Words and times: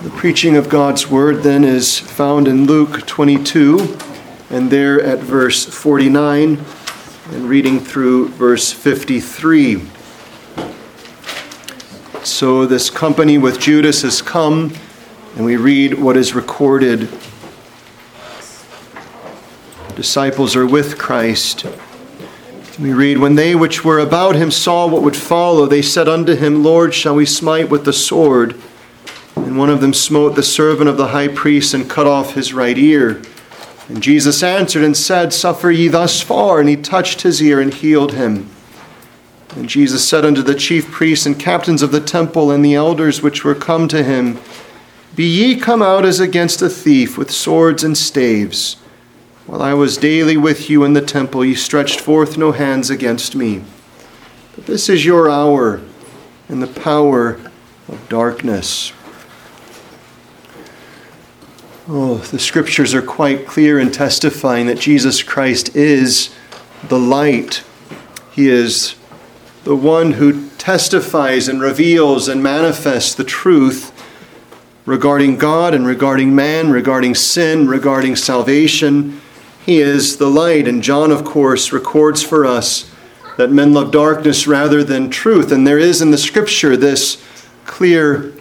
The 0.00 0.10
preaching 0.10 0.56
of 0.56 0.68
God's 0.68 1.10
word 1.10 1.42
then 1.42 1.64
is 1.64 1.98
found 1.98 2.46
in 2.46 2.66
Luke 2.66 3.04
22 3.08 3.98
and 4.48 4.70
there 4.70 5.02
at 5.02 5.18
verse 5.18 5.64
49 5.64 6.64
and 7.32 7.48
reading 7.48 7.80
through 7.80 8.28
verse 8.28 8.72
53. 8.72 9.82
So 12.22 12.64
this 12.64 12.90
company 12.90 13.38
with 13.38 13.58
Judas 13.58 14.02
has 14.02 14.22
come 14.22 14.72
and 15.34 15.44
we 15.44 15.56
read 15.56 15.94
what 15.94 16.16
is 16.16 16.32
recorded. 16.32 17.08
Disciples 19.96 20.54
are 20.54 20.66
with 20.66 20.96
Christ. 20.96 21.66
We 22.78 22.92
read, 22.92 23.18
When 23.18 23.34
they 23.34 23.56
which 23.56 23.84
were 23.84 23.98
about 23.98 24.36
him 24.36 24.52
saw 24.52 24.86
what 24.86 25.02
would 25.02 25.16
follow, 25.16 25.66
they 25.66 25.82
said 25.82 26.08
unto 26.08 26.36
him, 26.36 26.62
Lord, 26.62 26.94
shall 26.94 27.16
we 27.16 27.26
smite 27.26 27.68
with 27.68 27.84
the 27.84 27.92
sword? 27.92 28.54
And 29.48 29.56
one 29.56 29.70
of 29.70 29.80
them 29.80 29.94
smote 29.94 30.34
the 30.34 30.42
servant 30.42 30.90
of 30.90 30.98
the 30.98 31.06
high 31.06 31.28
priest 31.28 31.72
and 31.72 31.88
cut 31.88 32.06
off 32.06 32.34
his 32.34 32.52
right 32.52 32.76
ear. 32.76 33.22
And 33.88 34.02
Jesus 34.02 34.42
answered 34.42 34.84
and 34.84 34.94
said, 34.94 35.32
Suffer 35.32 35.70
ye 35.70 35.88
thus 35.88 36.20
far. 36.20 36.60
And 36.60 36.68
he 36.68 36.76
touched 36.76 37.22
his 37.22 37.42
ear 37.42 37.58
and 37.58 37.72
healed 37.72 38.12
him. 38.12 38.50
And 39.56 39.66
Jesus 39.66 40.06
said 40.06 40.26
unto 40.26 40.42
the 40.42 40.54
chief 40.54 40.90
priests 40.90 41.24
and 41.24 41.40
captains 41.40 41.80
of 41.80 41.92
the 41.92 42.00
temple 42.02 42.50
and 42.50 42.62
the 42.62 42.74
elders 42.74 43.22
which 43.22 43.42
were 43.42 43.54
come 43.54 43.88
to 43.88 44.02
him, 44.02 44.38
Be 45.16 45.24
ye 45.24 45.56
come 45.56 45.80
out 45.80 46.04
as 46.04 46.20
against 46.20 46.60
a 46.60 46.68
thief 46.68 47.16
with 47.16 47.30
swords 47.30 47.82
and 47.82 47.96
staves. 47.96 48.74
While 49.46 49.62
I 49.62 49.72
was 49.72 49.96
daily 49.96 50.36
with 50.36 50.68
you 50.68 50.84
in 50.84 50.92
the 50.92 51.00
temple, 51.00 51.42
ye 51.42 51.54
stretched 51.54 52.00
forth 52.02 52.36
no 52.36 52.52
hands 52.52 52.90
against 52.90 53.34
me. 53.34 53.64
But 54.54 54.66
this 54.66 54.90
is 54.90 55.06
your 55.06 55.30
hour 55.30 55.80
and 56.50 56.62
the 56.62 56.66
power 56.66 57.40
of 57.88 58.06
darkness. 58.10 58.92
Oh, 61.90 62.18
the 62.18 62.38
scriptures 62.38 62.92
are 62.92 63.00
quite 63.00 63.46
clear 63.46 63.78
in 63.78 63.90
testifying 63.90 64.66
that 64.66 64.78
Jesus 64.78 65.22
Christ 65.22 65.74
is 65.74 66.28
the 66.86 66.98
light. 66.98 67.64
He 68.30 68.50
is 68.50 68.94
the 69.64 69.74
one 69.74 70.12
who 70.12 70.50
testifies 70.58 71.48
and 71.48 71.62
reveals 71.62 72.28
and 72.28 72.42
manifests 72.42 73.14
the 73.14 73.24
truth 73.24 73.90
regarding 74.84 75.38
God 75.38 75.72
and 75.72 75.86
regarding 75.86 76.34
man, 76.34 76.70
regarding 76.70 77.14
sin, 77.14 77.68
regarding 77.68 78.16
salvation. 78.16 79.22
He 79.64 79.78
is 79.78 80.18
the 80.18 80.28
light. 80.28 80.68
And 80.68 80.82
John, 80.82 81.10
of 81.10 81.24
course, 81.24 81.72
records 81.72 82.22
for 82.22 82.44
us 82.44 82.94
that 83.38 83.50
men 83.50 83.72
love 83.72 83.92
darkness 83.92 84.46
rather 84.46 84.84
than 84.84 85.08
truth. 85.08 85.50
And 85.50 85.66
there 85.66 85.78
is 85.78 86.02
in 86.02 86.10
the 86.10 86.18
scripture 86.18 86.76
this 86.76 87.24
clear 87.64 88.34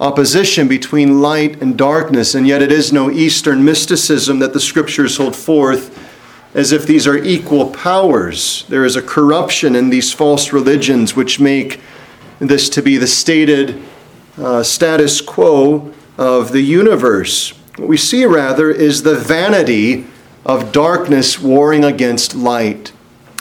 opposition 0.00 0.68
between 0.68 1.22
light 1.22 1.60
and 1.62 1.76
darkness, 1.76 2.34
and 2.34 2.46
yet 2.46 2.62
it 2.62 2.70
is 2.70 2.92
no 2.92 3.10
Eastern 3.10 3.64
mysticism 3.64 4.38
that 4.40 4.52
the 4.52 4.60
scriptures 4.60 5.16
hold 5.16 5.34
forth 5.34 6.02
as 6.54 6.72
if 6.72 6.86
these 6.86 7.06
are 7.06 7.18
equal 7.18 7.70
powers. 7.70 8.64
There 8.68 8.84
is 8.84 8.96
a 8.96 9.02
corruption 9.02 9.76
in 9.76 9.90
these 9.90 10.12
false 10.12 10.52
religions 10.52 11.14
which 11.14 11.40
make 11.40 11.80
this 12.38 12.68
to 12.70 12.82
be 12.82 12.96
the 12.96 13.06
stated 13.06 13.82
uh, 14.38 14.62
status 14.62 15.20
quo 15.20 15.92
of 16.18 16.52
the 16.52 16.62
universe. 16.62 17.50
What 17.76 17.88
we 17.88 17.96
see 17.96 18.24
rather 18.24 18.70
is 18.70 19.02
the 19.02 19.16
vanity 19.16 20.06
of 20.44 20.72
darkness 20.72 21.40
warring 21.40 21.84
against 21.84 22.34
light. 22.34 22.92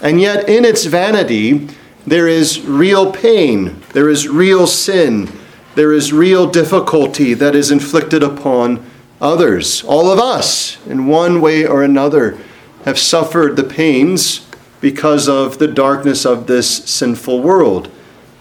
And 0.01 0.19
yet, 0.19 0.49
in 0.49 0.65
its 0.65 0.85
vanity, 0.85 1.69
there 2.05 2.27
is 2.27 2.61
real 2.61 3.11
pain, 3.11 3.81
there 3.93 4.09
is 4.09 4.27
real 4.27 4.67
sin 4.67 5.29
there 5.75 5.91
is 5.93 6.13
real 6.13 6.47
difficulty 6.47 7.33
that 7.33 7.53
is 7.53 7.69
inflicted 7.69 8.23
upon 8.23 8.85
others. 9.21 9.83
All 9.83 10.09
of 10.09 10.19
us, 10.19 10.83
in 10.87 11.07
one 11.07 11.41
way 11.41 11.65
or 11.65 11.83
another, 11.83 12.37
have 12.85 12.97
suffered 12.97 13.55
the 13.55 13.63
pains 13.63 14.47
because 14.79 15.27
of 15.27 15.57
the 15.57 15.67
darkness 15.67 16.25
of 16.25 16.47
this 16.47 16.85
sinful 16.85 17.41
world. 17.41 17.89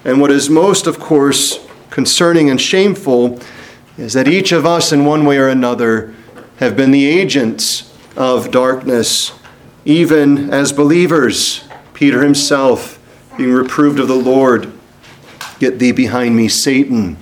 And 0.05 0.21
what 0.21 0.31
is 0.31 0.49
most, 0.49 0.87
of 0.87 1.01
course, 1.01 1.67
concerning 1.91 2.51
and 2.51 2.61
shameful 2.61 3.41
is 3.97 4.13
that 4.13 4.29
each 4.29 4.53
of 4.53 4.67
us, 4.67 4.93
in 4.93 5.05
one 5.05 5.25
way 5.25 5.39
or 5.39 5.49
another, 5.49 6.15
have 6.59 6.77
been 6.77 6.91
the 6.91 7.07
agents 7.07 7.93
of 8.17 8.51
darkness, 8.51 9.33
even 9.85 10.51
as 10.51 10.73
believers. 10.73 11.65
Peter 11.95 12.23
himself 12.23 13.01
being 13.37 13.53
reproved 13.53 13.99
of 13.99 14.09
the 14.09 14.15
Lord, 14.15 14.73
Get 15.61 15.79
thee 15.79 15.93
behind 15.93 16.37
me, 16.37 16.49
Satan. 16.49 17.17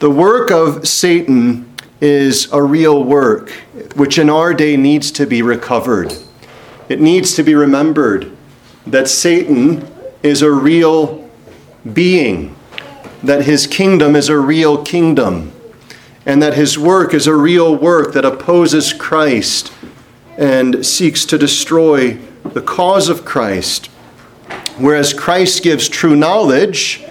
The 0.00 0.10
work 0.10 0.50
of 0.50 0.88
Satan 0.88 1.70
is 2.00 2.50
a 2.52 2.62
real 2.62 3.04
work, 3.04 3.50
which 3.96 4.18
in 4.18 4.30
our 4.30 4.54
day 4.54 4.78
needs 4.78 5.10
to 5.10 5.26
be 5.26 5.42
recovered. 5.42 6.14
It 6.88 7.02
needs 7.02 7.34
to 7.34 7.42
be 7.42 7.54
remembered 7.54 8.34
that 8.86 9.08
Satan 9.08 9.86
is 10.22 10.40
a 10.40 10.50
real 10.50 11.28
being, 11.92 12.56
that 13.22 13.44
his 13.44 13.66
kingdom 13.66 14.16
is 14.16 14.30
a 14.30 14.38
real 14.38 14.82
kingdom, 14.82 15.52
and 16.24 16.40
that 16.40 16.54
his 16.54 16.78
work 16.78 17.12
is 17.12 17.26
a 17.26 17.34
real 17.34 17.76
work 17.76 18.14
that 18.14 18.24
opposes 18.24 18.94
Christ 18.94 19.70
and 20.38 20.86
seeks 20.86 21.26
to 21.26 21.36
destroy 21.36 22.12
the 22.42 22.62
cause 22.62 23.10
of 23.10 23.26
Christ. 23.26 23.88
Whereas 24.78 25.12
Christ 25.12 25.62
gives 25.62 25.90
true 25.90 26.16
knowledge, 26.16 27.04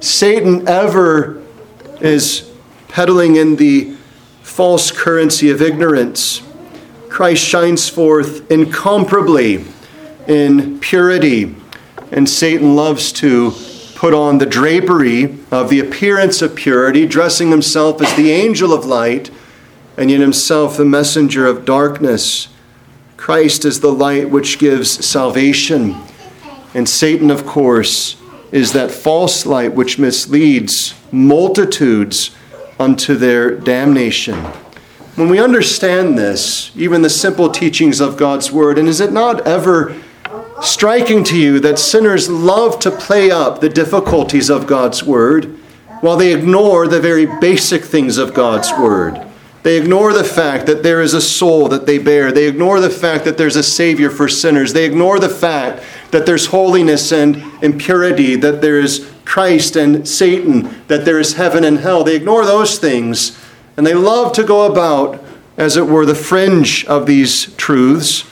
Satan 0.00 0.66
ever 0.66 1.42
is 2.02 2.50
peddling 2.88 3.36
in 3.36 3.56
the 3.56 3.94
false 4.42 4.90
currency 4.90 5.50
of 5.50 5.62
ignorance. 5.62 6.42
Christ 7.08 7.44
shines 7.44 7.88
forth 7.88 8.50
incomparably 8.50 9.64
in 10.26 10.80
purity, 10.80 11.54
and 12.10 12.28
Satan 12.28 12.74
loves 12.74 13.12
to 13.12 13.52
put 13.94 14.12
on 14.12 14.38
the 14.38 14.46
drapery 14.46 15.38
of 15.50 15.70
the 15.70 15.78
appearance 15.78 16.42
of 16.42 16.56
purity, 16.56 17.06
dressing 17.06 17.50
himself 17.50 18.02
as 18.02 18.14
the 18.16 18.32
angel 18.32 18.72
of 18.72 18.84
light, 18.84 19.30
and 19.96 20.10
yet 20.10 20.20
himself 20.20 20.76
the 20.76 20.84
messenger 20.84 21.46
of 21.46 21.64
darkness. 21.64 22.48
Christ 23.16 23.64
is 23.64 23.80
the 23.80 23.92
light 23.92 24.28
which 24.28 24.58
gives 24.58 25.06
salvation, 25.06 25.96
and 26.74 26.88
Satan, 26.88 27.30
of 27.30 27.46
course, 27.46 28.16
is 28.52 28.72
that 28.74 28.90
false 28.90 29.46
light 29.46 29.74
which 29.74 29.98
misleads 29.98 30.94
multitudes 31.10 32.36
unto 32.78 33.16
their 33.16 33.56
damnation. 33.56 34.36
When 35.16 35.28
we 35.28 35.40
understand 35.40 36.16
this, 36.16 36.70
even 36.76 37.02
the 37.02 37.10
simple 37.10 37.50
teachings 37.50 38.00
of 38.00 38.16
God's 38.16 38.52
Word, 38.52 38.78
and 38.78 38.88
is 38.88 39.00
it 39.00 39.12
not 39.12 39.46
ever 39.46 39.96
striking 40.62 41.24
to 41.24 41.36
you 41.36 41.60
that 41.60 41.78
sinners 41.78 42.28
love 42.28 42.78
to 42.80 42.90
play 42.90 43.30
up 43.30 43.60
the 43.60 43.68
difficulties 43.68 44.48
of 44.48 44.66
God's 44.66 45.02
Word 45.02 45.46
while 46.00 46.16
they 46.16 46.34
ignore 46.34 46.86
the 46.86 47.00
very 47.00 47.26
basic 47.40 47.84
things 47.84 48.16
of 48.16 48.34
God's 48.34 48.70
Word? 48.72 49.26
They 49.62 49.78
ignore 49.78 50.12
the 50.12 50.24
fact 50.24 50.66
that 50.66 50.82
there 50.82 51.00
is 51.00 51.14
a 51.14 51.20
soul 51.20 51.68
that 51.68 51.86
they 51.86 51.98
bear. 51.98 52.32
They 52.32 52.48
ignore 52.48 52.80
the 52.80 52.90
fact 52.90 53.24
that 53.24 53.38
there's 53.38 53.54
a 53.54 53.62
Savior 53.62 54.10
for 54.10 54.28
sinners. 54.28 54.72
They 54.72 54.84
ignore 54.84 55.20
the 55.20 55.28
fact 55.28 55.84
that 56.12 56.26
there's 56.26 56.46
holiness 56.46 57.10
and 57.10 57.42
impurity, 57.62 58.36
that 58.36 58.60
there 58.60 58.78
is 58.78 59.10
Christ 59.24 59.76
and 59.76 60.06
Satan, 60.06 60.82
that 60.86 61.04
there 61.04 61.18
is 61.18 61.34
heaven 61.34 61.64
and 61.64 61.78
hell. 61.78 62.04
They 62.04 62.14
ignore 62.14 62.44
those 62.44 62.78
things 62.78 63.38
and 63.76 63.86
they 63.86 63.94
love 63.94 64.32
to 64.34 64.44
go 64.44 64.70
about, 64.70 65.22
as 65.56 65.76
it 65.76 65.86
were, 65.86 66.04
the 66.04 66.14
fringe 66.14 66.84
of 66.84 67.06
these 67.06 67.54
truths 67.56 68.24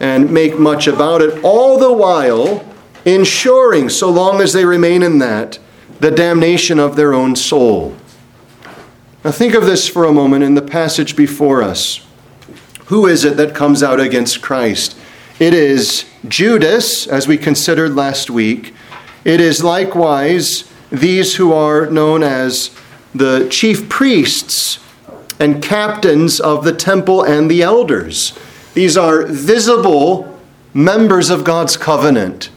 and 0.00 0.30
make 0.30 0.58
much 0.58 0.86
about 0.86 1.22
it, 1.22 1.42
all 1.44 1.78
the 1.78 1.92
while 1.92 2.64
ensuring, 3.04 3.88
so 3.88 4.10
long 4.10 4.40
as 4.40 4.52
they 4.52 4.64
remain 4.64 5.02
in 5.02 5.18
that, 5.18 5.58
the 6.00 6.10
damnation 6.10 6.78
of 6.78 6.96
their 6.96 7.14
own 7.14 7.36
soul. 7.36 7.94
Now, 9.24 9.32
think 9.32 9.54
of 9.54 9.64
this 9.66 9.88
for 9.88 10.04
a 10.04 10.12
moment 10.12 10.44
in 10.44 10.54
the 10.54 10.62
passage 10.62 11.16
before 11.16 11.62
us. 11.62 12.00
Who 12.86 13.06
is 13.06 13.24
it 13.24 13.36
that 13.36 13.54
comes 13.54 13.82
out 13.82 14.00
against 14.00 14.42
Christ? 14.42 14.96
It 15.38 15.52
is 15.52 16.06
Judas, 16.26 17.06
as 17.06 17.28
we 17.28 17.36
considered 17.36 17.94
last 17.94 18.30
week. 18.30 18.72
It 19.22 19.38
is 19.38 19.62
likewise 19.62 20.72
these 20.90 21.34
who 21.36 21.52
are 21.52 21.90
known 21.90 22.22
as 22.22 22.70
the 23.14 23.46
chief 23.50 23.86
priests 23.90 24.78
and 25.38 25.62
captains 25.62 26.40
of 26.40 26.64
the 26.64 26.72
temple 26.72 27.22
and 27.22 27.50
the 27.50 27.62
elders. 27.62 28.32
These 28.72 28.96
are 28.96 29.26
visible 29.26 30.40
members 30.72 31.28
of 31.28 31.44
God's 31.44 31.76
covenant. 31.76 32.48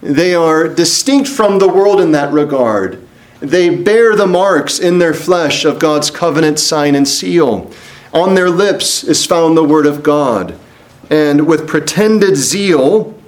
They 0.00 0.32
are 0.32 0.68
distinct 0.68 1.28
from 1.28 1.58
the 1.58 1.68
world 1.68 2.00
in 2.00 2.12
that 2.12 2.32
regard. 2.32 3.04
They 3.40 3.68
bear 3.68 4.14
the 4.14 4.28
marks 4.28 4.78
in 4.78 5.00
their 5.00 5.14
flesh 5.14 5.64
of 5.64 5.80
God's 5.80 6.12
covenant 6.12 6.60
sign 6.60 6.94
and 6.94 7.08
seal. 7.08 7.68
On 8.12 8.36
their 8.36 8.50
lips 8.50 9.02
is 9.02 9.26
found 9.26 9.56
the 9.56 9.64
word 9.64 9.86
of 9.86 10.04
God. 10.04 10.56
And 11.10 11.46
with 11.46 11.66
pretended 11.66 12.36
zeal, 12.36 13.20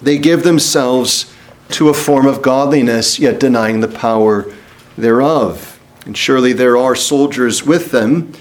they 0.00 0.18
give 0.18 0.42
themselves 0.42 1.34
to 1.70 1.88
a 1.88 1.94
form 1.94 2.26
of 2.26 2.42
godliness, 2.42 3.18
yet 3.18 3.40
denying 3.40 3.80
the 3.80 3.88
power 3.88 4.52
thereof. 4.96 5.80
And 6.04 6.16
surely 6.16 6.52
there 6.52 6.76
are 6.76 6.94
soldiers 6.94 7.64
with 7.64 7.90
them, 7.90 8.32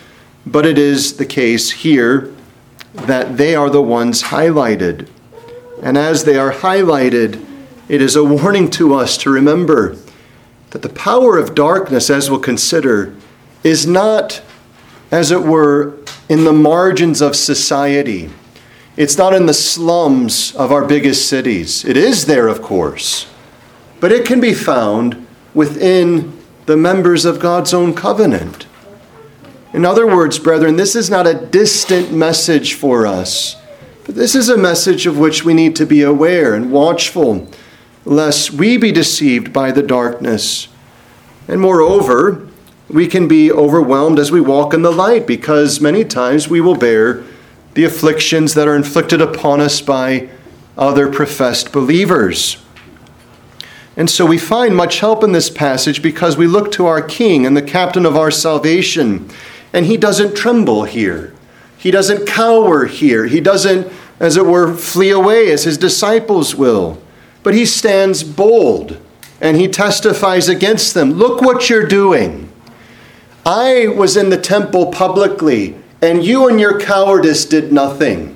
but 0.45 0.65
it 0.65 0.77
is 0.77 1.17
the 1.17 1.25
case 1.25 1.71
here 1.71 2.33
that 2.93 3.37
they 3.37 3.55
are 3.55 3.69
the 3.69 3.81
ones 3.81 4.23
highlighted. 4.23 5.07
And 5.81 5.97
as 5.97 6.23
they 6.23 6.37
are 6.37 6.51
highlighted, 6.51 7.45
it 7.87 8.01
is 8.01 8.15
a 8.15 8.23
warning 8.23 8.69
to 8.71 8.93
us 8.93 9.17
to 9.19 9.29
remember 9.29 9.97
that 10.71 10.81
the 10.81 10.89
power 10.89 11.37
of 11.37 11.55
darkness, 11.55 12.09
as 12.09 12.29
we'll 12.29 12.39
consider, 12.39 13.15
is 13.63 13.87
not, 13.87 14.41
as 15.11 15.31
it 15.31 15.43
were, 15.43 15.97
in 16.27 16.43
the 16.43 16.53
margins 16.53 17.21
of 17.21 17.35
society. 17.35 18.29
It's 18.97 19.17
not 19.17 19.35
in 19.35 19.45
the 19.45 19.53
slums 19.53 20.55
of 20.55 20.71
our 20.71 20.83
biggest 20.83 21.29
cities. 21.29 21.85
It 21.85 21.95
is 21.95 22.25
there, 22.25 22.47
of 22.47 22.63
course, 22.63 23.27
but 23.99 24.11
it 24.11 24.25
can 24.25 24.41
be 24.41 24.55
found 24.55 25.27
within 25.53 26.35
the 26.65 26.75
members 26.75 27.23
of 27.23 27.39
God's 27.39 27.75
own 27.75 27.93
covenant. 27.93 28.65
In 29.71 29.85
other 29.85 30.07
words, 30.07 30.39
brethren, 30.39 30.77
this 30.77 30.95
is 30.95 31.11
not 31.11 31.27
a 31.27 31.35
distant 31.35 32.11
message 32.11 32.73
for 32.73 33.05
us, 33.05 33.55
but 34.03 34.15
this 34.15 34.33
is 34.33 34.49
a 34.49 34.57
message 34.57 35.05
of 35.05 35.19
which 35.19 35.45
we 35.45 35.53
need 35.53 35.75
to 35.75 35.85
be 35.85 36.01
aware 36.01 36.55
and 36.55 36.71
watchful, 36.71 37.47
lest 38.03 38.51
we 38.51 38.77
be 38.77 38.91
deceived 38.91 39.53
by 39.53 39.71
the 39.71 39.83
darkness. 39.83 40.69
And 41.47 41.61
moreover, 41.61 42.47
we 42.89 43.05
can 43.05 43.27
be 43.27 43.51
overwhelmed 43.51 44.17
as 44.17 44.31
we 44.31 44.41
walk 44.41 44.73
in 44.73 44.81
the 44.81 44.91
light, 44.91 45.27
because 45.27 45.79
many 45.79 46.03
times 46.03 46.47
we 46.47 46.61
will 46.61 46.75
bear 46.75 47.23
the 47.77 47.83
afflictions 47.83 48.55
that 48.55 48.67
are 48.67 48.75
inflicted 48.75 49.21
upon 49.21 49.61
us 49.61 49.81
by 49.81 50.27
other 50.79 51.07
professed 51.11 51.71
believers. 51.71 52.57
And 53.95 54.09
so 54.09 54.25
we 54.25 54.39
find 54.39 54.75
much 54.75 54.99
help 54.99 55.23
in 55.23 55.31
this 55.31 55.51
passage 55.51 56.01
because 56.01 56.37
we 56.37 56.47
look 56.47 56.71
to 56.71 56.87
our 56.87 57.03
King 57.03 57.45
and 57.45 57.55
the 57.55 57.61
captain 57.61 58.03
of 58.03 58.17
our 58.17 58.31
salvation 58.31 59.29
and 59.71 59.85
he 59.85 59.95
doesn't 59.95 60.35
tremble 60.35 60.85
here. 60.85 61.35
He 61.77 61.91
doesn't 61.91 62.25
cower 62.25 62.87
here. 62.87 63.27
He 63.27 63.39
doesn't, 63.39 63.93
as 64.19 64.37
it 64.37 64.47
were, 64.47 64.73
flee 64.73 65.11
away 65.11 65.51
as 65.51 65.65
his 65.65 65.77
disciples 65.77 66.55
will. 66.55 66.99
But 67.43 67.53
he 67.53 67.67
stands 67.67 68.23
bold 68.23 68.99
and 69.39 69.55
he 69.55 69.67
testifies 69.67 70.49
against 70.49 70.95
them. 70.95 71.11
Look 71.11 71.43
what 71.43 71.69
you're 71.69 71.85
doing. 71.85 72.51
I 73.45 73.85
was 73.87 74.17
in 74.17 74.31
the 74.31 74.41
temple 74.41 74.87
publicly, 74.87 75.75
and 76.01 76.23
you 76.23 76.47
and 76.47 76.59
your 76.59 76.79
cowardice 76.79 77.45
did 77.45 77.71
nothing. 77.71 78.35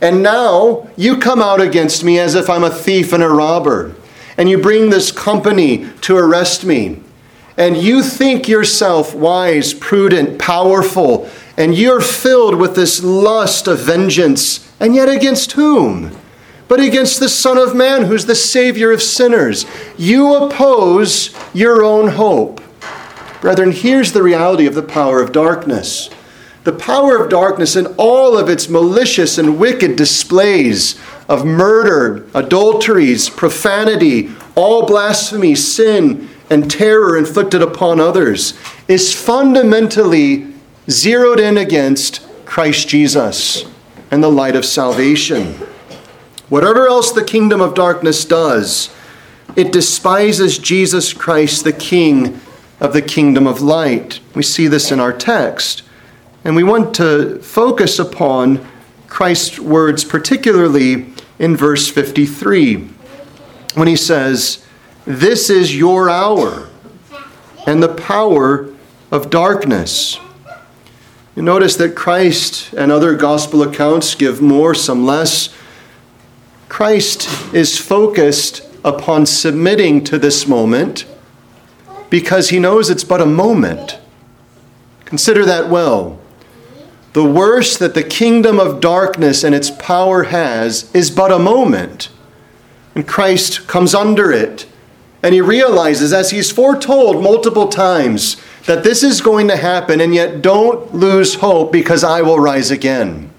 And 0.00 0.22
now 0.22 0.88
you 0.96 1.18
come 1.18 1.42
out 1.42 1.60
against 1.60 2.04
me 2.04 2.18
as 2.18 2.34
if 2.34 2.48
I'm 2.48 2.64
a 2.64 2.70
thief 2.70 3.12
and 3.12 3.22
a 3.22 3.28
robber, 3.28 3.94
and 4.36 4.48
you 4.48 4.58
bring 4.58 4.90
this 4.90 5.10
company 5.10 5.88
to 6.02 6.16
arrest 6.16 6.64
me 6.64 7.02
and 7.58 7.76
you 7.76 8.04
think 8.04 8.48
yourself 8.48 9.12
wise, 9.12 9.74
prudent, 9.74 10.38
powerful, 10.38 11.28
and 11.56 11.76
you're 11.76 12.00
filled 12.00 12.54
with 12.54 12.76
this 12.76 13.02
lust 13.02 13.66
of 13.66 13.80
vengeance, 13.80 14.72
and 14.78 14.94
yet 14.94 15.08
against 15.08 15.52
whom? 15.52 16.16
But 16.68 16.78
against 16.78 17.18
the 17.18 17.28
Son 17.28 17.58
of 17.58 17.74
Man, 17.74 18.04
who's 18.04 18.26
the 18.26 18.36
Savior 18.36 18.92
of 18.92 19.02
sinners. 19.02 19.66
You 19.96 20.36
oppose 20.36 21.34
your 21.52 21.82
own 21.82 22.10
hope. 22.10 22.62
Brethren, 23.40 23.72
here's 23.72 24.12
the 24.12 24.22
reality 24.22 24.66
of 24.66 24.76
the 24.76 24.82
power 24.82 25.20
of 25.20 25.32
darkness. 25.32 26.10
The 26.68 26.74
power 26.74 27.16
of 27.16 27.30
darkness 27.30 27.76
in 27.76 27.86
all 27.96 28.36
of 28.36 28.50
its 28.50 28.68
malicious 28.68 29.38
and 29.38 29.58
wicked 29.58 29.96
displays 29.96 31.00
of 31.26 31.46
murder, 31.46 32.26
adulteries, 32.34 33.30
profanity, 33.30 34.28
all 34.54 34.84
blasphemy, 34.84 35.54
sin, 35.54 36.28
and 36.50 36.70
terror 36.70 37.16
inflicted 37.16 37.62
upon 37.62 38.00
others 38.00 38.52
is 38.86 39.14
fundamentally 39.14 40.52
zeroed 40.90 41.40
in 41.40 41.56
against 41.56 42.20
Christ 42.44 42.86
Jesus 42.86 43.64
and 44.10 44.22
the 44.22 44.30
light 44.30 44.54
of 44.54 44.66
salvation. 44.66 45.54
Whatever 46.50 46.86
else 46.86 47.10
the 47.10 47.24
kingdom 47.24 47.62
of 47.62 47.72
darkness 47.72 48.26
does, 48.26 48.94
it 49.56 49.72
despises 49.72 50.58
Jesus 50.58 51.14
Christ, 51.14 51.64
the 51.64 51.72
King 51.72 52.42
of 52.78 52.92
the 52.92 53.00
kingdom 53.00 53.46
of 53.46 53.62
light. 53.62 54.20
We 54.34 54.42
see 54.42 54.68
this 54.68 54.92
in 54.92 55.00
our 55.00 55.14
text. 55.14 55.84
And 56.48 56.56
we 56.56 56.64
want 56.64 56.94
to 56.94 57.40
focus 57.40 57.98
upon 57.98 58.66
Christ's 59.06 59.60
words, 59.60 60.02
particularly 60.02 61.12
in 61.38 61.54
verse 61.54 61.90
53, 61.90 62.88
when 63.74 63.86
he 63.86 63.96
says, 63.96 64.64
this 65.04 65.50
is 65.50 65.76
your 65.76 66.08
hour 66.08 66.70
and 67.66 67.82
the 67.82 67.94
power 67.94 68.74
of 69.10 69.28
darkness. 69.28 70.18
You 71.36 71.42
notice 71.42 71.76
that 71.76 71.94
Christ 71.94 72.72
and 72.72 72.90
other 72.90 73.14
gospel 73.14 73.62
accounts 73.62 74.14
give 74.14 74.40
more, 74.40 74.74
some 74.74 75.04
less. 75.04 75.54
Christ 76.70 77.28
is 77.52 77.76
focused 77.76 78.66
upon 78.82 79.26
submitting 79.26 80.02
to 80.04 80.18
this 80.18 80.46
moment 80.46 81.04
because 82.08 82.48
he 82.48 82.58
knows 82.58 82.88
it's 82.88 83.04
but 83.04 83.20
a 83.20 83.26
moment. 83.26 83.98
Consider 85.04 85.44
that 85.44 85.68
well. 85.68 86.17
The 87.12 87.24
worst 87.24 87.78
that 87.78 87.94
the 87.94 88.02
kingdom 88.02 88.60
of 88.60 88.80
darkness 88.80 89.42
and 89.42 89.54
its 89.54 89.70
power 89.70 90.24
has 90.24 90.94
is 90.94 91.10
but 91.10 91.32
a 91.32 91.38
moment. 91.38 92.10
And 92.94 93.06
Christ 93.06 93.66
comes 93.66 93.94
under 93.94 94.30
it 94.30 94.66
and 95.22 95.34
he 95.34 95.40
realizes, 95.40 96.12
as 96.12 96.30
he's 96.30 96.52
foretold 96.52 97.22
multiple 97.22 97.68
times, 97.68 98.36
that 98.66 98.84
this 98.84 99.02
is 99.02 99.20
going 99.20 99.48
to 99.48 99.56
happen, 99.56 100.00
and 100.00 100.14
yet 100.14 100.42
don't 100.42 100.94
lose 100.94 101.36
hope 101.36 101.72
because 101.72 102.04
I 102.04 102.22
will 102.22 102.38
rise 102.38 102.70
again. 102.70 103.30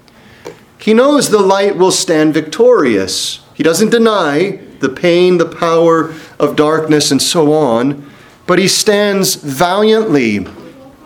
He 0.78 0.92
knows 0.92 1.30
the 1.30 1.38
light 1.38 1.76
will 1.76 1.90
stand 1.90 2.34
victorious. 2.34 3.40
He 3.54 3.62
doesn't 3.62 3.90
deny 3.90 4.60
the 4.80 4.88
pain, 4.88 5.38
the 5.38 5.46
power 5.46 6.14
of 6.38 6.56
darkness, 6.56 7.10
and 7.10 7.20
so 7.20 7.52
on, 7.52 8.10
but 8.46 8.58
he 8.58 8.68
stands 8.68 9.36
valiantly 9.36 10.46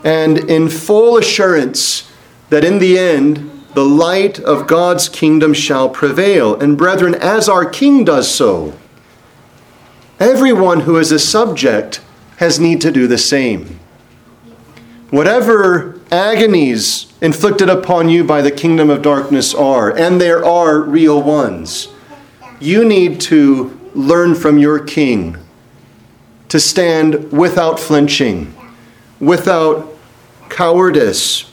and 0.03 0.37
in 0.49 0.69
full 0.69 1.17
assurance 1.17 2.11
that 2.49 2.63
in 2.63 2.79
the 2.79 2.97
end, 2.97 3.51
the 3.73 3.85
light 3.85 4.39
of 4.39 4.67
God's 4.67 5.09
kingdom 5.09 5.53
shall 5.53 5.89
prevail. 5.89 6.59
And 6.59 6.77
brethren, 6.77 7.15
as 7.15 7.49
our 7.49 7.65
King 7.65 8.05
does 8.05 8.33
so, 8.33 8.73
Everyone 10.19 10.81
who 10.81 10.95
is 10.95 11.11
a 11.11 11.19
subject 11.19 11.99
has 12.37 12.57
need 12.57 12.79
to 12.81 12.91
do 12.91 13.05
the 13.05 13.17
same. 13.17 13.79
Whatever 15.09 15.99
agonies 16.09 17.11
inflicted 17.19 17.69
upon 17.69 18.07
you 18.07 18.23
by 18.23 18.41
the 18.41 18.51
kingdom 18.51 18.89
of 18.89 19.01
darkness 19.01 19.53
are, 19.53 19.95
and 19.95 20.21
there 20.21 20.43
are 20.45 20.79
real 20.79 21.21
ones, 21.21 21.89
you 22.61 22.85
need 22.85 23.19
to 23.21 23.77
learn 23.93 24.35
from 24.35 24.57
your 24.57 24.79
king 24.79 25.37
to 26.47 26.61
stand 26.61 27.33
without 27.33 27.77
flinching, 27.77 28.55
without 29.19 29.97
cowardice, 30.47 31.51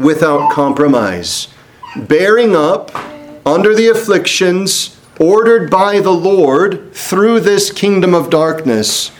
without 0.00 0.50
compromise, 0.50 1.48
bearing 1.96 2.56
up 2.56 2.90
under 3.46 3.74
the 3.74 3.88
afflictions 3.88 4.96
ordered 5.18 5.70
by 5.70 6.00
the 6.00 6.12
Lord 6.12 6.94
through 6.94 7.40
this 7.40 7.70
kingdom 7.70 8.14
of 8.14 8.30
darkness, 8.30 9.10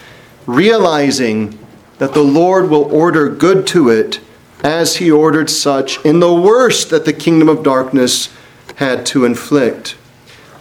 realizing 0.47 1.59
that 1.99 2.15
the 2.15 2.23
Lord 2.23 2.71
will 2.71 2.85
order 2.85 3.29
good 3.29 3.67
to 3.69 3.91
it 3.91 4.21
as 4.65 4.97
he 4.97 5.11
ordered 5.11 5.51
such 5.51 6.03
in 6.05 6.21
the 6.21 6.35
worst 6.35 6.91
that 6.91 7.05
the 7.05 7.13
kingdom 7.13 7.49
of 7.49 7.63
darkness 7.63 8.35
had 8.77 9.05
to 9.07 9.25
inflict. 9.25 9.97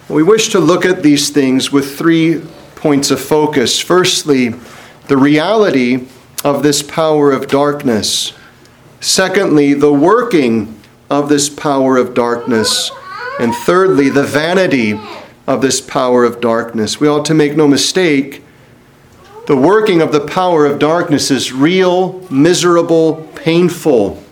We 0.08 0.22
wish 0.22 0.50
to 0.50 0.58
look 0.58 0.84
at 0.84 1.02
these 1.02 1.30
things 1.30 1.72
with 1.72 1.96
three 1.96 2.42
points 2.74 3.10
of 3.10 3.20
focus. 3.20 3.78
Firstly, 3.78 4.54
the 5.08 5.16
reality 5.16 6.08
of 6.44 6.62
this 6.62 6.82
power 6.82 7.30
of 7.30 7.48
darkness. 7.48 8.32
Secondly, 9.00 9.72
the 9.74 9.92
working 9.92 10.78
of 11.08 11.28
this 11.28 11.48
power 11.48 11.96
of 11.96 12.14
darkness. 12.14 12.90
And 13.40 13.54
thirdly, 13.54 14.10
the 14.10 14.22
vanity 14.22 15.00
of 15.46 15.62
this 15.62 15.80
power 15.80 16.24
of 16.24 16.40
darkness. 16.40 17.00
We 17.00 17.08
ought 17.08 17.24
to 17.24 17.34
make 17.34 17.56
no 17.56 17.66
mistake. 17.66 18.44
The 19.46 19.56
working 19.56 20.00
of 20.00 20.12
the 20.12 20.20
power 20.20 20.66
of 20.66 20.78
darkness 20.78 21.30
is 21.30 21.52
real, 21.52 22.20
miserable, 22.30 23.28
painful, 23.34 24.22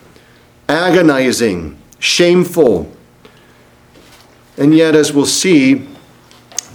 agonizing, 0.69 1.77
shameful. 1.97 2.89
And 4.57 4.73
yet, 4.73 4.95
as 4.95 5.11
we'll 5.11 5.25
see, 5.25 5.87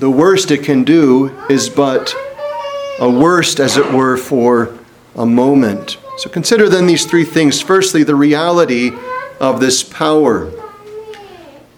the 0.01 0.11
worst 0.11 0.51
it 0.51 0.65
can 0.65 0.85
do 0.85 1.35
is 1.49 1.71
but 1.71 2.15
a 2.99 3.09
worst, 3.09 3.61
as 3.61 3.77
it 3.77 3.93
were, 3.93 4.17
for 4.17 4.77
a 5.15 5.25
moment. 5.25 5.97
So 6.17 6.31
consider 6.31 6.69
then 6.69 6.87
these 6.87 7.07
three 7.07 7.25
things. 7.25 7.61
Firstly, 7.61 8.05
the 8.05 8.15
reality 8.15 8.93
of 9.41 9.61
this 9.61 9.83
power. 9.83 10.51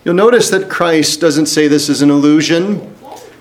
You'll 0.05 0.15
notice 0.15 0.51
that 0.51 0.69
Christ 0.69 1.21
doesn't 1.21 1.47
say 1.47 1.69
this 1.69 1.89
is 1.89 2.03
an 2.03 2.11
illusion. 2.11 2.95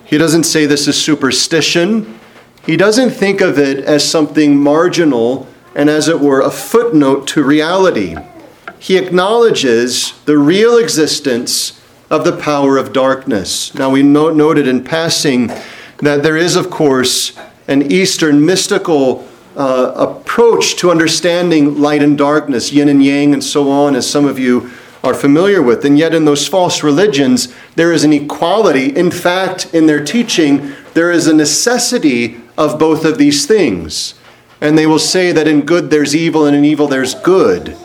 He 0.04 0.18
doesn't 0.18 0.44
say 0.44 0.66
this 0.66 0.88
is 0.88 1.00
superstition. 1.00 2.18
He 2.64 2.76
doesn't 2.76 3.10
think 3.10 3.40
of 3.40 3.58
it 3.58 3.84
as 3.84 4.08
something 4.08 4.56
marginal 4.56 5.46
and, 5.74 5.90
as 5.90 6.08
it 6.08 6.18
were, 6.18 6.40
a 6.40 6.50
footnote 6.50 7.28
to 7.28 7.44
reality. 7.44 8.16
He 8.78 8.96
acknowledges 8.96 10.12
the 10.24 10.38
real 10.38 10.78
existence 10.78 11.80
of 12.10 12.24
the 12.24 12.36
power 12.36 12.78
of 12.78 12.92
darkness. 12.92 13.74
Now, 13.74 13.90
we 13.90 14.02
noted 14.02 14.66
in 14.66 14.82
passing 14.82 15.48
that 15.98 16.22
there 16.22 16.36
is, 16.36 16.56
of 16.56 16.70
course, 16.70 17.36
an 17.68 17.92
Eastern 17.92 18.44
mystical 18.44 19.28
uh, 19.56 19.92
approach 19.96 20.76
to 20.76 20.90
understanding 20.90 21.80
light 21.80 22.02
and 22.02 22.16
darkness, 22.18 22.72
yin 22.72 22.88
and 22.88 23.02
yang, 23.02 23.32
and 23.32 23.42
so 23.42 23.70
on, 23.70 23.96
as 23.96 24.08
some 24.08 24.26
of 24.26 24.38
you 24.38 24.70
are 25.02 25.14
familiar 25.14 25.62
with. 25.62 25.84
And 25.84 25.98
yet, 25.98 26.14
in 26.14 26.24
those 26.24 26.46
false 26.46 26.82
religions, 26.82 27.54
there 27.74 27.92
is 27.92 28.04
an 28.04 28.12
equality. 28.12 28.94
In 28.96 29.10
fact, 29.10 29.72
in 29.74 29.86
their 29.86 30.04
teaching, 30.04 30.74
there 30.94 31.10
is 31.10 31.26
a 31.26 31.34
necessity 31.34 32.40
of 32.58 32.78
both 32.78 33.04
of 33.04 33.18
these 33.18 33.46
things. 33.46 34.14
And 34.60 34.76
they 34.76 34.86
will 34.86 34.98
say 34.98 35.32
that 35.32 35.46
in 35.46 35.62
good 35.62 35.90
there's 35.90 36.16
evil, 36.16 36.44
and 36.46 36.56
in 36.56 36.64
evil 36.64 36.88
there's 36.88 37.14
good. 37.14 37.76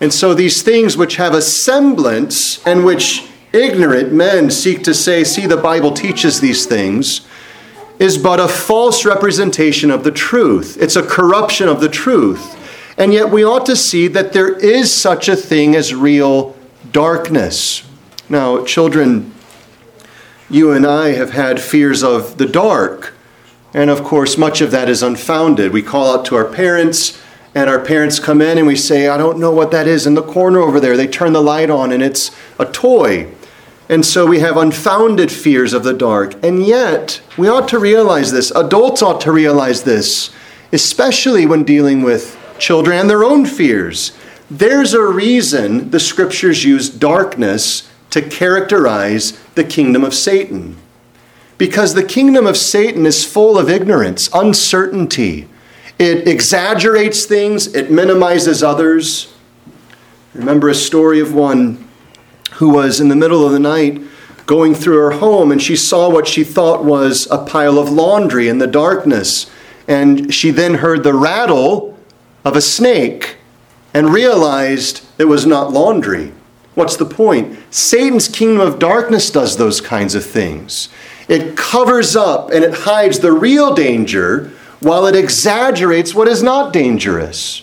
And 0.00 0.12
so, 0.12 0.34
these 0.34 0.62
things 0.62 0.96
which 0.96 1.16
have 1.16 1.34
a 1.34 1.42
semblance 1.42 2.64
and 2.66 2.84
which 2.84 3.28
ignorant 3.52 4.12
men 4.12 4.50
seek 4.50 4.82
to 4.84 4.94
say, 4.94 5.24
see, 5.24 5.46
the 5.46 5.56
Bible 5.56 5.92
teaches 5.92 6.40
these 6.40 6.66
things, 6.66 7.26
is 7.98 8.18
but 8.18 8.40
a 8.40 8.48
false 8.48 9.04
representation 9.04 9.90
of 9.90 10.04
the 10.04 10.10
truth. 10.10 10.76
It's 10.80 10.96
a 10.96 11.02
corruption 11.02 11.68
of 11.68 11.80
the 11.80 11.88
truth. 11.88 12.54
And 12.98 13.12
yet 13.12 13.30
we 13.30 13.44
ought 13.44 13.66
to 13.66 13.76
see 13.76 14.08
that 14.08 14.32
there 14.32 14.54
is 14.54 14.92
such 14.92 15.28
a 15.28 15.36
thing 15.36 15.74
as 15.74 15.94
real 15.94 16.56
darkness. 16.92 17.86
Now, 18.28 18.64
children, 18.64 19.34
you 20.48 20.72
and 20.72 20.86
I 20.86 21.08
have 21.08 21.30
had 21.30 21.60
fears 21.60 22.02
of 22.02 22.38
the 22.38 22.46
dark. 22.46 23.14
And 23.74 23.90
of 23.90 24.02
course, 24.02 24.38
much 24.38 24.60
of 24.60 24.70
that 24.70 24.88
is 24.88 25.02
unfounded. 25.02 25.72
We 25.72 25.82
call 25.82 26.16
out 26.16 26.24
to 26.26 26.36
our 26.36 26.46
parents, 26.46 27.20
and 27.54 27.68
our 27.68 27.78
parents 27.78 28.18
come 28.18 28.40
in 28.40 28.58
and 28.58 28.66
we 28.66 28.76
say, 28.76 29.08
I 29.08 29.16
don't 29.16 29.38
know 29.38 29.50
what 29.50 29.70
that 29.72 29.86
is 29.86 30.06
in 30.06 30.14
the 30.14 30.22
corner 30.22 30.60
over 30.60 30.80
there. 30.80 30.96
They 30.96 31.06
turn 31.06 31.32
the 31.32 31.42
light 31.42 31.70
on, 31.70 31.92
and 31.92 32.02
it's 32.02 32.30
a 32.58 32.64
toy. 32.64 33.32
And 33.88 34.04
so 34.04 34.26
we 34.26 34.40
have 34.40 34.56
unfounded 34.56 35.30
fears 35.30 35.72
of 35.72 35.84
the 35.84 35.92
dark. 35.92 36.42
And 36.42 36.64
yet, 36.64 37.20
we 37.36 37.48
ought 37.48 37.68
to 37.68 37.78
realize 37.78 38.32
this. 38.32 38.50
Adults 38.50 39.00
ought 39.00 39.20
to 39.22 39.32
realize 39.32 39.84
this, 39.84 40.30
especially 40.72 41.46
when 41.46 41.62
dealing 41.62 42.02
with 42.02 42.36
children 42.58 42.98
and 42.98 43.08
their 43.08 43.22
own 43.22 43.46
fears. 43.46 44.16
There's 44.50 44.94
a 44.94 45.02
reason 45.02 45.90
the 45.90 46.00
scriptures 46.00 46.64
use 46.64 46.88
darkness 46.88 47.88
to 48.10 48.22
characterize 48.22 49.38
the 49.54 49.64
kingdom 49.64 50.02
of 50.02 50.14
Satan. 50.14 50.76
Because 51.58 51.94
the 51.94 52.04
kingdom 52.04 52.46
of 52.46 52.56
Satan 52.56 53.06
is 53.06 53.24
full 53.24 53.58
of 53.58 53.70
ignorance, 53.70 54.28
uncertainty. 54.34 55.48
It 55.98 56.28
exaggerates 56.28 57.24
things, 57.24 57.74
it 57.74 57.90
minimizes 57.90 58.62
others. 58.62 59.32
Remember 60.34 60.68
a 60.68 60.74
story 60.74 61.20
of 61.20 61.32
one 61.32 61.85
who 62.56 62.68
was 62.68 63.00
in 63.00 63.08
the 63.08 63.16
middle 63.16 63.44
of 63.44 63.52
the 63.52 63.58
night 63.58 64.00
going 64.46 64.74
through 64.74 64.98
her 64.98 65.12
home 65.12 65.50
and 65.50 65.60
she 65.60 65.76
saw 65.76 66.08
what 66.08 66.26
she 66.26 66.44
thought 66.44 66.84
was 66.84 67.26
a 67.30 67.44
pile 67.44 67.78
of 67.78 67.90
laundry 67.90 68.48
in 68.48 68.58
the 68.58 68.66
darkness. 68.66 69.50
And 69.88 70.32
she 70.32 70.50
then 70.50 70.74
heard 70.74 71.02
the 71.02 71.14
rattle 71.14 71.98
of 72.44 72.56
a 72.56 72.60
snake 72.60 73.36
and 73.92 74.10
realized 74.10 75.04
it 75.18 75.24
was 75.24 75.46
not 75.46 75.72
laundry. 75.72 76.32
What's 76.74 76.96
the 76.96 77.06
point? 77.06 77.58
Satan's 77.70 78.28
kingdom 78.28 78.60
of 78.60 78.78
darkness 78.78 79.30
does 79.30 79.56
those 79.56 79.80
kinds 79.80 80.14
of 80.14 80.24
things. 80.24 80.88
It 81.28 81.56
covers 81.56 82.14
up 82.14 82.50
and 82.50 82.62
it 82.62 82.74
hides 82.74 83.18
the 83.18 83.32
real 83.32 83.74
danger 83.74 84.52
while 84.80 85.06
it 85.06 85.16
exaggerates 85.16 86.14
what 86.14 86.28
is 86.28 86.42
not 86.42 86.72
dangerous. 86.72 87.62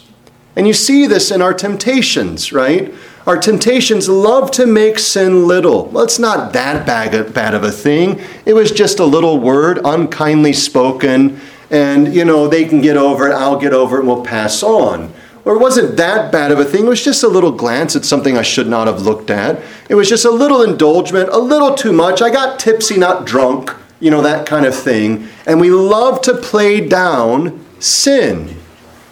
And 0.55 0.67
you 0.67 0.73
see 0.73 1.07
this 1.07 1.31
in 1.31 1.41
our 1.41 1.53
temptations, 1.53 2.51
right? 2.51 2.93
Our 3.25 3.37
temptations 3.37 4.09
love 4.09 4.51
to 4.51 4.65
make 4.65 4.99
sin 4.99 5.47
little. 5.47 5.85
Well, 5.85 6.03
it's 6.03 6.19
not 6.19 6.51
that 6.53 6.85
bad 6.85 7.53
of 7.53 7.63
a 7.63 7.71
thing. 7.71 8.21
It 8.45 8.53
was 8.53 8.71
just 8.71 8.99
a 8.99 9.05
little 9.05 9.39
word, 9.39 9.79
unkindly 9.85 10.51
spoken, 10.51 11.39
and, 11.71 12.13
you 12.13 12.25
know, 12.25 12.49
they 12.49 12.65
can 12.65 12.81
get 12.81 12.97
over 12.97 13.29
it, 13.29 13.33
I'll 13.33 13.59
get 13.59 13.73
over 13.73 13.95
it, 13.95 13.99
and 13.99 14.09
we'll 14.09 14.25
pass 14.25 14.61
on. 14.61 15.13
Or 15.45 15.55
it 15.55 15.59
wasn't 15.59 15.97
that 15.97 16.31
bad 16.31 16.51
of 16.51 16.59
a 16.59 16.65
thing. 16.65 16.85
It 16.85 16.89
was 16.89 17.03
just 17.03 17.23
a 17.23 17.27
little 17.27 17.51
glance 17.51 17.95
at 17.95 18.05
something 18.05 18.37
I 18.37 18.43
should 18.43 18.67
not 18.67 18.87
have 18.87 19.01
looked 19.01 19.29
at. 19.29 19.61
It 19.89 19.95
was 19.95 20.09
just 20.09 20.25
a 20.25 20.31
little 20.31 20.61
indulgement, 20.61 21.29
a 21.29 21.37
little 21.37 21.75
too 21.75 21.91
much. 21.93 22.21
I 22.21 22.29
got 22.29 22.59
tipsy, 22.59 22.97
not 22.97 23.25
drunk, 23.25 23.73
you 23.99 24.11
know, 24.11 24.21
that 24.21 24.45
kind 24.45 24.65
of 24.65 24.75
thing. 24.75 25.27
And 25.45 25.59
we 25.59 25.69
love 25.69 26.21
to 26.23 26.35
play 26.35 26.85
down 26.87 27.63
sin, 27.79 28.57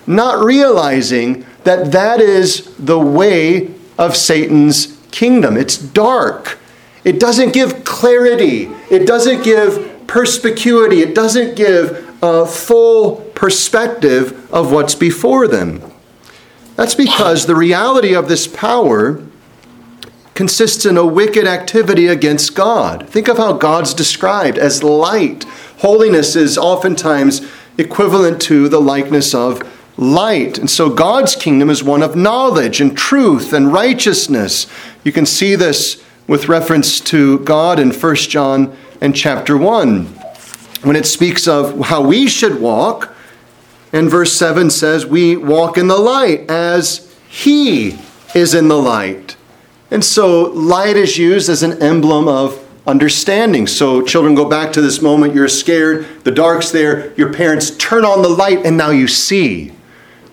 not 0.05 0.43
realizing 0.43 1.45
that 1.63 1.91
that 1.91 2.19
is 2.19 2.75
the 2.77 2.99
way 2.99 3.73
of 4.01 4.17
Satan's 4.17 4.97
kingdom. 5.11 5.55
It's 5.55 5.77
dark. 5.77 6.57
It 7.03 7.19
doesn't 7.19 7.53
give 7.53 7.83
clarity. 7.83 8.63
It 8.89 9.05
doesn't 9.05 9.43
give 9.43 10.07
perspicuity. 10.07 11.01
It 11.01 11.13
doesn't 11.13 11.55
give 11.55 12.09
a 12.23 12.45
full 12.45 13.17
perspective 13.35 14.51
of 14.51 14.71
what's 14.71 14.95
before 14.95 15.47
them. 15.47 15.81
That's 16.75 16.95
because 16.95 17.45
the 17.45 17.55
reality 17.55 18.15
of 18.15 18.27
this 18.27 18.47
power 18.47 19.23
consists 20.33 20.85
in 20.85 20.97
a 20.97 21.05
wicked 21.05 21.45
activity 21.45 22.07
against 22.07 22.55
God. 22.55 23.07
Think 23.07 23.27
of 23.27 23.37
how 23.37 23.53
God's 23.53 23.93
described 23.93 24.57
as 24.57 24.81
light. 24.81 25.43
Holiness 25.79 26.35
is 26.35 26.57
oftentimes 26.57 27.47
equivalent 27.77 28.41
to 28.43 28.67
the 28.67 28.81
likeness 28.81 29.35
of 29.35 29.61
light. 30.01 30.57
And 30.57 30.69
so 30.69 30.89
God's 30.89 31.35
kingdom 31.35 31.69
is 31.69 31.83
one 31.83 32.01
of 32.01 32.15
knowledge 32.15 32.81
and 32.81 32.97
truth 32.97 33.53
and 33.53 33.71
righteousness. 33.71 34.67
You 35.03 35.11
can 35.11 35.25
see 35.25 35.55
this 35.55 36.03
with 36.27 36.49
reference 36.49 36.99
to 37.01 37.39
God 37.39 37.79
in 37.79 37.91
1 37.91 38.15
John 38.15 38.75
and 38.99 39.15
chapter 39.15 39.55
1 39.57 40.05
when 40.83 40.95
it 40.95 41.05
speaks 41.05 41.47
of 41.47 41.79
how 41.85 42.01
we 42.01 42.27
should 42.27 42.59
walk. 42.59 43.13
And 43.93 44.09
verse 44.09 44.35
7 44.35 44.69
says, 44.71 45.05
We 45.05 45.37
walk 45.37 45.77
in 45.77 45.87
the 45.87 45.97
light 45.97 46.49
as 46.49 47.13
He 47.29 47.99
is 48.33 48.53
in 48.55 48.69
the 48.69 48.77
light. 48.77 49.35
And 49.91 50.03
so 50.03 50.43
light 50.53 50.95
is 50.95 51.17
used 51.17 51.49
as 51.49 51.61
an 51.63 51.81
emblem 51.83 52.27
of 52.27 52.65
understanding. 52.87 53.67
So 53.67 54.01
children 54.01 54.33
go 54.33 54.49
back 54.49 54.73
to 54.73 54.81
this 54.81 55.01
moment 55.01 55.35
you're 55.35 55.47
scared, 55.47 56.07
the 56.23 56.31
dark's 56.31 56.71
there, 56.71 57.13
your 57.13 57.31
parents 57.33 57.71
turn 57.71 58.03
on 58.03 58.21
the 58.21 58.29
light, 58.29 58.65
and 58.65 58.77
now 58.77 58.89
you 58.89 59.07
see. 59.07 59.73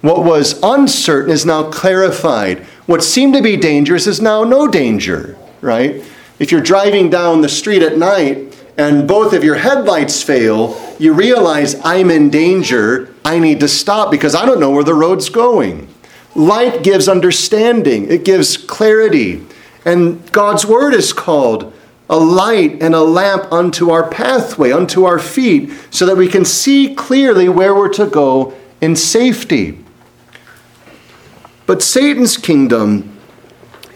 What 0.01 0.25
was 0.25 0.61
uncertain 0.63 1.33
is 1.33 1.45
now 1.45 1.71
clarified. 1.71 2.61
What 2.87 3.03
seemed 3.03 3.35
to 3.35 3.43
be 3.43 3.57
dangerous 3.57 4.07
is 4.07 4.21
now 4.21 4.45
no 4.45 4.69
danger, 4.69 5.37
right? 5.61 6.05
If 6.39 6.53
you're 6.53 6.61
driving 6.61 7.11
down 7.11 7.41
the 7.41 7.49
street 7.49 7.83
at 7.83 7.99
night 7.99 8.57
and 8.77 9.09
both 9.09 9.33
of 9.33 9.43
your 9.43 9.57
headlights 9.57 10.23
fail, 10.23 10.79
you 11.01 11.13
realize 11.13 11.81
I'm 11.85 12.11
in 12.11 12.31
danger. 12.31 13.13
I 13.25 13.41
need 13.41 13.59
to 13.61 13.69
stop 13.69 14.13
because 14.13 14.37
I 14.37 14.47
don't 14.47 14.61
know 14.61 14.71
where 14.71 14.85
the 14.85 14.95
road's 14.95 15.29
going. 15.29 15.93
Light 16.37 16.85
gives 16.85 17.09
understanding, 17.09 18.09
it 18.09 18.25
gives 18.25 18.57
clarity. 18.57 19.45
And 19.85 20.31
God's 20.31 20.65
word 20.65 20.95
is 20.95 21.13
called 21.13 21.73
a 22.09 22.19
light 22.19 22.81
and 22.81 22.95
a 22.95 23.03
lamp 23.03 23.53
unto 23.53 23.91
our 23.91 24.09
pathway, 24.09 24.71
unto 24.71 25.05
our 25.05 25.19
feet, 25.19 25.73
so 25.91 26.07
that 26.07 26.17
we 26.17 26.29
can 26.29 26.45
see 26.45 26.95
clearly 26.95 27.49
where 27.49 27.75
we're 27.75 27.93
to 27.95 28.07
go 28.07 28.55
in 28.81 28.95
safety. 28.95 29.85
But 31.69 31.83
Satan's 31.83 32.39
kingdom 32.39 33.19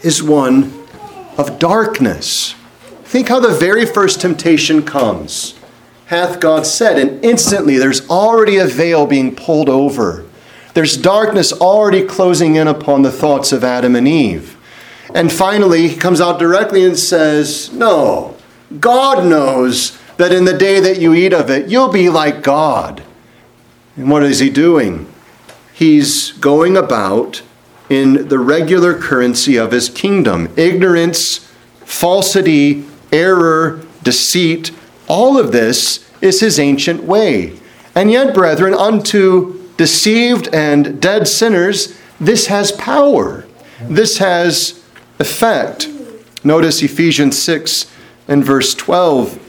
is 0.03 0.21
one 0.21 0.71
of 1.39 1.57
darkness. 1.57 2.53
Think 3.03 3.29
how 3.29 3.39
the 3.39 3.49
very 3.49 3.83
first 3.83 4.21
temptation 4.21 4.83
comes. 4.83 5.55
Hath 6.05 6.39
God 6.39 6.67
said, 6.67 6.99
and 6.99 7.25
instantly 7.25 7.79
there's 7.79 8.07
already 8.11 8.57
a 8.57 8.67
veil 8.67 9.07
being 9.07 9.35
pulled 9.35 9.69
over. 9.69 10.23
There's 10.75 10.95
darkness 10.95 11.51
already 11.51 12.05
closing 12.05 12.53
in 12.57 12.67
upon 12.67 13.01
the 13.01 13.11
thoughts 13.11 13.51
of 13.51 13.63
Adam 13.63 13.95
and 13.95 14.07
Eve. 14.07 14.55
And 15.15 15.33
finally, 15.33 15.87
he 15.87 15.95
comes 15.95 16.21
out 16.21 16.37
directly 16.37 16.85
and 16.85 16.95
says, 16.95 17.73
No, 17.73 18.37
God 18.79 19.25
knows 19.25 19.97
that 20.17 20.31
in 20.31 20.45
the 20.45 20.55
day 20.55 20.79
that 20.79 21.01
you 21.01 21.15
eat 21.15 21.33
of 21.33 21.49
it, 21.49 21.69
you'll 21.69 21.91
be 21.91 22.09
like 22.09 22.43
God. 22.43 23.01
And 23.97 24.11
what 24.11 24.21
is 24.21 24.37
he 24.37 24.51
doing? 24.51 25.11
He's 25.73 26.33
going 26.33 26.77
about 26.77 27.41
in 27.93 28.27
the 28.27 28.39
regular 28.39 28.97
currency 28.97 29.57
of 29.57 29.71
his 29.71 29.89
kingdom 29.89 30.49
ignorance, 30.57 31.51
falsity, 31.85 32.85
error, 33.11 33.81
deceit. 34.01 34.71
All 35.07 35.37
of 35.37 35.51
this 35.51 36.09
is 36.21 36.39
his 36.39 36.59
ancient 36.59 37.03
way. 37.03 37.59
And 37.95 38.11
yet, 38.11 38.33
brethren, 38.33 38.73
unto 38.73 39.61
deceived 39.77 40.47
and 40.53 41.01
dead 41.01 41.27
sinners, 41.27 41.97
this 42.19 42.47
has 42.47 42.71
power. 42.71 43.45
This 43.81 44.17
has 44.17 44.83
effect. 45.19 45.87
Notice 46.43 46.81
Ephesians 46.81 47.37
6 47.37 47.91
and 48.27 48.43
verse 48.43 48.73
12, 48.73 49.39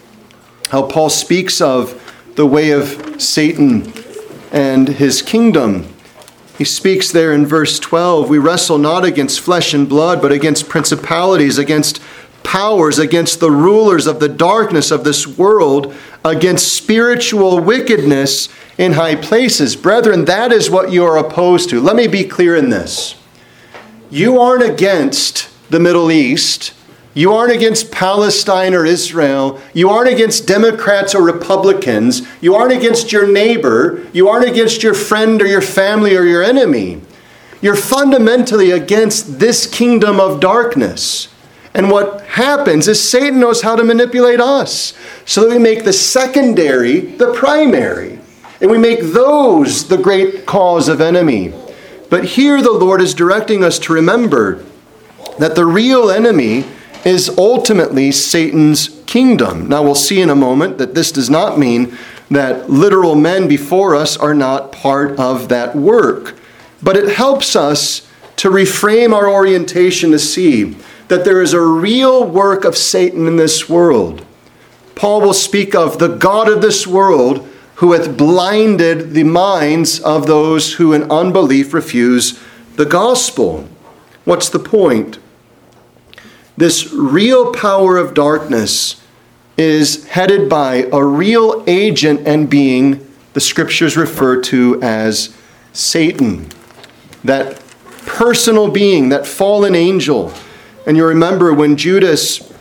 how 0.70 0.82
Paul 0.82 1.10
speaks 1.10 1.60
of 1.60 2.00
the 2.36 2.46
way 2.46 2.70
of 2.70 3.20
Satan 3.20 3.92
and 4.52 4.88
his 4.88 5.22
kingdom. 5.22 5.93
He 6.56 6.64
speaks 6.64 7.10
there 7.10 7.32
in 7.32 7.46
verse 7.46 7.78
12 7.78 8.28
We 8.28 8.38
wrestle 8.38 8.78
not 8.78 9.04
against 9.04 9.40
flesh 9.40 9.74
and 9.74 9.88
blood, 9.88 10.22
but 10.22 10.32
against 10.32 10.68
principalities, 10.68 11.58
against 11.58 12.00
powers, 12.42 12.98
against 12.98 13.40
the 13.40 13.50
rulers 13.50 14.06
of 14.06 14.20
the 14.20 14.28
darkness 14.28 14.90
of 14.90 15.02
this 15.02 15.26
world, 15.26 15.94
against 16.24 16.76
spiritual 16.76 17.58
wickedness 17.58 18.48
in 18.78 18.92
high 18.92 19.16
places. 19.16 19.74
Brethren, 19.74 20.26
that 20.26 20.52
is 20.52 20.70
what 20.70 20.92
you 20.92 21.04
are 21.04 21.16
opposed 21.16 21.70
to. 21.70 21.80
Let 21.80 21.96
me 21.96 22.06
be 22.06 22.24
clear 22.24 22.54
in 22.54 22.70
this. 22.70 23.16
You 24.10 24.38
aren't 24.38 24.62
against 24.62 25.50
the 25.70 25.80
Middle 25.80 26.12
East. 26.12 26.72
You 27.14 27.32
aren't 27.32 27.52
against 27.52 27.92
Palestine 27.92 28.74
or 28.74 28.84
Israel. 28.84 29.60
You 29.72 29.88
aren't 29.88 30.12
against 30.12 30.48
Democrats 30.48 31.14
or 31.14 31.22
Republicans. 31.22 32.22
You 32.40 32.56
aren't 32.56 32.72
against 32.72 33.12
your 33.12 33.30
neighbor. 33.30 34.04
You 34.12 34.28
aren't 34.28 34.50
against 34.50 34.82
your 34.82 34.94
friend 34.94 35.40
or 35.40 35.46
your 35.46 35.62
family 35.62 36.16
or 36.16 36.24
your 36.24 36.42
enemy. 36.42 37.00
You're 37.62 37.76
fundamentally 37.76 38.72
against 38.72 39.38
this 39.38 39.66
kingdom 39.66 40.18
of 40.18 40.40
darkness. 40.40 41.28
And 41.72 41.90
what 41.90 42.22
happens 42.22 42.88
is 42.88 43.10
Satan 43.10 43.40
knows 43.40 43.62
how 43.62 43.76
to 43.76 43.84
manipulate 43.84 44.40
us 44.40 44.92
so 45.24 45.42
that 45.42 45.50
we 45.50 45.58
make 45.58 45.84
the 45.84 45.92
secondary 45.92 47.00
the 47.00 47.32
primary. 47.32 48.18
And 48.60 48.70
we 48.70 48.78
make 48.78 49.00
those 49.00 49.88
the 49.88 49.96
great 49.96 50.46
cause 50.46 50.88
of 50.88 51.00
enemy. 51.00 51.52
But 52.10 52.24
here 52.24 52.60
the 52.60 52.72
Lord 52.72 53.00
is 53.00 53.14
directing 53.14 53.62
us 53.62 53.78
to 53.80 53.92
remember 53.92 54.64
that 55.38 55.54
the 55.54 55.66
real 55.66 56.10
enemy 56.10 56.64
is 57.04 57.28
ultimately 57.36 58.10
Satan's 58.10 59.02
kingdom. 59.06 59.68
Now, 59.68 59.82
we'll 59.82 59.94
see 59.94 60.20
in 60.20 60.30
a 60.30 60.34
moment 60.34 60.78
that 60.78 60.94
this 60.94 61.12
does 61.12 61.28
not 61.28 61.58
mean 61.58 61.96
that 62.30 62.70
literal 62.70 63.14
men 63.14 63.46
before 63.46 63.94
us 63.94 64.16
are 64.16 64.34
not 64.34 64.72
part 64.72 65.18
of 65.18 65.48
that 65.48 65.76
work, 65.76 66.36
but 66.82 66.96
it 66.96 67.14
helps 67.14 67.54
us 67.54 68.08
to 68.36 68.50
reframe 68.50 69.12
our 69.12 69.28
orientation 69.28 70.10
to 70.10 70.18
see 70.18 70.76
that 71.08 71.24
there 71.24 71.42
is 71.42 71.52
a 71.52 71.60
real 71.60 72.26
work 72.26 72.64
of 72.64 72.76
Satan 72.76 73.26
in 73.26 73.36
this 73.36 73.68
world. 73.68 74.24
Paul 74.94 75.20
will 75.20 75.34
speak 75.34 75.74
of 75.74 75.98
the 75.98 76.16
God 76.16 76.48
of 76.48 76.62
this 76.62 76.86
world 76.86 77.48
who 77.76 77.92
hath 77.92 78.16
blinded 78.16 79.10
the 79.12 79.24
minds 79.24 80.00
of 80.00 80.26
those 80.26 80.74
who 80.74 80.92
in 80.92 81.10
unbelief 81.10 81.74
refuse 81.74 82.40
the 82.76 82.86
gospel. 82.86 83.68
What's 84.24 84.48
the 84.48 84.58
point? 84.58 85.18
This 86.56 86.92
real 86.92 87.52
power 87.52 87.96
of 87.96 88.14
darkness 88.14 89.02
is 89.56 90.06
headed 90.06 90.48
by 90.48 90.88
a 90.92 91.04
real 91.04 91.64
agent 91.66 92.26
and 92.26 92.48
being 92.48 93.06
the 93.32 93.40
scriptures 93.40 93.96
refer 93.96 94.40
to 94.42 94.80
as 94.82 95.36
Satan. 95.72 96.48
That 97.24 97.60
personal 98.06 98.70
being, 98.70 99.08
that 99.08 99.26
fallen 99.26 99.74
angel. 99.74 100.32
And 100.86 100.96
you 100.96 101.04
remember 101.04 101.52
when 101.52 101.76
Judas 101.76 102.52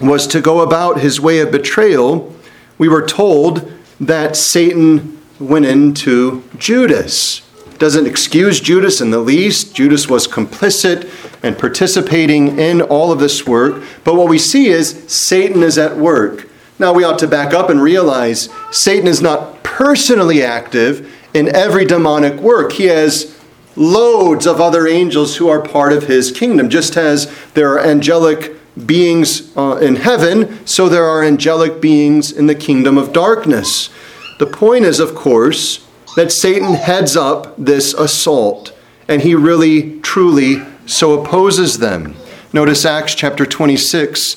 was 0.00 0.26
to 0.28 0.40
go 0.40 0.60
about 0.60 1.00
his 1.00 1.20
way 1.20 1.38
of 1.38 1.52
betrayal, 1.52 2.34
we 2.78 2.88
were 2.88 3.06
told 3.06 3.70
that 4.00 4.36
Satan 4.36 5.20
went 5.38 5.66
into 5.66 6.42
Judas 6.58 7.42
doesn't 7.82 8.06
excuse 8.06 8.60
Judas 8.60 9.00
in 9.00 9.10
the 9.10 9.18
least. 9.18 9.74
Judas 9.74 10.08
was 10.08 10.28
complicit 10.28 11.08
and 11.42 11.58
participating 11.58 12.58
in 12.58 12.80
all 12.80 13.12
of 13.12 13.18
this 13.18 13.46
work. 13.46 13.82
But 14.04 14.14
what 14.14 14.28
we 14.28 14.38
see 14.38 14.68
is 14.68 15.04
Satan 15.12 15.62
is 15.62 15.78
at 15.78 15.96
work. 15.96 16.48
Now 16.78 16.92
we 16.92 17.04
ought 17.04 17.18
to 17.20 17.28
back 17.28 17.52
up 17.52 17.68
and 17.68 17.82
realize 17.82 18.48
Satan 18.70 19.06
is 19.06 19.20
not 19.20 19.62
personally 19.62 20.42
active 20.42 21.12
in 21.34 21.54
every 21.54 21.84
demonic 21.84 22.40
work. 22.40 22.72
He 22.72 22.86
has 22.86 23.38
loads 23.76 24.46
of 24.46 24.60
other 24.60 24.86
angels 24.86 25.36
who 25.36 25.48
are 25.48 25.60
part 25.60 25.92
of 25.92 26.06
his 26.06 26.30
kingdom. 26.30 26.68
Just 26.68 26.96
as 26.96 27.32
there 27.54 27.72
are 27.72 27.80
angelic 27.80 28.56
beings 28.86 29.54
uh, 29.56 29.76
in 29.76 29.96
heaven, 29.96 30.66
so 30.66 30.88
there 30.88 31.04
are 31.04 31.22
angelic 31.22 31.80
beings 31.80 32.32
in 32.32 32.46
the 32.46 32.54
kingdom 32.54 32.96
of 32.96 33.12
darkness. 33.12 33.90
The 34.38 34.46
point 34.46 34.84
is, 34.84 34.98
of 34.98 35.14
course, 35.14 35.86
that 36.16 36.32
Satan 36.32 36.74
heads 36.74 37.16
up 37.16 37.54
this 37.56 37.94
assault, 37.94 38.76
and 39.08 39.22
he 39.22 39.34
really, 39.34 40.00
truly 40.00 40.62
so 40.92 41.20
opposes 41.20 41.78
them. 41.78 42.14
Notice 42.52 42.84
Acts 42.84 43.14
chapter 43.14 43.46
26 43.46 44.36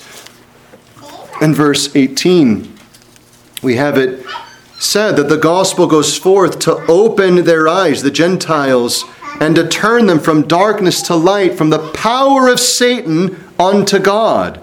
and 1.41 1.54
verse 1.54 1.94
18. 1.96 2.74
We 3.62 3.76
have 3.76 3.98
it 3.98 4.26
said 4.78 5.18
that 5.18 5.28
the 5.28 5.38
gospel 5.38 5.86
goes 5.86 6.18
forth 6.18 6.60
to 6.60 6.76
open 6.88 7.44
their 7.44 7.68
eyes, 7.68 8.04
the 8.04 8.12
Gentiles, 8.12 9.04
and 9.41 9.56
to 9.56 9.68
turn 9.68 10.06
them 10.06 10.20
from 10.20 10.48
darkness 10.48 11.02
to 11.04 11.15
light, 11.15 11.58
from 11.58 11.72
the 11.72 11.91
power 11.91 12.48
of 12.48 12.60
Satan 12.60 13.38
unto 13.60 14.00
God, 14.00 14.62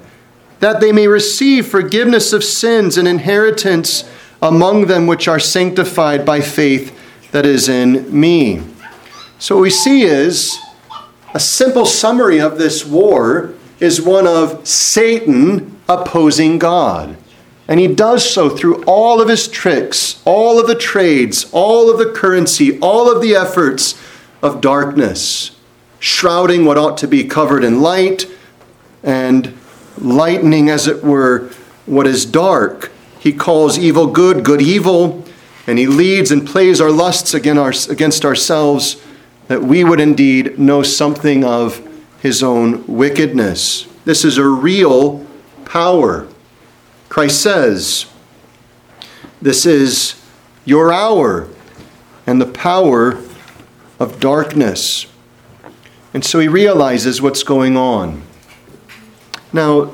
that 0.61 0.81
they 0.81 0.92
may 0.92 1.09
receive 1.09 1.66
forgiveness 1.66 2.33
of 2.33 2.42
sins 2.42 2.96
and 2.96 3.07
inheritance 3.07 4.09
among 4.40 4.87
them 4.87 5.07
which 5.07 5.28
are 5.28 5.38
sanctified 5.38 6.24
by 6.24 6.40
faith 6.40 6.98
that 7.33 7.44
is 7.44 7.68
in 7.68 8.18
me. 8.18 8.62
So, 9.38 9.57
what 9.57 9.62
we 9.62 9.70
see 9.70 10.02
is 10.02 10.59
a 11.35 11.40
simple 11.40 11.87
summary 11.87 12.40
of 12.40 12.59
this 12.59 12.85
war 12.85 13.55
is 13.81 14.01
one 14.01 14.27
of 14.27 14.66
Satan 14.66 15.79
opposing 15.88 16.59
God. 16.59 17.16
And 17.68 17.81
he 17.81 17.88
does 17.88 18.29
so 18.29 18.51
through 18.51 18.83
all 18.85 19.21
of 19.21 19.29
his 19.29 19.49
tricks, 19.49 20.21
all 20.25 20.61
of 20.61 20.66
the 20.66 20.75
trades, 20.75 21.49
all 21.53 21.90
of 21.90 21.99
the 21.99 22.11
currency, 22.12 22.79
all 22.81 23.11
of 23.11 23.23
the 23.23 23.35
efforts 23.35 24.01
of 24.42 24.61
darkness, 24.61 25.57
shrouding 25.99 26.64
what 26.64 26.77
ought 26.77 26.99
to 26.99 27.09
be 27.09 27.25
covered 27.25 27.64
in 27.64 27.81
light 27.81 28.27
and 29.03 29.57
lightening, 29.99 30.68
as 30.68 30.87
it 30.87 31.03
were, 31.03 31.51
what 31.87 32.07
is 32.07 32.27
dark. 32.27 32.90
He 33.18 33.33
calls 33.33 33.79
evil 33.79 34.09
good, 34.09 34.45
good 34.45 34.61
evil, 34.61 35.25
and 35.66 35.79
he 35.79 35.87
leads 35.87 36.31
and 36.31 36.47
plays 36.47 36.81
our 36.81 36.90
lusts 36.90 37.35
against 37.35 38.25
ourselves 38.25 39.03
that 39.48 39.62
we 39.62 39.85
would 39.85 40.00
indeed 40.00 40.59
know 40.59 40.83
something 40.83 41.44
of 41.44 41.87
his 42.20 42.42
own 42.42 42.87
wickedness. 42.87 43.87
This 44.05 44.24
is 44.24 44.38
a 44.38 44.46
real 44.46 45.26
power. 45.64 46.28
Christ 47.09 47.40
says, 47.40 48.07
This 49.40 49.66
is 49.66 50.22
your 50.64 50.92
hour 50.92 51.48
and 52.26 52.40
the 52.40 52.46
power 52.46 53.20
of 53.98 54.20
darkness. 54.20 55.07
And 56.14 56.24
so 56.24 56.38
he 56.38 56.48
realizes 56.48 57.22
what's 57.22 57.42
going 57.42 57.76
on. 57.76 58.22
Now, 59.52 59.92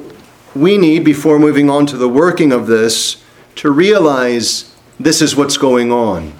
we 0.54 0.76
need, 0.78 1.04
before 1.04 1.38
moving 1.38 1.70
on 1.70 1.87
to 1.87 1.96
the 1.96 2.08
working 2.08 2.52
of 2.52 2.66
this, 2.66 3.22
to 3.56 3.70
realize 3.70 4.74
this 4.98 5.22
is 5.22 5.37
what's 5.37 5.56
going 5.56 5.92
on. 5.92 6.32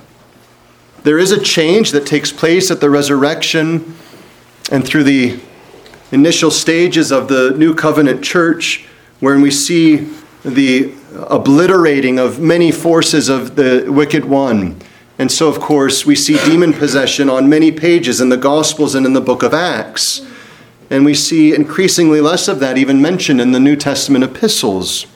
There 1.09 1.19
is 1.19 1.33
a 1.33 1.41
change 1.41 1.93
that 1.93 2.05
takes 2.07 2.31
place 2.31 2.71
at 2.71 2.83
the 2.83 2.91
resurrection 2.91 3.97
and 4.71 4.87
through 4.87 5.05
the 5.05 5.41
initial 6.13 6.51
stages 6.51 7.11
of 7.11 7.29
the 7.29 7.53
New 7.53 7.75
Covenant 7.75 8.23
church, 8.23 8.87
wherein 9.19 9.41
we 9.41 9.51
see 9.51 10.13
the 10.45 10.93
obliterating 11.15 12.19
of 12.19 12.41
many 12.41 12.71
forces 12.71 13.31
of 13.31 13.57
the 13.57 13.87
wicked 13.89 14.27
one. 14.27 14.83
And 15.19 15.33
so, 15.33 15.49
of 15.49 15.61
course, 15.61 16.05
we 16.05 16.15
see 16.15 16.37
demon 16.45 16.75
possession 16.75 17.31
on 17.31 17.49
many 17.49 17.73
pages 17.73 18.21
in 18.21 18.29
the 18.29 18.37
Gospels 18.37 18.95
and 18.95 19.07
in 19.07 19.15
the 19.15 19.23
book 19.23 19.43
of 19.43 19.55
Acts. 19.55 20.21
And 20.91 21.07
we 21.07 21.15
see 21.15 21.55
increasingly 21.55 22.21
less 22.21 22.49
of 22.49 22.61
that 22.61 22.77
even 22.77 23.01
mentioned 23.01 23.41
in 23.41 23.53
the 23.53 23.61
New 23.61 23.77
Testament 23.77 24.25
epistles. 24.25 25.07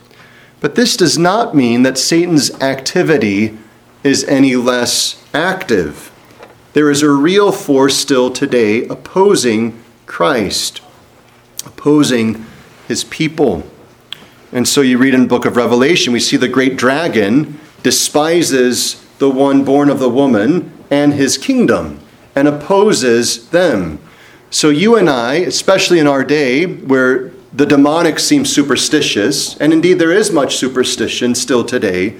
But 0.59 0.75
this 0.75 0.97
does 0.97 1.19
not 1.19 1.55
mean 1.55 1.83
that 1.83 1.99
Satan's 1.99 2.51
activity 2.63 3.59
is 4.03 4.25
any 4.25 4.57
less 4.57 5.25
active. 5.33 6.11
There 6.73 6.91
is 6.91 7.03
a 7.03 7.11
real 7.11 7.53
force 7.53 7.97
still 7.97 8.31
today 8.31 8.87
opposing 8.87 9.83
Christ, 10.07 10.81
opposing 11.65 12.47
his 12.89 13.05
people. 13.05 13.65
And 14.53 14.67
so 14.67 14.81
you 14.81 14.99
read 14.99 15.15
in 15.15 15.23
the 15.23 15.29
book 15.29 15.45
of 15.45 15.57
Revelation, 15.57 16.13
we 16.13 16.21
see 16.21 16.37
the 16.37 16.49
great 16.49 16.77
dragon 16.77 17.59
despises 17.83 19.05
the 19.19 19.31
one 19.31 19.65
born 19.65 19.89
of 19.89 19.99
the 19.99 20.09
woman 20.09 20.73
and 20.91 21.15
his 21.15 21.39
kingdom 21.39 22.01
and 22.35 22.49
opposes 22.49 23.49
them. 23.51 23.99
So 24.51 24.69
you 24.69 24.97
and 24.97 25.09
I, 25.09 25.37
especially 25.37 25.99
in 25.99 26.07
our 26.07 26.25
day 26.25 26.67
where 26.67 27.31
the 27.53 27.67
demonic 27.67 28.19
seems 28.19 28.53
superstitious, 28.53 29.57
and 29.59 29.73
indeed 29.73 29.99
there 29.99 30.13
is 30.13 30.31
much 30.31 30.57
superstition 30.57 31.35
still 31.35 31.65
today. 31.65 32.17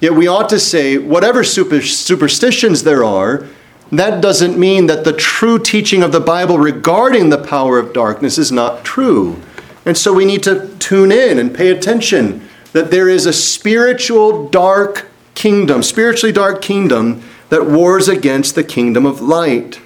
Yet 0.00 0.14
we 0.14 0.26
ought 0.26 0.48
to 0.50 0.60
say, 0.60 0.98
whatever 0.98 1.42
super, 1.42 1.80
superstitions 1.80 2.82
there 2.82 3.04
are, 3.04 3.46
that 3.92 4.20
doesn't 4.20 4.58
mean 4.58 4.86
that 4.86 5.04
the 5.04 5.12
true 5.12 5.58
teaching 5.58 6.02
of 6.02 6.12
the 6.12 6.20
Bible 6.20 6.58
regarding 6.58 7.30
the 7.30 7.38
power 7.38 7.78
of 7.78 7.92
darkness 7.92 8.36
is 8.36 8.50
not 8.50 8.84
true. 8.84 9.40
And 9.84 9.96
so 9.96 10.12
we 10.12 10.24
need 10.24 10.42
to 10.42 10.68
tune 10.78 11.12
in 11.12 11.38
and 11.38 11.54
pay 11.54 11.68
attention 11.68 12.46
that 12.72 12.90
there 12.90 13.08
is 13.08 13.26
a 13.26 13.32
spiritual 13.32 14.48
dark 14.48 15.08
kingdom, 15.34 15.82
spiritually 15.82 16.32
dark 16.32 16.60
kingdom 16.60 17.22
that 17.48 17.66
wars 17.66 18.08
against 18.08 18.54
the 18.54 18.64
kingdom 18.64 19.06
of 19.06 19.20
light. 19.20 19.80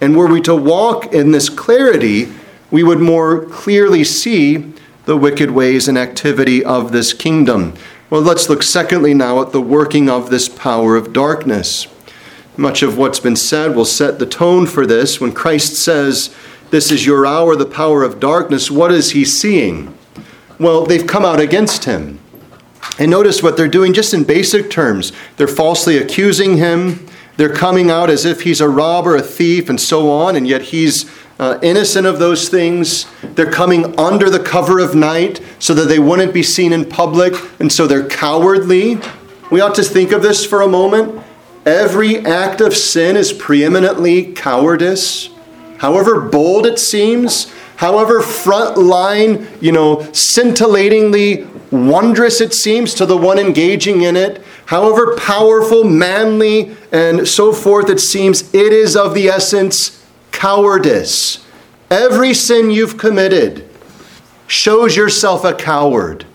And 0.00 0.14
were 0.16 0.26
we 0.26 0.42
to 0.42 0.54
walk 0.54 1.12
in 1.14 1.30
this 1.30 1.48
clarity, 1.48 2.30
we 2.70 2.82
would 2.82 3.00
more 3.00 3.46
clearly 3.46 4.04
see 4.04 4.74
the 5.06 5.16
wicked 5.16 5.50
ways 5.50 5.88
and 5.88 5.96
activity 5.96 6.62
of 6.62 6.92
this 6.92 7.14
kingdom. 7.14 7.72
Well, 8.08 8.20
let's 8.20 8.48
look 8.48 8.62
secondly 8.62 9.14
now 9.14 9.42
at 9.42 9.50
the 9.50 9.60
working 9.60 10.08
of 10.08 10.30
this 10.30 10.48
power 10.48 10.94
of 10.94 11.12
darkness. 11.12 11.88
Much 12.56 12.82
of 12.82 12.96
what's 12.96 13.18
been 13.18 13.34
said 13.34 13.74
will 13.74 13.84
set 13.84 14.20
the 14.20 14.26
tone 14.26 14.66
for 14.66 14.86
this. 14.86 15.20
When 15.20 15.32
Christ 15.32 15.74
says, 15.74 16.32
This 16.70 16.92
is 16.92 17.04
your 17.04 17.26
hour, 17.26 17.56
the 17.56 17.66
power 17.66 18.04
of 18.04 18.20
darkness, 18.20 18.70
what 18.70 18.92
is 18.92 19.10
he 19.10 19.24
seeing? 19.24 19.92
Well, 20.60 20.86
they've 20.86 21.06
come 21.06 21.24
out 21.24 21.40
against 21.40 21.84
him. 21.84 22.20
And 22.96 23.10
notice 23.10 23.42
what 23.42 23.56
they're 23.56 23.66
doing 23.66 23.92
just 23.92 24.14
in 24.14 24.22
basic 24.22 24.70
terms. 24.70 25.12
They're 25.36 25.48
falsely 25.48 25.98
accusing 25.98 26.58
him. 26.58 27.08
They're 27.36 27.52
coming 27.52 27.90
out 27.90 28.08
as 28.08 28.24
if 28.24 28.42
he's 28.42 28.60
a 28.60 28.68
robber, 28.68 29.16
a 29.16 29.22
thief, 29.22 29.68
and 29.68 29.80
so 29.80 30.10
on, 30.10 30.36
and 30.36 30.46
yet 30.46 30.62
he's 30.62 31.10
uh, 31.38 31.58
innocent 31.62 32.06
of 32.06 32.18
those 32.18 32.48
things. 32.48 33.06
They're 33.22 33.50
coming 33.50 33.98
under 33.98 34.30
the 34.30 34.42
cover 34.42 34.78
of 34.78 34.94
night 34.94 35.40
so 35.58 35.74
that 35.74 35.88
they 35.88 35.98
wouldn't 35.98 36.32
be 36.32 36.42
seen 36.42 36.72
in 36.72 36.84
public, 36.88 37.34
and 37.60 37.72
so 37.72 37.86
they're 37.86 38.08
cowardly. 38.08 38.98
We 39.50 39.60
ought 39.60 39.74
to 39.76 39.82
think 39.82 40.12
of 40.12 40.22
this 40.22 40.44
for 40.44 40.62
a 40.62 40.68
moment. 40.68 41.22
Every 41.64 42.24
act 42.24 42.60
of 42.60 42.76
sin 42.76 43.16
is 43.16 43.32
preeminently 43.32 44.32
cowardice. 44.32 45.30
However 45.78 46.20
bold 46.20 46.64
it 46.64 46.78
seems, 46.78 47.52
however 47.76 48.20
front 48.20 48.78
line, 48.78 49.46
you 49.60 49.72
know, 49.72 50.00
scintillatingly 50.12 51.46
wondrous 51.70 52.40
it 52.40 52.54
seems 52.54 52.94
to 52.94 53.04
the 53.04 53.16
one 53.16 53.38
engaging 53.38 54.02
in 54.02 54.16
it, 54.16 54.42
however 54.66 55.16
powerful, 55.16 55.84
manly, 55.84 56.76
and 56.92 57.26
so 57.28 57.52
forth 57.52 57.90
it 57.90 58.00
seems, 58.00 58.54
it 58.54 58.72
is 58.72 58.96
of 58.96 59.14
the 59.14 59.28
essence 59.28 60.05
cowardice. 60.36 61.44
Every 61.90 62.34
sin 62.34 62.70
you've 62.70 62.98
committed 62.98 63.68
shows 64.46 64.96
yourself 64.96 65.44
a 65.44 65.54
coward. 65.54 66.26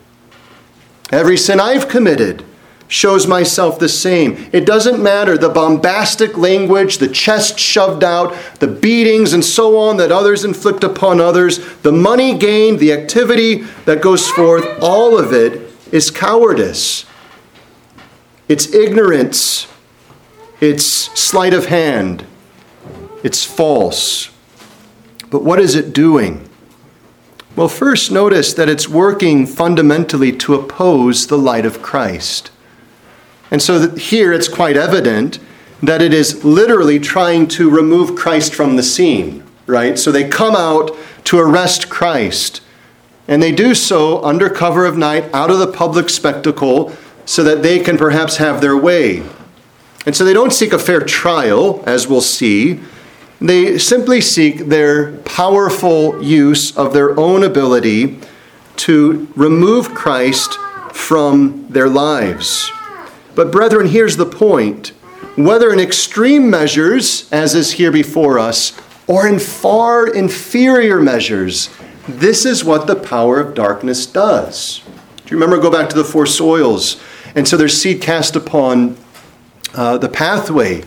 Every 1.11 1.37
sin 1.37 1.59
I've 1.59 1.87
committed 1.87 2.43
shows 2.87 3.25
myself 3.25 3.79
the 3.79 3.87
same. 3.87 4.49
It 4.51 4.65
doesn't 4.65 5.01
matter 5.01 5.37
the 5.37 5.49
bombastic 5.49 6.37
language, 6.37 6.97
the 6.97 7.07
chest 7.07 7.57
shoved 7.57 8.03
out, 8.03 8.35
the 8.59 8.67
beatings 8.67 9.31
and 9.31 9.45
so 9.45 9.77
on 9.77 9.97
that 9.97 10.11
others 10.11 10.43
inflict 10.43 10.83
upon 10.83 11.21
others, 11.21 11.59
the 11.83 11.91
money 11.93 12.37
gained, 12.37 12.79
the 12.79 12.91
activity 12.91 13.61
that 13.85 14.01
goes 14.01 14.29
forth, 14.29 14.65
all 14.81 15.17
of 15.17 15.31
it 15.31 15.71
is 15.93 16.11
cowardice. 16.11 17.05
It's 18.49 18.73
ignorance. 18.73 19.67
It's 20.59 20.85
sleight 20.85 21.53
of 21.53 21.67
hand. 21.67 22.25
It's 23.23 23.45
false. 23.45 24.31
But 25.29 25.43
what 25.43 25.59
is 25.59 25.75
it 25.75 25.93
doing? 25.93 26.49
Well, 27.55 27.67
first, 27.67 28.11
notice 28.11 28.53
that 28.53 28.69
it's 28.69 28.87
working 28.87 29.45
fundamentally 29.45 30.31
to 30.37 30.55
oppose 30.55 31.27
the 31.27 31.37
light 31.37 31.65
of 31.65 31.81
Christ. 31.81 32.51
And 33.49 33.61
so 33.61 33.95
here 33.95 34.31
it's 34.31 34.47
quite 34.47 34.77
evident 34.77 35.39
that 35.83 36.01
it 36.01 36.13
is 36.13 36.45
literally 36.45 36.99
trying 36.99 37.47
to 37.49 37.69
remove 37.69 38.15
Christ 38.15 38.53
from 38.53 38.75
the 38.75 38.83
scene, 38.83 39.43
right? 39.65 39.99
So 39.99 40.11
they 40.11 40.27
come 40.27 40.55
out 40.55 40.95
to 41.25 41.39
arrest 41.39 41.89
Christ. 41.89 42.61
And 43.27 43.43
they 43.43 43.51
do 43.51 43.75
so 43.75 44.23
under 44.23 44.49
cover 44.49 44.85
of 44.85 44.97
night, 44.97 45.25
out 45.33 45.51
of 45.51 45.59
the 45.59 45.71
public 45.71 46.09
spectacle, 46.09 46.93
so 47.25 47.43
that 47.43 47.63
they 47.63 47.79
can 47.79 47.97
perhaps 47.97 48.37
have 48.37 48.61
their 48.61 48.77
way. 48.77 49.23
And 50.05 50.15
so 50.15 50.23
they 50.23 50.33
don't 50.33 50.53
seek 50.53 50.73
a 50.73 50.79
fair 50.79 51.01
trial, 51.01 51.83
as 51.85 52.07
we'll 52.07 52.21
see. 52.21 52.79
They 53.41 53.79
simply 53.79 54.21
seek 54.21 54.67
their 54.67 55.17
powerful 55.19 56.23
use 56.23 56.77
of 56.77 56.93
their 56.93 57.19
own 57.19 57.43
ability 57.43 58.19
to 58.77 59.27
remove 59.35 59.95
Christ 59.95 60.53
from 60.93 61.65
their 61.67 61.89
lives. 61.89 62.71
But, 63.33 63.51
brethren, 63.51 63.87
here's 63.87 64.17
the 64.17 64.27
point. 64.27 64.89
Whether 65.35 65.73
in 65.73 65.79
extreme 65.79 66.49
measures, 66.49 67.27
as 67.31 67.55
is 67.55 67.73
here 67.73 67.91
before 67.91 68.37
us, 68.37 68.79
or 69.07 69.27
in 69.27 69.39
far 69.39 70.07
inferior 70.07 71.01
measures, 71.01 71.69
this 72.07 72.45
is 72.45 72.63
what 72.63 72.85
the 72.85 72.95
power 72.95 73.39
of 73.39 73.55
darkness 73.55 74.05
does. 74.05 74.81
Do 75.25 75.35
you 75.35 75.37
remember? 75.37 75.57
Go 75.59 75.71
back 75.71 75.89
to 75.89 75.95
the 75.95 76.03
four 76.03 76.25
soils. 76.25 77.01
And 77.33 77.47
so 77.47 77.57
there's 77.57 77.81
seed 77.81 78.01
cast 78.01 78.35
upon 78.35 78.97
uh, 79.73 79.97
the 79.97 80.09
pathway, 80.09 80.83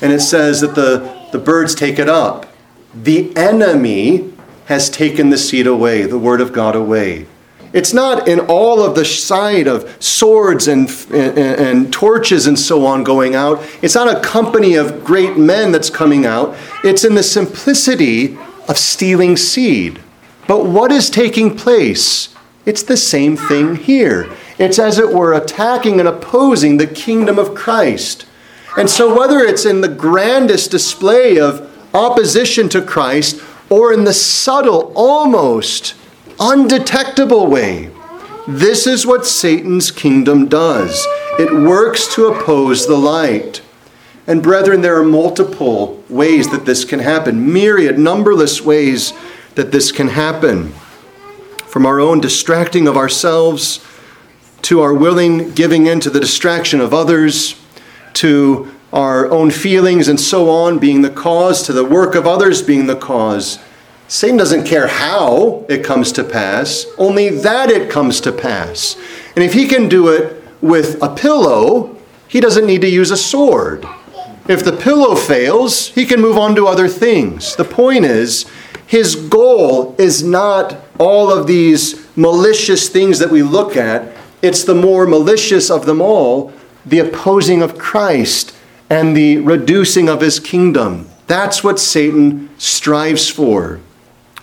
and 0.00 0.12
it 0.12 0.20
says 0.20 0.60
that 0.60 0.74
the, 0.74 1.17
the 1.32 1.38
birds 1.38 1.74
take 1.74 1.98
it 1.98 2.08
up. 2.08 2.46
The 2.94 3.36
enemy 3.36 4.32
has 4.66 4.90
taken 4.90 5.30
the 5.30 5.38
seed 5.38 5.66
away, 5.66 6.02
the 6.02 6.18
word 6.18 6.40
of 6.40 6.52
God 6.52 6.74
away. 6.74 7.26
It's 7.72 7.92
not 7.92 8.28
in 8.28 8.40
all 8.40 8.82
of 8.82 8.94
the 8.94 9.04
sight 9.04 9.66
of 9.66 10.02
swords 10.02 10.68
and, 10.68 10.88
and, 11.12 11.38
and, 11.38 11.92
torches 11.92 12.46
and 12.46 12.58
so 12.58 12.86
on 12.86 13.04
going 13.04 13.34
out. 13.34 13.62
It's 13.82 13.94
not 13.94 14.14
a 14.14 14.20
company 14.20 14.74
of 14.74 15.04
great 15.04 15.36
men 15.36 15.70
that's 15.70 15.90
coming 15.90 16.24
out. 16.24 16.56
It's 16.82 17.04
in 17.04 17.14
the 17.14 17.22
simplicity 17.22 18.38
of 18.68 18.78
stealing 18.78 19.36
seed. 19.36 20.00
But 20.46 20.64
what 20.64 20.90
is 20.90 21.10
taking 21.10 21.56
place? 21.56 22.34
It's 22.64 22.82
the 22.82 22.96
same 22.96 23.36
thing 23.36 23.76
here. 23.76 24.30
It's 24.58 24.78
as 24.78 24.98
it 24.98 25.12
were 25.12 25.34
attacking 25.34 26.00
and 26.00 26.08
opposing 26.08 26.78
the 26.78 26.86
kingdom 26.86 27.38
of 27.38 27.54
Christ. 27.54 28.24
And 28.78 28.88
so, 28.88 29.14
whether 29.16 29.40
it's 29.40 29.64
in 29.64 29.80
the 29.80 29.88
grandest 29.88 30.70
display 30.70 31.38
of 31.38 31.68
opposition 31.92 32.68
to 32.70 32.80
Christ 32.80 33.42
or 33.68 33.92
in 33.92 34.04
the 34.04 34.12
subtle, 34.12 34.92
almost 34.94 35.94
undetectable 36.40 37.46
way. 37.46 37.90
This 38.46 38.86
is 38.86 39.06
what 39.06 39.26
Satan's 39.26 39.90
kingdom 39.90 40.46
does 40.46 41.06
it 41.38 41.52
works 41.52 42.12
to 42.14 42.26
oppose 42.26 42.86
the 42.86 42.96
light. 42.96 43.62
And 44.26 44.42
brethren, 44.42 44.80
there 44.80 44.98
are 45.00 45.04
multiple 45.04 46.02
ways 46.08 46.50
that 46.50 46.66
this 46.66 46.84
can 46.84 46.98
happen, 46.98 47.52
myriad, 47.52 47.98
numberless 47.98 48.60
ways 48.60 49.12
that 49.54 49.72
this 49.72 49.90
can 49.90 50.08
happen. 50.08 50.72
From 51.66 51.86
our 51.86 52.00
own 52.00 52.20
distracting 52.20 52.88
of 52.88 52.96
ourselves 52.96 53.84
to 54.62 54.80
our 54.80 54.92
willing 54.92 55.52
giving 55.52 55.86
in 55.86 56.00
to 56.00 56.10
the 56.10 56.20
distraction 56.20 56.80
of 56.80 56.92
others, 56.92 57.57
to 58.18 58.70
our 58.92 59.30
own 59.30 59.50
feelings 59.50 60.08
and 60.08 60.18
so 60.18 60.50
on 60.50 60.78
being 60.78 61.02
the 61.02 61.10
cause, 61.10 61.62
to 61.62 61.72
the 61.72 61.84
work 61.84 62.14
of 62.14 62.26
others 62.26 62.62
being 62.62 62.86
the 62.86 62.96
cause. 62.96 63.58
Satan 64.08 64.38
doesn't 64.38 64.64
care 64.64 64.86
how 64.86 65.66
it 65.68 65.84
comes 65.84 66.12
to 66.12 66.24
pass, 66.24 66.86
only 66.96 67.28
that 67.28 67.70
it 67.70 67.90
comes 67.90 68.20
to 68.22 68.32
pass. 68.32 68.96
And 69.36 69.44
if 69.44 69.52
he 69.52 69.66
can 69.66 69.88
do 69.88 70.08
it 70.08 70.42
with 70.62 71.00
a 71.02 71.14
pillow, 71.14 71.96
he 72.26 72.40
doesn't 72.40 72.66
need 72.66 72.80
to 72.80 72.88
use 72.88 73.10
a 73.10 73.16
sword. 73.16 73.86
If 74.48 74.64
the 74.64 74.72
pillow 74.72 75.14
fails, 75.14 75.88
he 75.88 76.06
can 76.06 76.22
move 76.22 76.38
on 76.38 76.54
to 76.56 76.66
other 76.66 76.88
things. 76.88 77.54
The 77.54 77.64
point 77.64 78.06
is, 78.06 78.46
his 78.86 79.14
goal 79.14 79.94
is 79.98 80.22
not 80.22 80.78
all 80.98 81.30
of 81.30 81.46
these 81.46 82.08
malicious 82.16 82.88
things 82.88 83.18
that 83.18 83.30
we 83.30 83.42
look 83.42 83.76
at, 83.76 84.16
it's 84.40 84.64
the 84.64 84.74
more 84.74 85.06
malicious 85.06 85.70
of 85.70 85.84
them 85.84 86.00
all 86.00 86.52
the 86.90 86.98
opposing 86.98 87.62
of 87.62 87.78
Christ 87.78 88.54
and 88.90 89.16
the 89.16 89.38
reducing 89.38 90.08
of 90.08 90.20
his 90.20 90.40
kingdom. 90.40 91.08
That's 91.26 91.62
what 91.62 91.78
Satan 91.78 92.50
strives 92.58 93.28
for 93.28 93.80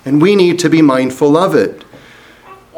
and 0.06 0.22
we 0.22 0.36
need 0.36 0.60
to 0.60 0.70
be 0.70 0.82
mindful 0.82 1.36
of 1.36 1.56
it. 1.56 1.84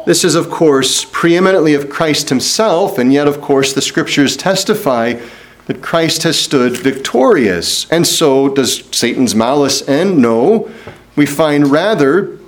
This 0.06 0.24
is, 0.24 0.34
of 0.34 0.48
course, 0.48 1.04
preeminently 1.04 1.74
of 1.74 1.90
Christ 1.90 2.30
himself, 2.30 2.96
and 2.96 3.12
yet, 3.12 3.28
of 3.28 3.42
course, 3.42 3.74
the 3.74 3.82
scriptures 3.82 4.36
testify 4.36 5.20
that 5.66 5.82
Christ 5.82 6.22
has 6.22 6.38
stood 6.38 6.78
victorious. 6.78 7.90
And 7.90 8.06
so, 8.06 8.48
does 8.48 8.84
Satan's 8.90 9.34
malice 9.34 9.86
end? 9.86 10.16
No. 10.18 10.70
We 11.14 11.26
find 11.26 11.66
rather 11.66 12.38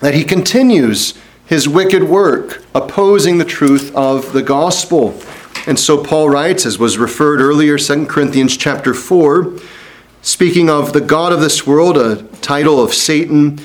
that 0.00 0.12
he 0.12 0.24
continues 0.24 1.14
his 1.46 1.66
wicked 1.66 2.04
work, 2.04 2.62
opposing 2.74 3.38
the 3.38 3.44
truth 3.46 3.94
of 3.94 4.34
the 4.34 4.42
gospel. 4.42 5.18
And 5.70 5.78
so 5.78 6.02
Paul 6.02 6.28
writes, 6.28 6.66
as 6.66 6.80
was 6.80 6.98
referred 6.98 7.40
earlier, 7.40 7.78
2 7.78 8.06
Corinthians 8.06 8.56
chapter 8.56 8.92
4, 8.92 9.56
speaking 10.20 10.68
of 10.68 10.92
the 10.92 11.00
God 11.00 11.32
of 11.32 11.40
this 11.40 11.64
world, 11.64 11.96
a 11.96 12.24
title 12.38 12.82
of 12.82 12.92
Satan 12.92 13.60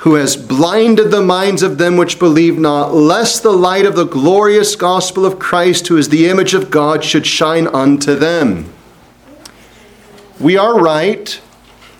who 0.00 0.16
has 0.16 0.36
blinded 0.36 1.10
the 1.10 1.22
minds 1.22 1.62
of 1.62 1.78
them 1.78 1.96
which 1.96 2.18
believe 2.18 2.58
not, 2.58 2.92
lest 2.92 3.42
the 3.42 3.54
light 3.54 3.86
of 3.86 3.96
the 3.96 4.04
glorious 4.04 4.76
gospel 4.76 5.24
of 5.24 5.38
Christ, 5.38 5.86
who 5.86 5.96
is 5.96 6.10
the 6.10 6.28
image 6.28 6.52
of 6.52 6.70
God, 6.70 7.02
should 7.02 7.26
shine 7.26 7.66
unto 7.68 8.14
them. 8.14 8.70
We 10.38 10.58
are 10.58 10.78
right 10.78 11.40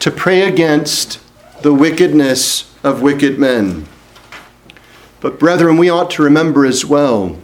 to 0.01 0.11
pray 0.11 0.43
against 0.43 1.19
the 1.63 1.73
wickedness 1.73 2.71
of 2.85 3.01
wicked 3.01 3.39
men. 3.39 3.89
But, 5.23 5.41
brethren, 5.41 5.79
we 5.79 5.89
ought 5.89 6.11
to 6.11 6.23
remember 6.23 6.67
as 6.67 6.85
well 6.85 7.39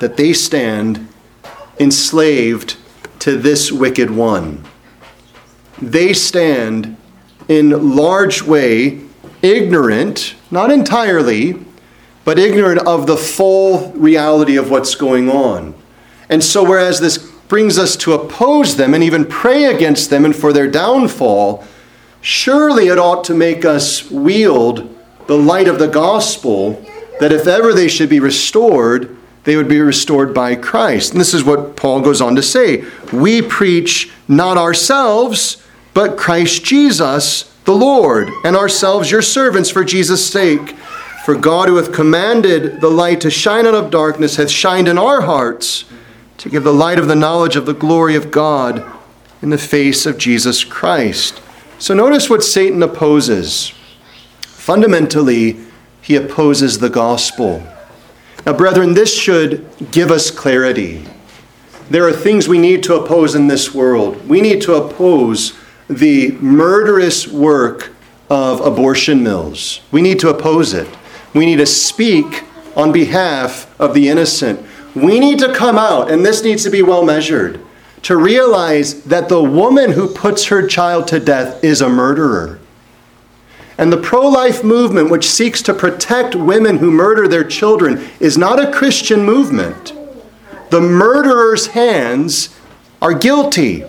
that 0.00 0.16
they 0.16 0.32
stand 0.32 1.06
enslaved 1.78 2.76
to 3.20 3.36
this 3.36 3.72
wicked 3.72 4.10
one. 4.10 4.64
They 5.80 6.12
stand 6.12 6.96
in 7.48 7.96
large 7.96 8.42
way 8.42 9.00
ignorant, 9.42 10.34
not 10.50 10.70
entirely, 10.70 11.64
but 12.24 12.38
ignorant 12.38 12.86
of 12.86 13.06
the 13.06 13.16
full 13.16 13.92
reality 13.92 14.56
of 14.56 14.70
what's 14.70 14.94
going 14.94 15.30
on. 15.30 15.74
And 16.28 16.44
so, 16.44 16.62
whereas 16.62 17.00
this 17.00 17.18
brings 17.48 17.78
us 17.78 17.96
to 17.96 18.12
oppose 18.12 18.76
them 18.76 18.92
and 18.92 19.02
even 19.02 19.24
pray 19.24 19.64
against 19.64 20.10
them 20.10 20.24
and 20.24 20.36
for 20.36 20.52
their 20.52 20.70
downfall, 20.70 21.64
surely 22.20 22.88
it 22.88 22.98
ought 22.98 23.24
to 23.24 23.34
make 23.34 23.64
us 23.64 24.10
wield 24.10 24.94
the 25.26 25.38
light 25.38 25.68
of 25.68 25.78
the 25.78 25.88
gospel 25.88 26.84
that 27.20 27.32
if 27.32 27.46
ever 27.46 27.72
they 27.72 27.88
should 27.88 28.08
be 28.08 28.20
restored, 28.20 29.16
they 29.48 29.56
would 29.56 29.68
be 29.68 29.80
restored 29.80 30.34
by 30.34 30.54
Christ. 30.54 31.12
And 31.12 31.20
this 31.20 31.32
is 31.32 31.42
what 31.42 31.74
Paul 31.74 32.02
goes 32.02 32.20
on 32.20 32.36
to 32.36 32.42
say 32.42 32.84
We 33.12 33.40
preach 33.40 34.12
not 34.28 34.58
ourselves, 34.58 35.64
but 35.94 36.18
Christ 36.18 36.64
Jesus, 36.64 37.44
the 37.64 37.74
Lord, 37.74 38.28
and 38.44 38.54
ourselves 38.54 39.10
your 39.10 39.22
servants 39.22 39.70
for 39.70 39.84
Jesus' 39.84 40.30
sake. 40.30 40.76
For 41.24 41.34
God, 41.34 41.68
who 41.68 41.76
hath 41.76 41.92
commanded 41.92 42.80
the 42.80 42.90
light 42.90 43.20
to 43.22 43.30
shine 43.30 43.66
out 43.66 43.74
of 43.74 43.90
darkness, 43.90 44.36
hath 44.36 44.50
shined 44.50 44.88
in 44.88 44.96
our 44.96 45.22
hearts 45.22 45.84
to 46.38 46.48
give 46.48 46.64
the 46.64 46.72
light 46.72 46.98
of 46.98 47.08
the 47.08 47.14
knowledge 47.14 47.56
of 47.56 47.66
the 47.66 47.74
glory 47.74 48.16
of 48.16 48.30
God 48.30 48.84
in 49.42 49.50
the 49.50 49.58
face 49.58 50.06
of 50.06 50.18
Jesus 50.18 50.64
Christ. 50.64 51.42
So 51.78 51.94
notice 51.94 52.30
what 52.30 52.42
Satan 52.42 52.82
opposes. 52.82 53.72
Fundamentally, 54.40 55.58
he 56.00 56.16
opposes 56.16 56.78
the 56.78 56.90
gospel. 56.90 57.62
Now, 58.48 58.54
brethren, 58.54 58.94
this 58.94 59.14
should 59.14 59.68
give 59.90 60.10
us 60.10 60.30
clarity. 60.30 61.04
There 61.90 62.08
are 62.08 62.12
things 62.14 62.48
we 62.48 62.56
need 62.56 62.82
to 62.84 62.94
oppose 62.94 63.34
in 63.34 63.46
this 63.46 63.74
world. 63.74 64.26
We 64.26 64.40
need 64.40 64.62
to 64.62 64.72
oppose 64.72 65.52
the 65.86 66.30
murderous 66.40 67.28
work 67.28 67.92
of 68.30 68.62
abortion 68.62 69.22
mills. 69.22 69.82
We 69.92 70.00
need 70.00 70.18
to 70.20 70.30
oppose 70.30 70.72
it. 70.72 70.88
We 71.34 71.44
need 71.44 71.58
to 71.58 71.66
speak 71.66 72.44
on 72.74 72.90
behalf 72.90 73.78
of 73.78 73.92
the 73.92 74.08
innocent. 74.08 74.66
We 74.94 75.20
need 75.20 75.40
to 75.40 75.52
come 75.52 75.76
out, 75.76 76.10
and 76.10 76.24
this 76.24 76.42
needs 76.42 76.64
to 76.64 76.70
be 76.70 76.80
well 76.80 77.04
measured, 77.04 77.60
to 78.04 78.16
realize 78.16 79.02
that 79.02 79.28
the 79.28 79.42
woman 79.42 79.92
who 79.92 80.08
puts 80.08 80.46
her 80.46 80.66
child 80.66 81.06
to 81.08 81.20
death 81.20 81.62
is 81.62 81.82
a 81.82 81.88
murderer. 81.90 82.58
And 83.78 83.92
the 83.92 83.96
pro 83.96 84.28
life 84.28 84.64
movement, 84.64 85.08
which 85.08 85.30
seeks 85.30 85.62
to 85.62 85.72
protect 85.72 86.34
women 86.34 86.78
who 86.78 86.90
murder 86.90 87.28
their 87.28 87.44
children, 87.44 88.04
is 88.18 88.36
not 88.36 88.58
a 88.58 88.72
Christian 88.72 89.24
movement. 89.24 89.94
The 90.70 90.80
murderer's 90.80 91.68
hands 91.68 92.54
are 93.00 93.14
guilty. 93.14 93.84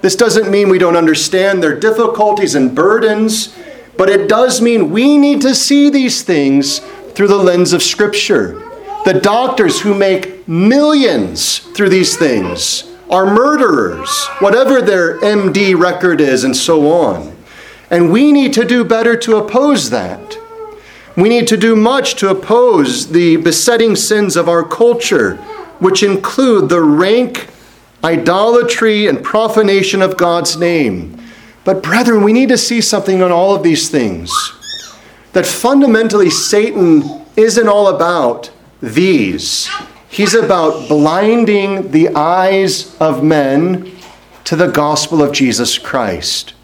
This 0.00 0.16
doesn't 0.16 0.50
mean 0.50 0.68
we 0.68 0.78
don't 0.78 0.96
understand 0.96 1.62
their 1.62 1.78
difficulties 1.78 2.54
and 2.54 2.74
burdens, 2.74 3.54
but 3.96 4.08
it 4.08 4.28
does 4.28 4.60
mean 4.62 4.90
we 4.90 5.18
need 5.18 5.40
to 5.42 5.54
see 5.54 5.90
these 5.90 6.22
things 6.22 6.78
through 7.12 7.28
the 7.28 7.36
lens 7.36 7.72
of 7.72 7.82
Scripture. 7.82 8.60
The 9.04 9.20
doctors 9.20 9.80
who 9.80 9.94
make 9.94 10.46
millions 10.46 11.58
through 11.58 11.88
these 11.88 12.16
things 12.16 12.88
are 13.10 13.26
murderers, 13.26 14.26
whatever 14.38 14.80
their 14.80 15.20
MD 15.20 15.78
record 15.78 16.20
is, 16.20 16.44
and 16.44 16.56
so 16.56 16.90
on. 16.90 17.31
And 17.92 18.10
we 18.10 18.32
need 18.32 18.52
to 18.54 18.64
do 18.64 18.84
better 18.84 19.16
to 19.18 19.36
oppose 19.36 19.90
that. 19.90 20.36
We 21.16 21.28
need 21.28 21.46
to 21.46 21.56
do 21.56 21.76
much 21.76 22.16
to 22.16 22.30
oppose 22.30 23.12
the 23.12 23.36
besetting 23.36 23.94
sins 23.94 24.34
of 24.34 24.48
our 24.48 24.64
culture, 24.64 25.36
which 25.78 26.02
include 26.02 26.68
the 26.68 26.80
rank 26.80 27.50
idolatry 28.02 29.06
and 29.06 29.22
profanation 29.22 30.02
of 30.02 30.16
God's 30.16 30.56
name 30.56 31.22
but, 31.64 31.82
brethren, 31.82 32.24
we 32.24 32.32
need 32.32 32.48
to 32.48 32.58
see 32.58 32.80
something 32.80 33.22
on 33.22 33.30
all 33.30 33.54
of 33.54 33.62
these 33.62 33.88
things. 33.88 34.32
That 35.32 35.46
fundamentally, 35.46 36.28
Satan 36.28 37.24
isn't 37.36 37.68
all 37.68 37.88
about 37.88 38.50
these. 38.80 39.70
He's 40.08 40.34
about 40.34 40.88
blinding 40.88 41.92
the 41.92 42.08
eyes 42.14 42.96
of 42.98 43.22
men 43.22 43.92
to 44.44 44.56
the 44.56 44.66
gospel 44.66 45.22
of 45.22 45.32
Jesus 45.32 45.78
Christ. 45.78 46.54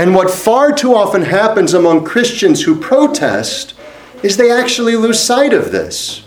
And 0.00 0.14
what 0.14 0.30
far 0.30 0.72
too 0.72 0.94
often 0.94 1.20
happens 1.20 1.74
among 1.74 2.06
Christians 2.06 2.62
who 2.62 2.80
protest 2.80 3.74
is 4.22 4.38
they 4.38 4.50
actually 4.50 4.96
lose 4.96 5.20
sight 5.20 5.52
of 5.52 5.72
this. 5.72 6.24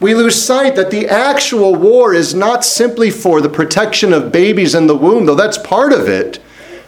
We 0.00 0.14
lose 0.14 0.44
sight 0.44 0.76
that 0.76 0.90
the 0.90 1.08
actual 1.08 1.74
war 1.74 2.12
is 2.12 2.34
not 2.34 2.62
simply 2.62 3.10
for 3.10 3.40
the 3.40 3.48
protection 3.48 4.12
of 4.12 4.30
babies 4.30 4.74
in 4.74 4.86
the 4.86 4.94
womb, 4.94 5.24
though 5.24 5.34
that's 5.34 5.56
part 5.56 5.94
of 5.94 6.08
it. 6.08 6.40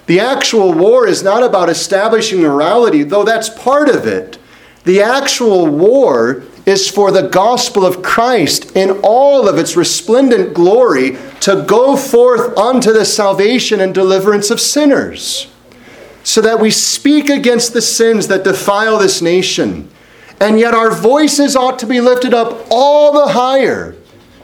The 0.05 0.21
actual 0.21 0.75
war 0.75 1.07
is 1.07 1.23
not 1.23 1.43
about 1.43 1.71
establishing 1.71 2.43
morality, 2.43 3.05
though 3.05 3.25
that's 3.25 3.49
part 3.49 3.89
of 3.89 4.07
it. 4.07 4.37
The 4.85 5.01
actual 5.01 5.67
war 5.67 6.43
is 6.67 6.91
for 6.91 7.11
the 7.11 7.29
gospel 7.29 7.87
of 7.87 8.03
Christ 8.03 8.77
in 8.77 9.01
all 9.03 9.49
of 9.49 9.57
its 9.57 9.77
resplendent 9.77 10.53
glory 10.53 11.17
to 11.41 11.65
go 11.67 11.97
forth 11.97 12.55
unto 12.59 12.93
the 12.93 13.07
salvation 13.07 13.81
and 13.81 13.95
deliverance 13.95 14.51
of 14.51 14.61
sinners, 14.61 15.47
so 16.25 16.41
that 16.41 16.61
we 16.61 16.71
speak 16.71 17.29
against 17.29 17.73
the 17.73 17.83
sins 17.83 18.29
that 18.29 18.45
defile 18.45 18.99
this 18.99 19.21
nation. 19.21 19.91
And 20.41 20.59
yet 20.59 20.75
our 20.75 20.91
voices 20.91 21.57
ought 21.57 21.79
to 21.81 21.87
be 21.87 22.01
lifted 22.01 22.35
up 22.35 22.67
all 22.71 23.13
the 23.13 23.33
higher 23.33 23.97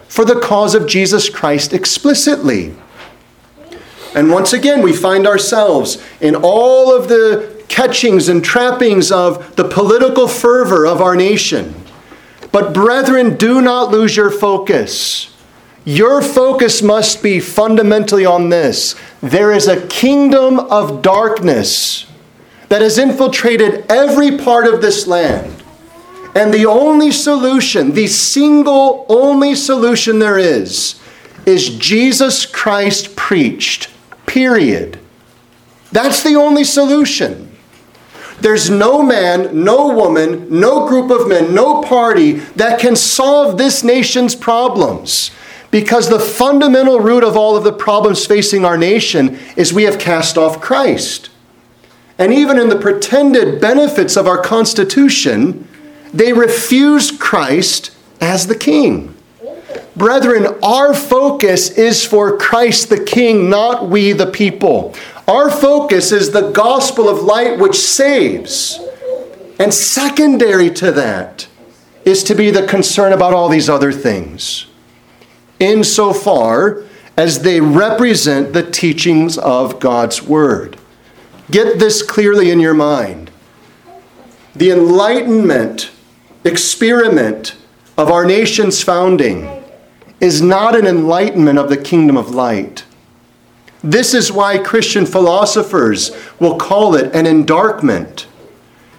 for 0.08 0.24
the 0.24 0.40
cause 0.40 0.74
of 0.74 0.86
Jesus 0.86 1.28
Christ 1.28 1.72
explicitly. 1.72 2.74
And 4.14 4.30
once 4.30 4.52
again, 4.52 4.82
we 4.82 4.92
find 4.92 5.26
ourselves 5.26 6.02
in 6.20 6.34
all 6.34 6.94
of 6.94 7.08
the 7.08 7.62
catchings 7.68 8.28
and 8.28 8.42
trappings 8.42 9.12
of 9.12 9.54
the 9.56 9.64
political 9.64 10.26
fervor 10.26 10.86
of 10.86 11.00
our 11.00 11.14
nation. 11.14 11.74
But, 12.50 12.72
brethren, 12.72 13.36
do 13.36 13.60
not 13.60 13.90
lose 13.90 14.16
your 14.16 14.30
focus. 14.30 15.34
Your 15.84 16.22
focus 16.22 16.82
must 16.82 17.22
be 17.22 17.40
fundamentally 17.40 18.24
on 18.24 18.48
this 18.48 18.94
there 19.20 19.52
is 19.52 19.66
a 19.66 19.87
kingdom 19.87 20.59
of 20.59 21.02
darkness 21.02 22.07
that 22.68 22.83
has 22.83 22.98
infiltrated 22.98 23.85
every 23.88 24.38
part 24.38 24.66
of 24.66 24.81
this 24.81 25.07
land. 25.07 25.62
And 26.35 26.52
the 26.52 26.66
only 26.66 27.11
solution, 27.11 27.92
the 27.92 28.07
single 28.07 29.07
only 29.09 29.54
solution 29.54 30.18
there 30.18 30.38
is, 30.38 31.00
is 31.46 31.70
Jesus 31.70 32.46
Christ 32.46 33.16
preached 33.16 33.88
Period. 34.28 34.98
That's 35.90 36.22
the 36.22 36.35
only 36.35 36.62
solution. 36.62 37.50
There's 38.42 38.68
no 38.68 39.02
man, 39.02 39.64
no 39.64 39.88
woman, 39.88 40.46
no 40.50 40.87
group 40.87 41.11
of 41.11 41.26
men, 41.26 41.54
no 41.54 41.83
party 41.83 42.33
that 42.57 42.78
can 42.78 42.94
solve 42.94 43.57
this 43.57 43.83
nation's 43.83 44.35
problems. 44.35 45.31
Because 45.70 46.09
the 46.09 46.20
fundamental 46.20 47.00
root 47.00 47.22
of 47.22 47.37
all 47.37 47.57
of 47.57 47.64
the 47.64 47.72
problems 47.72 48.24
facing 48.24 48.64
our 48.64 48.78
nation 48.78 49.38
is 49.57 49.72
we 49.72 49.85
have 49.85 49.98
cast 49.98 50.38
off 50.38 50.61
Christ. 50.61 51.31
And 52.16 52.33
even 52.33 52.59
in 52.59 52.68
the 52.68 52.78
pretended 52.78 53.61
benefits 53.61 54.16
of 54.16 54.26
our 54.26 54.40
Constitution, 54.40 55.68
they 56.12 56.33
refuse 56.33 57.11
Christ 57.11 57.94
as 58.20 58.46
the 58.46 58.57
King. 58.57 59.14
Brethren, 59.94 60.46
our 60.62 60.94
focus 60.94 61.70
is 61.70 62.04
for 62.04 62.38
Christ 62.38 62.88
the 62.88 63.02
King, 63.02 63.50
not 63.50 63.88
we 63.88 64.12
the 64.12 64.26
people. 64.26 64.94
Our 65.26 65.50
focus 65.50 66.12
is 66.12 66.31
the 66.31 66.50
gospel 66.50 67.09
of 67.09 67.22
light 67.22 67.59
which 67.59 67.76
saves. 67.76 68.81
And 69.59 69.74
secondary 69.74 70.70
to 70.70 70.92
that 70.92 71.48
is 72.04 72.22
to 72.24 72.35
be 72.35 72.50
the 72.50 72.66
concern 72.66 73.12
about 73.12 73.35
all 73.35 73.48
these 73.48 73.68
other 73.68 73.92
things, 73.92 74.66
insofar 75.60 76.82
as 77.16 77.42
they 77.42 77.60
represent 77.60 78.52
the 78.52 78.62
teachings 78.62 79.36
of 79.38 79.80
God's 79.80 80.22
Word. 80.22 80.78
Get 81.50 81.78
this 81.78 82.02
clearly 82.02 82.50
in 82.50 82.60
your 82.60 82.74
mind. 82.74 83.30
The 84.54 84.70
Enlightenment 84.70 85.90
experiment 86.44 87.56
of 87.96 88.10
our 88.10 88.24
nation's 88.24 88.82
founding 88.82 89.62
is 90.20 90.40
not 90.42 90.76
an 90.76 90.86
enlightenment 90.86 91.58
of 91.58 91.68
the 91.68 91.76
kingdom 91.76 92.16
of 92.16 92.30
light. 92.30 92.84
This 93.82 94.14
is 94.14 94.32
why 94.32 94.58
Christian 94.58 95.06
philosophers 95.06 96.10
will 96.40 96.56
call 96.56 96.94
it 96.94 97.14
an 97.14 97.24
endarkment, 97.24 98.26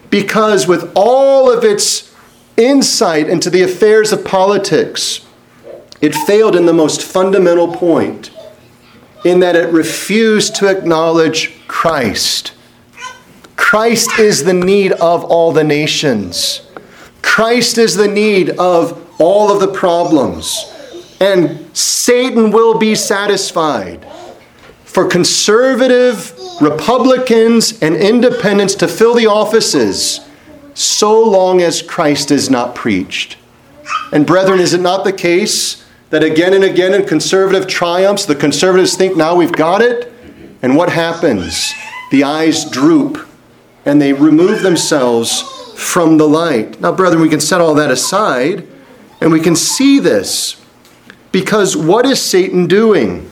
because 0.10 0.68
with 0.68 0.92
all 0.96 1.52
of 1.52 1.64
its 1.64 2.14
insight 2.56 3.30
into 3.30 3.50
the 3.50 3.62
affairs 3.62 4.12
of 4.14 4.24
politics, 4.24 5.26
it 6.02 6.16
failed 6.16 6.56
in 6.56 6.66
the 6.66 6.74
most 6.74 7.02
fundamental 7.02 7.68
point, 7.68 8.32
in 9.26 9.40
that 9.42 9.56
it 9.56 9.72
refused 9.74 10.56
to 10.56 10.68
acknowledge 10.68 11.68
Christ. 11.68 12.54
Christ 13.56 14.18
is 14.20 14.44
the 14.44 14.54
need 14.54 14.94
of 14.94 15.24
all 15.26 15.52
the 15.52 15.64
nations. 15.64 16.62
Christ 17.22 17.78
is 17.78 17.96
the 17.96 18.08
need 18.08 18.52
of 18.52 19.06
all 19.20 19.52
of 19.52 19.60
the 19.60 19.68
problems 19.68 20.66
and 21.20 21.76
Satan 21.76 22.52
will 22.52 22.78
be 22.78 22.96
satisfied. 22.96 24.06
For 24.86 25.08
conservative 25.08 26.34
Republicans 26.62 27.82
and 27.82 27.96
independents 27.96 28.76
to 28.76 28.88
fill 28.88 29.14
the 29.14 29.28
offices 29.28 30.22
so 30.74 31.22
long 31.22 31.62
as 31.62 31.82
Christ 31.82 32.32
is 32.32 32.50
not 32.50 32.76
preached. 32.76 33.38
And 34.12 34.26
brethren, 34.26 34.60
is 34.60 34.74
it 34.74 34.82
not 34.82 35.04
the 35.04 35.14
case 35.14 35.79
that 36.10 36.24
again 36.24 36.54
and 36.54 36.64
again 36.64 36.94
in 36.94 37.06
conservative 37.06 37.68
triumphs, 37.68 38.26
the 38.26 38.36
conservatives 38.36 38.96
think 38.96 39.16
now 39.16 39.36
we've 39.36 39.52
got 39.52 39.82
it? 39.82 40.12
And 40.62 40.76
what 40.76 40.90
happens? 40.90 41.74
The 42.12 42.24
eyes 42.24 42.70
droop 42.70 43.28
and 43.86 44.02
they 44.02 44.14
remove 44.14 44.62
themselves 44.62 45.42
from 45.76 46.18
the 46.18 46.28
light. 46.28 46.82
Now, 46.82 46.92
brethren, 46.92 47.22
we 47.22 47.30
can 47.30 47.40
set 47.40 47.62
all 47.62 47.76
that 47.76 47.92
aside 47.92 48.68
and 49.22 49.32
we 49.32 49.40
can 49.40 49.56
see 49.56 50.00
this 50.00 50.62
because 51.32 51.78
what 51.78 52.06
is 52.06 52.22
Satan 52.22 52.68
doing? 52.68 53.30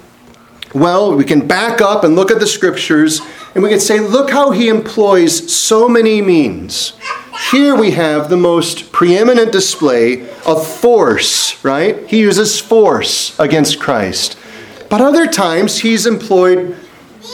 Well, 0.73 1.15
we 1.15 1.23
can 1.23 1.47
back 1.47 1.81
up 1.81 2.03
and 2.03 2.15
look 2.15 2.31
at 2.31 2.39
the 2.39 2.47
scriptures 2.47 3.21
and 3.55 3.63
we 3.63 3.69
can 3.69 3.79
say, 3.79 3.99
look 3.99 4.29
how 4.29 4.51
he 4.51 4.69
employs 4.69 5.51
so 5.53 5.89
many 5.89 6.21
means. 6.21 6.93
Here 7.51 7.75
we 7.75 7.91
have 7.91 8.29
the 8.29 8.37
most 8.37 8.91
preeminent 8.91 9.51
display 9.51 10.29
of 10.45 10.67
force, 10.67 11.63
right? 11.63 12.05
He 12.07 12.19
uses 12.19 12.59
force 12.59 13.39
against 13.39 13.79
Christ. 13.79 14.37
But 14.89 15.01
other 15.01 15.27
times 15.27 15.79
he's 15.79 16.05
employed 16.05 16.75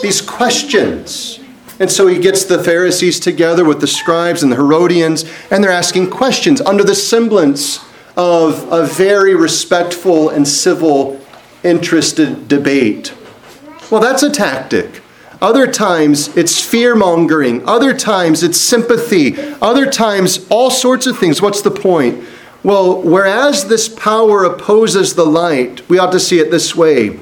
these 0.02 0.22
questions. 0.22 1.39
And 1.80 1.92
so 1.92 2.08
he 2.08 2.20
gets 2.20 2.46
the 2.46 2.63
Pharisees 2.63 3.20
together 3.20 3.66
with 3.66 3.80
the 3.82 3.88
scribes 3.88 4.44
and 4.44 4.52
the 4.52 4.58
Herodians, 4.58 5.26
and 5.50 5.63
they're 5.63 5.72
asking 5.72 6.10
questions 6.10 6.62
under 6.62 6.84
the 6.84 6.96
semblance 6.96 7.80
of 8.16 8.72
a 8.72 8.86
very 8.86 9.34
respectful 9.34 10.30
and 10.30 10.48
civil, 10.48 11.20
interested 11.63 12.48
debate. 12.48 13.13
Well, 13.89 14.02
that's 14.02 14.24
a 14.24 14.30
tactic. 14.30 15.03
Other 15.43 15.67
times 15.67 16.36
it's 16.38 16.63
fear 16.63 16.95
mongering. 16.95 17.67
Other 17.67 17.93
times 17.93 18.43
it's 18.43 18.60
sympathy. 18.60 19.38
Other 19.62 19.91
times 19.91 20.47
all 20.49 20.71
sorts 20.71 21.06
of 21.06 21.17
things. 21.17 21.41
What's 21.41 21.62
the 21.62 21.69
point? 21.69 22.23
Well, 22.63 23.01
whereas 23.01 23.67
this 23.67 23.89
power 23.89 24.45
opposes 24.45 25.15
the 25.15 25.25
light, 25.25 25.88
we 25.89 25.99
ought 25.99 26.13
to 26.13 26.19
see 26.19 26.39
it 26.39 26.49
this 26.49 26.73
way 26.75 27.19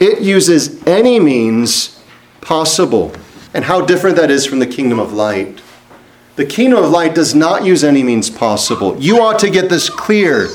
it 0.00 0.20
uses 0.22 0.82
any 0.86 1.20
means 1.20 2.02
possible. 2.40 3.12
And 3.52 3.64
how 3.64 3.84
different 3.84 4.16
that 4.16 4.30
is 4.30 4.46
from 4.46 4.60
the 4.60 4.66
kingdom 4.66 4.98
of 4.98 5.12
light. 5.12 5.60
The 6.36 6.46
kingdom 6.46 6.82
of 6.82 6.90
light 6.90 7.14
does 7.14 7.34
not 7.34 7.64
use 7.64 7.82
any 7.84 8.02
means 8.02 8.30
possible. 8.30 8.96
You 8.98 9.20
ought 9.20 9.40
to 9.40 9.50
get 9.50 9.68
this 9.68 9.90
clear. 9.90 10.48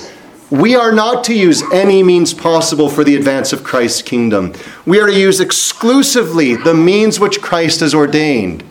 We 0.54 0.76
are 0.76 0.92
not 0.92 1.24
to 1.24 1.34
use 1.34 1.64
any 1.74 2.04
means 2.04 2.32
possible 2.32 2.88
for 2.88 3.04
the 3.04 3.16
advance 3.16 3.54
of 3.54 3.64
Christ's 3.64 4.04
kingdom. 4.04 4.54
We 4.86 5.00
are 5.00 5.08
to 5.08 5.20
use 5.20 5.40
exclusively 5.40 6.56
the 6.56 6.76
means 6.76 7.20
which 7.20 7.42
Christ 7.42 7.80
has 7.80 7.96
ordained. 7.96 8.64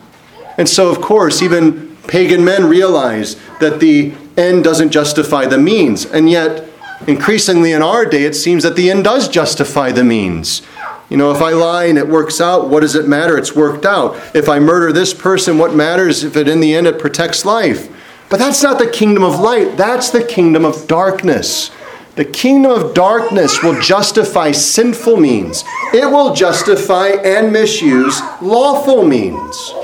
And 0.57 0.69
so, 0.69 0.91
of 0.91 1.01
course, 1.01 1.43
even 1.43 1.97
pagan 2.07 2.45
men 2.45 2.69
realize 2.69 3.35
that 3.59 3.81
the 3.81 4.15
end 4.37 4.63
doesn't 4.63 4.93
justify 4.93 5.47
the 5.47 5.59
means. 5.59 6.07
And 6.07 6.31
yet, 6.31 6.69
increasingly 7.09 7.73
in 7.73 7.83
our 7.83 8.07
day, 8.07 8.23
it 8.23 8.37
seems 8.37 8.63
that 8.63 8.77
the 8.77 8.89
end 8.89 9.03
does 9.03 9.29
justify 9.29 9.91
the 9.91 10.05
means. 10.05 10.63
You 11.09 11.17
know, 11.17 11.33
if 11.33 11.43
I 11.43 11.51
lie 11.51 11.87
and 11.87 11.99
it 11.99 12.07
works 12.07 12.41
out, 12.41 12.69
what 12.69 12.83
does 12.83 12.95
it 12.95 13.09
matter? 13.09 13.37
It's 13.37 13.57
worked 13.57 13.85
out. 13.85 14.15
If 14.37 14.49
I 14.49 14.61
murder 14.61 14.93
this 14.93 15.13
person, 15.13 15.59
what 15.59 15.75
matters 15.75 16.23
if 16.23 16.37
it 16.37 16.47
in 16.47 16.61
the 16.61 16.77
end 16.77 16.87
it 16.87 17.01
protects 17.01 17.45
life? 17.45 17.89
But 18.33 18.39
that's 18.39 18.63
not 18.63 18.79
the 18.79 18.89
kingdom 18.89 19.25
of 19.25 19.41
light, 19.41 19.77
that's 19.77 20.09
the 20.09 20.25
kingdom 20.25 20.65
of 20.65 20.89
darkness. 20.89 21.71
The 22.15 22.25
kingdom 22.25 22.73
of 22.73 22.95
darkness 22.95 23.63
will 23.63 23.79
justify 23.79 24.53
sinful 24.53 25.19
means. 25.19 25.65
It 25.93 26.11
will 26.11 26.35
justify 26.35 27.09
and 27.09 27.53
misuse 27.53 28.23
lawful 28.41 29.05
means. 29.05 29.75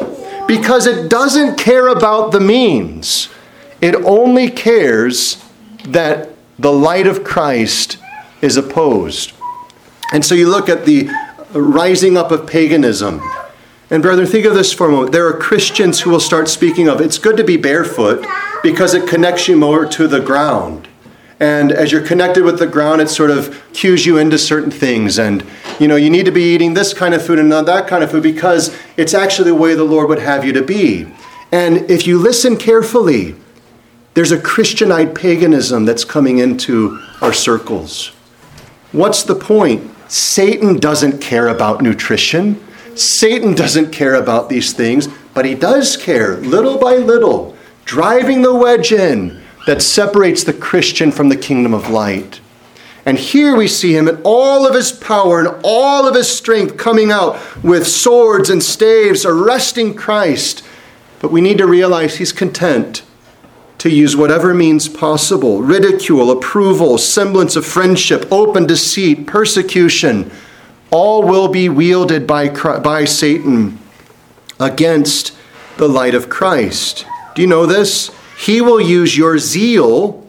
Because 0.47 0.87
it 0.87 1.11
doesn't 1.11 1.59
care 1.59 1.89
about 1.89 2.33
the 2.33 2.41
means. 2.41 3.29
It 3.83 3.95
only 3.97 4.49
cares 4.49 5.45
that 5.85 6.31
the 6.59 6.73
light 6.73 7.07
of 7.07 7.25
Christ 7.25 7.99
is 8.41 8.57
opposed. 8.57 9.35
And 10.15 10.25
so 10.25 10.35
you 10.35 10.49
look 10.49 10.71
at 10.71 10.87
the 10.87 11.11
rising 11.53 12.17
up 12.17 12.31
of 12.31 12.47
paganism. 12.47 13.21
And, 13.91 14.03
brother, 14.03 14.27
think 14.27 14.45
of 14.45 14.55
this 14.55 14.73
for 14.73 14.87
a 14.87 14.91
moment. 14.91 15.13
There 15.13 15.27
are 15.27 15.33
Christians 15.33 16.01
who 16.01 16.11
will 16.11 16.21
start 16.21 16.49
speaking 16.49 16.89
of 16.89 17.01
it's 17.01 17.17
good 17.17 17.39
to 17.39 17.45
be 17.45 17.57
barefoot 17.57 18.27
because 18.63 18.93
it 18.93 19.09
connects 19.09 19.49
you 19.49 19.57
more 19.57 19.87
to 19.87 20.07
the 20.07 20.21
ground. 20.21 20.89
And 21.41 21.73
as 21.73 21.93
you're 21.93 22.05
connected 22.05 22.45
with 22.45 22.59
the 22.59 22.67
ground, 22.67 23.01
it 23.01 23.09
sort 23.09 23.31
of 23.31 23.65
cues 23.73 24.05
you 24.05 24.19
into 24.19 24.37
certain 24.37 24.71
things. 24.71 25.19
And, 25.19 25.45
you 25.79 25.89
know, 25.89 25.97
you 25.97 26.11
need 26.11 26.27
to 26.27 26.33
be 26.33 26.55
eating 26.55 26.75
this 26.75 26.93
kind 26.93 27.15
of 27.15 27.25
food 27.25 27.39
and 27.39 27.49
not 27.49 27.65
that 27.67 27.87
kind 27.87 28.05
of 28.05 28.11
food 28.11 28.25
because 28.25 28.77
it's 28.97 29.15
actually 29.15 29.51
the 29.51 29.55
way 29.55 29.75
the 29.75 29.85
Lord 29.85 30.09
would 30.09 30.19
have 30.19 30.45
you 30.45 30.53
to 30.53 30.63
be. 30.63 31.07
And 31.51 31.91
if 31.91 32.07
you 32.07 32.19
listen 32.19 32.57
carefully, 32.57 33.37
there's 34.15 34.33
a 34.33 34.39
Christianite 34.39 35.15
paganism 35.15 35.85
that's 35.85 36.05
coming 36.05 36.39
into 36.39 37.01
our 37.23 37.33
circles. 37.33 38.09
What's 38.93 39.23
the 39.23 39.35
point? 39.35 39.89
Satan 40.11 40.79
doesn't 40.79 41.21
care 41.21 41.49
about 41.49 41.81
nutrition. 41.81 42.63
Satan 43.01 43.55
doesn't 43.55 43.93
care 43.93 44.15
about 44.15 44.49
these 44.49 44.73
things, 44.73 45.09
but 45.35 45.45
he 45.45 45.55
does 45.55 45.97
care 45.97 46.37
little 46.39 46.79
by 46.79 46.97
little, 46.97 47.57
driving 47.85 48.43
the 48.43 48.55
wedge 48.55 48.93
in 48.93 49.43
that 49.67 49.83
separates 49.83 50.45
the 50.45 50.53
Christian 50.53 51.13
from 51.13 51.29
the 51.29 51.37
kingdom 51.37 51.75
of 51.75 51.91
light. 51.91 52.41
And 53.05 53.19
here 53.19 53.57
we 53.57 53.69
see 53.69 53.97
him 53.97 54.09
in 54.09 54.21
all 54.25 54.67
of 54.67 54.75
his 54.75 54.93
power 54.93 55.41
and 55.41 55.61
all 55.65 56.07
of 56.07 56.15
his 56.15 56.29
strength 56.29 56.77
coming 56.77 57.11
out 57.11 57.39
with 57.63 57.87
swords 57.87 58.51
and 58.51 58.63
staves, 58.63 59.25
arresting 59.25 59.95
Christ. 59.95 60.65
But 61.21 61.33
we 61.33 61.41
need 61.41 61.59
to 61.59 61.67
realize 61.67 62.17
he's 62.17 62.33
content 62.33 63.03
to 63.79 63.89
use 63.89 64.17
whatever 64.17 64.53
means 64.53 64.89
possible 64.89 65.63
ridicule, 65.63 66.31
approval, 66.31 66.99
semblance 66.99 67.57
of 67.57 67.65
friendship, 67.65 68.27
open 68.31 68.67
deceit, 68.67 69.27
persecution 69.27 70.31
all 70.91 71.23
will 71.23 71.49
be 71.49 71.69
wielded 71.69 72.27
by, 72.27 72.49
by 72.81 73.05
Satan 73.05 73.79
against 74.59 75.37
the 75.77 75.89
light 75.89 76.15
of 76.15 76.29
Christ. 76.29 77.07
Do 77.35 77.43
you 77.43 77.49
know 77.49 77.67
this? 77.67 78.11
He 78.39 78.61
will 78.61 78.81
use 78.81 79.17
your 79.17 79.39
zeal 79.39 80.27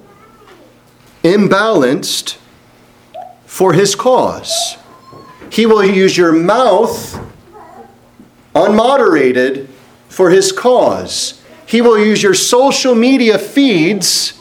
imbalanced 1.23 2.37
for 3.45 3.73
his 3.73 3.95
cause. 3.95 4.77
He 5.51 5.65
will 5.65 5.83
use 5.83 6.17
your 6.17 6.31
mouth 6.31 7.19
unmoderated 8.53 9.67
for 10.07 10.29
his 10.29 10.51
cause. 10.51 11.41
He 11.65 11.81
will 11.81 11.97
use 11.97 12.23
your 12.23 12.33
social 12.33 12.95
media 12.95 13.37
feeds 13.37 14.39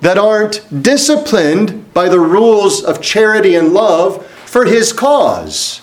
that 0.00 0.18
aren't 0.18 0.82
disciplined 0.82 1.92
by 1.94 2.08
the 2.08 2.20
rules 2.20 2.82
of 2.82 3.00
charity 3.00 3.54
and 3.54 3.72
love 3.72 4.30
for 4.46 4.64
his 4.64 4.92
cause. 4.92 5.82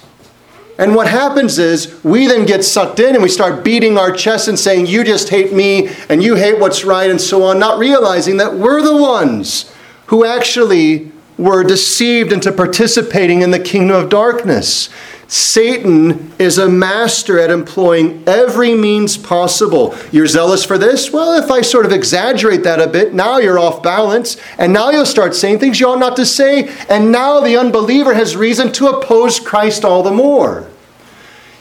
And 0.80 0.96
what 0.96 1.08
happens 1.08 1.60
is 1.60 2.04
we 2.04 2.26
then 2.26 2.46
get 2.46 2.64
sucked 2.64 3.00
in 3.00 3.14
and 3.14 3.22
we 3.22 3.30
start 3.30 3.64
beating 3.64 3.98
our 3.98 4.12
chests 4.12 4.48
and 4.48 4.58
saying, 4.58 4.88
You 4.88 5.04
just 5.04 5.30
hate 5.30 5.54
me 5.54 5.90
and 6.10 6.24
you 6.24 6.36
hate 6.36 6.60
what's 6.60 6.84
right 6.84 7.12
and 7.12 7.22
so 7.22 7.44
on, 7.44 7.60
not 7.60 7.78
realizing 7.78 8.38
that 8.38 8.56
we're 8.56 8.82
the 8.82 8.98
ones 8.98 9.72
who 10.08 10.26
actually 10.26 11.12
were 11.38 11.64
deceived 11.64 12.32
into 12.32 12.52
participating 12.52 13.42
in 13.42 13.52
the 13.52 13.60
kingdom 13.60 13.96
of 13.96 14.10
darkness. 14.10 14.90
Satan 15.28 16.32
is 16.38 16.58
a 16.58 16.70
master 16.70 17.40
at 17.40 17.50
employing 17.50 18.24
every 18.28 18.76
means 18.76 19.18
possible. 19.18 19.96
You're 20.12 20.28
zealous 20.28 20.64
for 20.64 20.78
this? 20.78 21.12
Well, 21.12 21.42
if 21.42 21.50
I 21.50 21.62
sort 21.62 21.86
of 21.86 21.92
exaggerate 21.92 22.64
that 22.64 22.82
a 22.82 22.88
bit, 22.88 23.14
now 23.14 23.38
you're 23.38 23.58
off 23.58 23.82
balance, 23.82 24.38
and 24.58 24.74
now 24.74 24.92
you'll 24.92 25.06
start 25.06 25.34
saying 25.34 25.60
things 25.60 25.80
you 25.80 25.88
ought 25.88 26.00
not 26.00 26.16
to 26.18 26.26
say, 26.26 26.70
and 26.90 27.12
now 27.12 27.40
the 27.40 27.58
unbeliever 27.58 28.14
has 28.14 28.36
reason 28.36 28.72
to 28.74 28.88
oppose 28.88 29.40
Christ 29.40 29.84
all 29.84 30.04
the 30.04 30.12
more. 30.12 30.68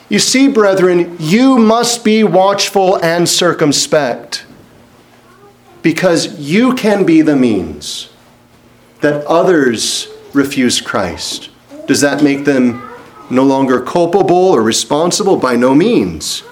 You 0.09 0.19
see, 0.19 0.47
brethren, 0.47 1.15
you 1.19 1.57
must 1.57 2.03
be 2.03 2.23
watchful 2.23 3.03
and 3.03 3.27
circumspect 3.27 4.45
because 5.81 6.39
you 6.39 6.75
can 6.75 7.05
be 7.05 7.21
the 7.21 7.35
means 7.35 8.09
that 9.01 9.25
others 9.25 10.07
refuse 10.33 10.79
Christ. 10.79 11.49
Does 11.87 12.01
that 12.01 12.23
make 12.23 12.45
them 12.45 12.92
no 13.29 13.43
longer 13.43 13.81
culpable 13.81 14.35
or 14.35 14.61
responsible? 14.61 15.37
By 15.37 15.55
no 15.55 15.73
means. 15.73 16.43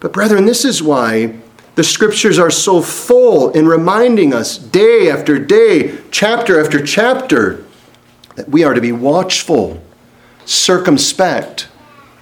But, 0.00 0.12
brethren, 0.12 0.44
this 0.44 0.64
is 0.64 0.82
why 0.82 1.34
the 1.74 1.84
scriptures 1.84 2.38
are 2.38 2.50
so 2.50 2.80
full 2.80 3.50
in 3.50 3.66
reminding 3.66 4.32
us 4.32 4.58
day 4.58 5.10
after 5.10 5.38
day, 5.38 5.98
chapter 6.10 6.60
after 6.60 6.84
chapter, 6.84 7.64
that 8.36 8.48
we 8.48 8.64
are 8.64 8.74
to 8.74 8.80
be 8.80 8.92
watchful, 8.92 9.82
circumspect, 10.44 11.68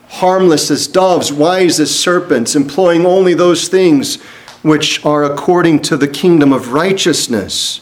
harmless 0.09 0.71
as 0.71 0.87
doves, 0.87 1.33
wise 1.33 1.81
as 1.81 1.99
serpents, 1.99 2.55
employing 2.55 3.05
only 3.05 3.35
those 3.35 3.69
things 3.69 4.21
which 4.63 5.05
are 5.05 5.25
according 5.25 5.81
to 5.81 5.97
the 5.97 6.09
kingdom 6.09 6.53
of 6.53 6.73
righteousness. 6.73 7.81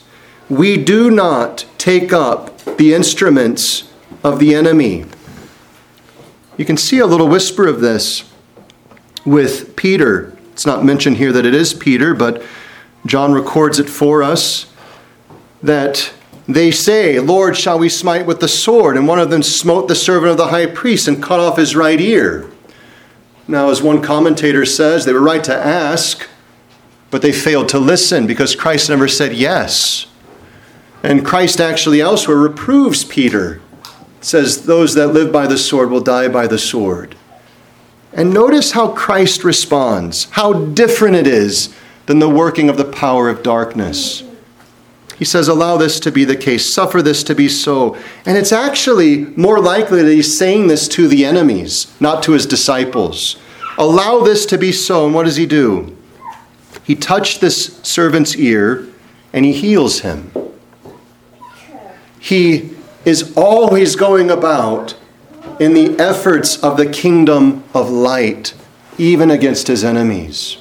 We 0.49 0.77
do 0.77 1.11
not 1.11 1.67
take 1.79 2.13
up 2.13 2.59
the 2.77 2.95
instruments 2.95 3.91
of 4.25 4.39
the 4.39 4.55
enemy. 4.55 5.05
You 6.57 6.65
can 6.65 6.77
see 6.77 6.99
a 6.99 7.07
little 7.07 7.29
whisper 7.29 7.67
of 7.67 7.81
this 7.81 8.31
with 9.25 9.77
Peter. 9.77 10.37
It's 10.53 10.67
not 10.67 10.85
mentioned 10.85 11.17
here 11.17 11.33
that 11.33 11.47
it 11.47 11.55
is 11.55 11.73
Peter, 11.73 12.15
but 12.15 12.43
John 13.07 13.33
records 13.33 13.79
it 13.79 13.89
for 13.89 14.23
us 14.23 14.71
that 15.63 16.13
they 16.47 16.71
say, 16.71 17.19
Lord, 17.21 17.57
shall 17.57 17.79
we 17.79 17.89
smite 17.89 18.27
with 18.27 18.41
the 18.41 18.49
sword? 18.49 18.97
And 18.97 19.07
one 19.07 19.19
of 19.19 19.31
them 19.31 19.43
smote 19.43 19.89
the 19.89 19.95
servant 19.95 20.33
of 20.33 20.37
the 20.37 20.49
high 20.49 20.67
priest 20.67 21.07
and 21.07 21.23
cut 21.23 21.41
off 21.41 21.57
his 21.57 21.77
right 21.77 22.01
ear. 22.01 22.51
Now, 23.47 23.71
as 23.71 23.83
one 23.83 24.03
commentator 24.03 24.65
says, 24.65 25.05
they 25.05 25.13
were 25.13 25.21
right 25.21 25.43
to 25.45 25.55
ask, 25.55 26.29
but 27.11 27.23
they 27.23 27.33
failed 27.33 27.69
to 27.71 27.79
listen 27.79 28.27
because 28.27 28.55
Christ 28.55 28.89
never 28.89 29.09
said 29.09 29.35
yes. 29.35 30.07
And 31.03 31.25
Christ 31.25 31.61
actually 31.61 32.01
elsewhere 32.01 32.37
reproves 32.37 33.05
Peter. 33.05 33.61
It 34.21 34.25
says, 34.27 34.67
Those 34.67 34.95
that 34.95 35.09
live 35.09 35.33
by 35.33 35.47
the 35.47 35.59
sword 35.59 35.91
will 35.91 36.03
die 36.03 36.29
by 36.29 36.47
the 36.47 36.59
sword. 36.59 37.17
And 38.13 38.35
notice 38.35 38.73
how 38.73 38.89
Christ 38.89 39.45
responds, 39.45 40.25
how 40.33 40.53
different 40.53 41.17
it 41.17 41.27
is 41.27 41.75
than 42.07 42.19
the 42.19 42.29
working 42.29 42.69
of 42.69 42.77
the 42.77 42.85
power 42.85 43.29
of 43.29 43.43
darkness. 43.43 44.23
He 45.17 45.25
says, 45.25 45.49
Allow 45.49 45.79
this 45.79 45.99
to 46.01 46.13
be 46.13 46.25
the 46.25 46.37
case, 46.37 46.73
suffer 46.73 47.01
this 47.01 47.25
to 47.25 47.35
be 47.35 47.49
so. 47.49 47.97
And 48.27 48.37
it's 48.37 48.53
actually 48.53 49.25
more 49.37 49.59
likely 49.59 50.03
that 50.03 50.13
he's 50.13 50.37
saying 50.37 50.67
this 50.67 50.87
to 50.89 51.09
the 51.09 51.25
enemies, 51.25 51.95
not 51.99 52.23
to 52.25 52.33
his 52.33 52.45
disciples. 52.45 53.37
Allow 53.79 54.21
this 54.21 54.45
to 54.47 54.59
be 54.59 54.73
so. 54.73 55.07
And 55.07 55.15
what 55.15 55.25
does 55.25 55.37
he 55.37 55.47
do? 55.47 55.97
He 56.85 56.95
touched 56.95 57.41
this 57.41 57.79
servant's 57.83 58.37
ear 58.37 58.87
and 59.33 59.47
he 59.47 59.53
heals 59.53 60.01
him. 60.01 60.31
He 62.19 62.77
is 63.05 63.37
always 63.37 63.97
going 63.97 64.31
about 64.31 64.95
in 65.59 65.75
the 65.75 65.99
efforts 65.99 66.63
of 66.63 66.77
the 66.77 66.91
kingdom 66.91 67.65
of 67.75 67.91
light, 67.91 68.55
even 68.99 69.31
against 69.31 69.67
his 69.69 69.85
enemies. 69.85 70.59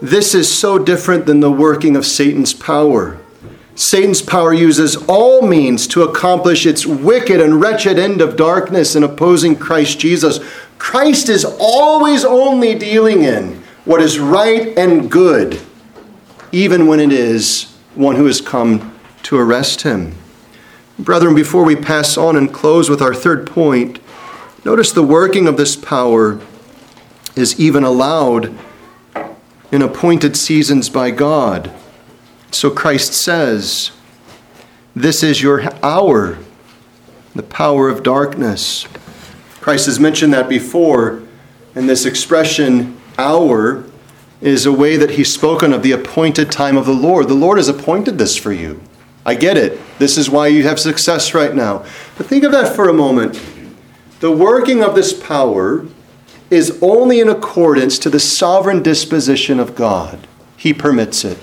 This 0.00 0.34
is 0.34 0.52
so 0.52 0.78
different 0.78 1.26
than 1.26 1.40
the 1.40 1.50
working 1.50 1.94
of 1.94 2.04
Satan's 2.04 2.52
power. 2.52 3.18
Satan's 3.74 4.20
power 4.20 4.52
uses 4.52 4.96
all 5.08 5.42
means 5.42 5.86
to 5.88 6.02
accomplish 6.02 6.66
its 6.66 6.84
wicked 6.84 7.40
and 7.40 7.60
wretched 7.60 7.98
end 7.98 8.20
of 8.20 8.36
darkness 8.36 8.96
in 8.96 9.02
opposing 9.02 9.56
Christ 9.56 9.98
Jesus. 9.98 10.40
Christ 10.78 11.28
is 11.28 11.44
always 11.44 12.24
only 12.24 12.74
dealing 12.74 13.22
in 13.22 13.62
what 13.84 14.02
is 14.02 14.18
right 14.18 14.76
and 14.76 15.10
good, 15.10 15.60
even 16.50 16.86
when 16.86 17.00
it 17.00 17.12
is 17.12 17.72
one 17.94 18.16
who 18.16 18.26
has 18.26 18.40
come 18.40 18.92
to 19.22 19.38
arrest 19.38 19.82
him. 19.82 20.14
Brethren, 20.98 21.34
before 21.34 21.64
we 21.64 21.74
pass 21.74 22.16
on 22.16 22.36
and 22.36 22.52
close 22.52 22.90
with 22.90 23.00
our 23.00 23.14
third 23.14 23.46
point, 23.46 23.98
notice 24.64 24.92
the 24.92 25.02
working 25.02 25.46
of 25.46 25.56
this 25.56 25.74
power 25.74 26.40
is 27.34 27.58
even 27.58 27.82
allowed 27.82 28.56
in 29.70 29.80
appointed 29.80 30.36
seasons 30.36 30.90
by 30.90 31.10
God. 31.10 31.72
So 32.50 32.70
Christ 32.70 33.14
says, 33.14 33.92
This 34.94 35.22
is 35.22 35.42
your 35.42 35.64
hour, 35.82 36.38
the 37.34 37.42
power 37.42 37.88
of 37.88 38.02
darkness. 38.02 38.86
Christ 39.62 39.86
has 39.86 39.98
mentioned 39.98 40.34
that 40.34 40.48
before, 40.48 41.22
and 41.74 41.88
this 41.88 42.04
expression, 42.04 43.00
hour, 43.16 43.84
is 44.42 44.66
a 44.66 44.72
way 44.72 44.96
that 44.98 45.12
he's 45.12 45.32
spoken 45.32 45.72
of 45.72 45.82
the 45.82 45.92
appointed 45.92 46.52
time 46.52 46.76
of 46.76 46.84
the 46.84 46.92
Lord. 46.92 47.28
The 47.28 47.34
Lord 47.34 47.56
has 47.56 47.68
appointed 47.68 48.18
this 48.18 48.36
for 48.36 48.52
you. 48.52 48.82
I 49.24 49.34
get 49.34 49.56
it. 49.56 49.80
This 49.98 50.18
is 50.18 50.28
why 50.28 50.48
you 50.48 50.64
have 50.64 50.80
success 50.80 51.34
right 51.34 51.54
now. 51.54 51.84
But 52.16 52.26
think 52.26 52.44
of 52.44 52.52
that 52.52 52.74
for 52.74 52.88
a 52.88 52.94
moment. 52.94 53.40
The 54.20 54.32
working 54.32 54.82
of 54.82 54.94
this 54.94 55.12
power 55.12 55.86
is 56.50 56.78
only 56.82 57.20
in 57.20 57.28
accordance 57.28 57.98
to 58.00 58.10
the 58.10 58.20
sovereign 58.20 58.82
disposition 58.82 59.58
of 59.58 59.74
God. 59.74 60.26
He 60.56 60.74
permits 60.74 61.24
it. 61.24 61.38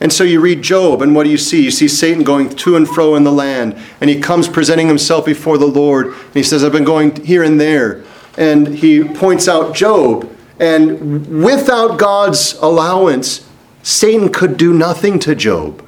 And 0.00 0.12
so 0.12 0.24
you 0.24 0.40
read 0.40 0.62
Job, 0.62 1.00
and 1.00 1.14
what 1.14 1.24
do 1.24 1.30
you 1.30 1.38
see? 1.38 1.62
You 1.62 1.70
see 1.70 1.88
Satan 1.88 2.24
going 2.24 2.48
to 2.48 2.76
and 2.76 2.88
fro 2.88 3.14
in 3.14 3.22
the 3.22 3.32
land, 3.32 3.80
and 4.00 4.10
he 4.10 4.20
comes 4.20 4.48
presenting 4.48 4.88
himself 4.88 5.24
before 5.24 5.58
the 5.58 5.66
Lord, 5.66 6.08
and 6.08 6.34
he 6.34 6.42
says, 6.42 6.64
I've 6.64 6.72
been 6.72 6.84
going 6.84 7.24
here 7.24 7.42
and 7.42 7.60
there. 7.60 8.02
And 8.36 8.66
he 8.66 9.04
points 9.04 9.46
out 9.46 9.74
Job, 9.76 10.28
and 10.58 11.44
without 11.44 11.98
God's 11.98 12.54
allowance, 12.54 13.48
Satan 13.82 14.32
could 14.32 14.56
do 14.56 14.72
nothing 14.72 15.18
to 15.20 15.34
Job. 15.34 15.84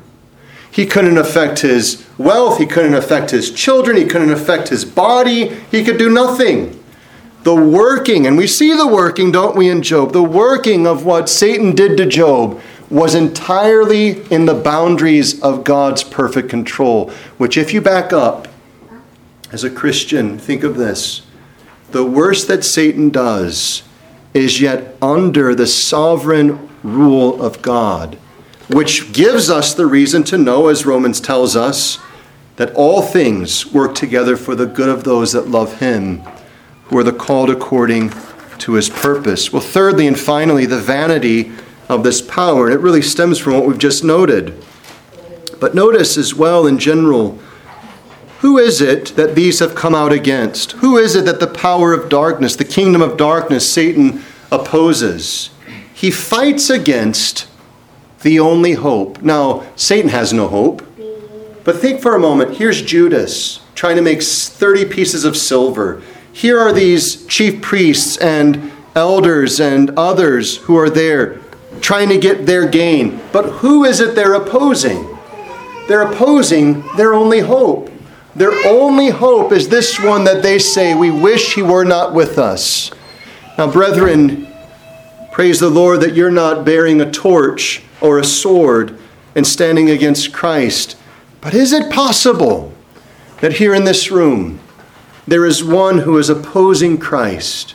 He 0.74 0.86
couldn't 0.86 1.18
affect 1.18 1.60
his 1.60 2.04
wealth, 2.18 2.58
he 2.58 2.66
couldn't 2.66 2.94
affect 2.94 3.30
his 3.30 3.50
children, 3.50 3.96
he 3.96 4.04
couldn't 4.04 4.32
affect 4.32 4.68
his 4.68 4.84
body, 4.84 5.54
he 5.70 5.84
could 5.84 5.98
do 5.98 6.10
nothing 6.10 6.84
the 7.44 7.54
working, 7.54 8.26
and 8.26 8.38
we 8.38 8.46
see 8.46 8.74
the 8.74 8.86
working, 8.86 9.30
don't 9.30 9.54
we, 9.54 9.68
in 9.68 9.82
Job? 9.82 10.12
The 10.12 10.22
working 10.22 10.86
of 10.86 11.04
what 11.04 11.28
Satan 11.28 11.74
did 11.74 11.96
to 11.98 12.06
Job 12.06 12.60
was 12.88 13.14
entirely 13.14 14.22
in 14.32 14.46
the 14.46 14.54
boundaries 14.54 15.40
of 15.42 15.62
God's 15.62 16.02
perfect 16.02 16.48
control, 16.48 17.10
which, 17.36 17.58
if 17.58 17.74
you 17.74 17.82
back 17.82 18.14
up 18.14 18.48
as 19.52 19.62
a 19.62 19.70
Christian, 19.70 20.38
think 20.38 20.62
of 20.64 20.76
this. 20.76 21.22
The 21.90 22.04
worst 22.04 22.48
that 22.48 22.64
Satan 22.64 23.10
does 23.10 23.82
is 24.32 24.60
yet 24.60 24.96
under 25.02 25.54
the 25.54 25.66
sovereign 25.66 26.70
rule 26.82 27.42
of 27.42 27.60
God, 27.60 28.18
which 28.68 29.12
gives 29.12 29.50
us 29.50 29.74
the 29.74 29.86
reason 29.86 30.24
to 30.24 30.38
know, 30.38 30.68
as 30.68 30.86
Romans 30.86 31.20
tells 31.20 31.56
us, 31.56 31.98
that 32.56 32.72
all 32.74 33.02
things 33.02 33.72
work 33.72 33.94
together 33.94 34.36
for 34.36 34.54
the 34.54 34.66
good 34.66 34.88
of 34.88 35.04
those 35.04 35.32
that 35.32 35.48
love 35.48 35.80
him 35.80 36.20
who 36.84 36.98
are 36.98 37.02
the 37.02 37.12
called 37.12 37.50
according 37.50 38.12
to 38.58 38.74
his 38.74 38.88
purpose. 38.88 39.52
Well, 39.52 39.62
thirdly 39.62 40.06
and 40.06 40.18
finally, 40.18 40.66
the 40.66 40.78
vanity 40.78 41.52
of 41.88 42.04
this 42.04 42.22
power. 42.22 42.66
And 42.66 42.74
it 42.74 42.80
really 42.80 43.02
stems 43.02 43.38
from 43.38 43.54
what 43.54 43.66
we've 43.66 43.78
just 43.78 44.04
noted. 44.04 44.54
But 45.60 45.74
notice 45.74 46.16
as 46.16 46.34
well, 46.34 46.66
in 46.66 46.78
general, 46.78 47.38
who 48.40 48.58
is 48.58 48.80
it 48.80 49.16
that 49.16 49.34
these 49.34 49.58
have 49.58 49.74
come 49.74 49.94
out 49.94 50.12
against? 50.12 50.72
Who 50.72 50.96
is 50.98 51.16
it 51.16 51.24
that 51.24 51.40
the 51.40 51.46
power 51.46 51.92
of 51.92 52.08
darkness, 52.08 52.56
the 52.56 52.64
kingdom 52.64 53.02
of 53.02 53.16
darkness, 53.16 53.70
Satan 53.70 54.22
opposes? 54.52 55.50
He 55.94 56.10
fights 56.10 56.68
against 56.68 57.46
the 58.24 58.40
only 58.40 58.72
hope. 58.72 59.20
Now, 59.20 59.64
Satan 59.76 60.08
has 60.08 60.32
no 60.32 60.48
hope. 60.48 60.82
But 61.62 61.76
think 61.76 62.00
for 62.00 62.16
a 62.16 62.18
moment 62.18 62.56
here's 62.56 62.82
Judas 62.82 63.60
trying 63.74 63.96
to 63.96 64.02
make 64.02 64.22
30 64.22 64.86
pieces 64.86 65.24
of 65.24 65.36
silver. 65.36 66.02
Here 66.32 66.58
are 66.58 66.72
these 66.72 67.26
chief 67.26 67.60
priests 67.60 68.16
and 68.16 68.72
elders 68.94 69.60
and 69.60 69.90
others 69.90 70.56
who 70.56 70.76
are 70.76 70.88
there 70.88 71.40
trying 71.80 72.08
to 72.08 72.18
get 72.18 72.46
their 72.46 72.66
gain. 72.66 73.20
But 73.30 73.46
who 73.46 73.84
is 73.84 74.00
it 74.00 74.14
they're 74.14 74.34
opposing? 74.34 75.06
They're 75.86 76.02
opposing 76.02 76.82
their 76.96 77.12
only 77.12 77.40
hope. 77.40 77.90
Their 78.34 78.52
only 78.66 79.10
hope 79.10 79.52
is 79.52 79.68
this 79.68 80.00
one 80.00 80.24
that 80.24 80.42
they 80.42 80.58
say, 80.58 80.94
We 80.94 81.10
wish 81.10 81.54
he 81.54 81.62
were 81.62 81.84
not 81.84 82.14
with 82.14 82.38
us. 82.38 82.90
Now, 83.58 83.70
brethren, 83.70 84.48
praise 85.30 85.60
the 85.60 85.68
Lord 85.68 86.00
that 86.00 86.14
you're 86.14 86.30
not 86.30 86.64
bearing 86.64 87.00
a 87.00 87.10
torch 87.10 87.83
or 88.04 88.18
a 88.18 88.24
sword 88.24 88.98
and 89.34 89.46
standing 89.46 89.88
against 89.88 90.32
Christ. 90.32 90.96
But 91.40 91.54
is 91.54 91.72
it 91.72 91.90
possible 91.90 92.72
that 93.40 93.54
here 93.54 93.74
in 93.74 93.84
this 93.84 94.10
room, 94.10 94.60
there 95.26 95.46
is 95.46 95.64
one 95.64 96.00
who 96.00 96.18
is 96.18 96.28
opposing 96.28 96.98
Christ. 96.98 97.74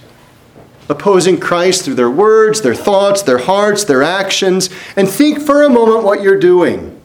Opposing 0.87 1.39
Christ 1.39 1.83
through 1.83 1.95
their 1.95 2.11
words, 2.11 2.61
their 2.61 2.75
thoughts, 2.75 3.23
their 3.23 3.39
hearts, 3.39 3.83
their 3.83 4.03
actions. 4.03 4.69
And 4.95 5.09
think 5.09 5.41
for 5.41 5.63
a 5.63 5.69
moment 5.69 6.03
what 6.03 6.21
you're 6.21 6.39
doing. 6.39 6.98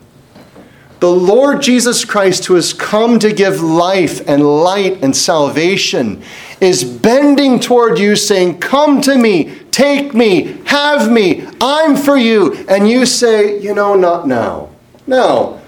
The 1.04 1.10
Lord 1.10 1.60
Jesus 1.60 2.02
Christ, 2.02 2.46
who 2.46 2.54
has 2.54 2.72
come 2.72 3.18
to 3.18 3.30
give 3.30 3.60
life 3.60 4.26
and 4.26 4.42
light 4.42 5.02
and 5.02 5.14
salvation, 5.14 6.22
is 6.62 6.82
bending 6.82 7.60
toward 7.60 7.98
you, 7.98 8.16
saying, 8.16 8.60
Come 8.60 9.02
to 9.02 9.18
me, 9.18 9.54
take 9.70 10.14
me, 10.14 10.62
have 10.64 11.12
me, 11.12 11.46
I'm 11.60 11.94
for 11.94 12.16
you. 12.16 12.54
And 12.70 12.88
you 12.88 13.04
say, 13.04 13.60
You 13.60 13.74
know, 13.74 13.94
not 13.94 14.26
now. 14.26 14.70
Now, 15.06 15.60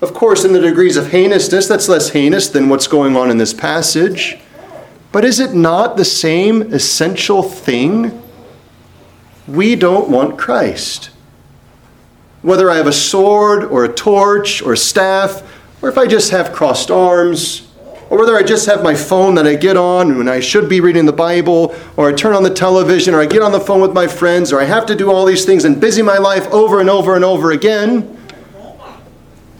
of 0.00 0.14
course, 0.14 0.46
in 0.46 0.54
the 0.54 0.60
degrees 0.62 0.96
of 0.96 1.12
heinousness, 1.12 1.68
that's 1.68 1.90
less 1.90 2.08
heinous 2.08 2.48
than 2.48 2.70
what's 2.70 2.86
going 2.86 3.14
on 3.14 3.30
in 3.30 3.36
this 3.36 3.52
passage. 3.52 4.38
But 5.12 5.22
is 5.22 5.38
it 5.38 5.52
not 5.52 5.98
the 5.98 6.04
same 6.06 6.72
essential 6.72 7.42
thing? 7.42 8.22
We 9.46 9.76
don't 9.76 10.08
want 10.08 10.38
Christ. 10.38 11.10
Whether 12.42 12.70
I 12.70 12.76
have 12.76 12.86
a 12.86 12.92
sword 12.92 13.64
or 13.64 13.84
a 13.84 13.92
torch 13.92 14.62
or 14.62 14.72
a 14.74 14.76
staff, 14.76 15.42
or 15.82 15.88
if 15.88 15.98
I 15.98 16.06
just 16.06 16.30
have 16.30 16.52
crossed 16.52 16.90
arms, 16.90 17.68
or 18.10 18.18
whether 18.18 18.36
I 18.36 18.42
just 18.42 18.66
have 18.66 18.82
my 18.82 18.94
phone 18.94 19.34
that 19.34 19.46
I 19.46 19.54
get 19.54 19.76
on 19.76 20.16
when 20.16 20.28
I 20.28 20.40
should 20.40 20.68
be 20.68 20.80
reading 20.80 21.04
the 21.04 21.12
Bible, 21.12 21.74
or 21.96 22.08
I 22.08 22.12
turn 22.12 22.34
on 22.34 22.42
the 22.42 22.54
television, 22.54 23.14
or 23.14 23.20
I 23.20 23.26
get 23.26 23.42
on 23.42 23.52
the 23.52 23.60
phone 23.60 23.80
with 23.80 23.92
my 23.92 24.06
friends, 24.06 24.52
or 24.52 24.60
I 24.60 24.64
have 24.64 24.86
to 24.86 24.94
do 24.94 25.10
all 25.10 25.26
these 25.26 25.44
things 25.44 25.64
and 25.64 25.80
busy 25.80 26.00
my 26.00 26.18
life 26.18 26.46
over 26.48 26.80
and 26.80 26.88
over 26.88 27.16
and 27.16 27.24
over 27.24 27.52
again 27.52 28.16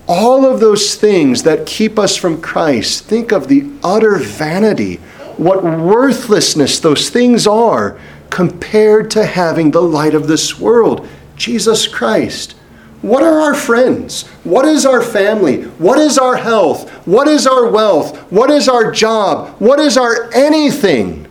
all 0.09 0.47
of 0.47 0.59
those 0.59 0.95
things 0.95 1.43
that 1.43 1.66
keep 1.66 1.99
us 1.99 2.16
from 2.16 2.41
Christ, 2.41 3.05
think 3.05 3.31
of 3.31 3.47
the 3.47 3.70
utter 3.85 4.16
vanity 4.16 4.97
what 5.37 5.62
worthlessness 5.62 6.81
those 6.81 7.11
things 7.11 7.47
are 7.47 7.99
compared 8.31 9.11
to 9.12 9.24
having 9.24 9.70
the 9.70 9.83
light 9.83 10.14
of 10.14 10.26
this 10.26 10.59
world, 10.59 11.07
Jesus 11.37 11.87
Christ. 11.87 12.57
What 13.03 13.22
are 13.22 13.40
our 13.40 13.55
friends? 13.55 14.26
What 14.42 14.64
is 14.64 14.84
our 14.84 15.03
family? 15.03 15.62
What 15.62 15.99
is 15.99 16.18
our 16.18 16.36
health? 16.36 16.90
What 17.07 17.28
is 17.28 17.46
our 17.46 17.70
wealth? 17.70 18.16
What 18.32 18.51
is 18.51 18.68
our 18.68 18.90
job? 18.90 19.55
What 19.61 19.78
is 19.78 19.96
our 19.96 20.32
anything 20.32 21.28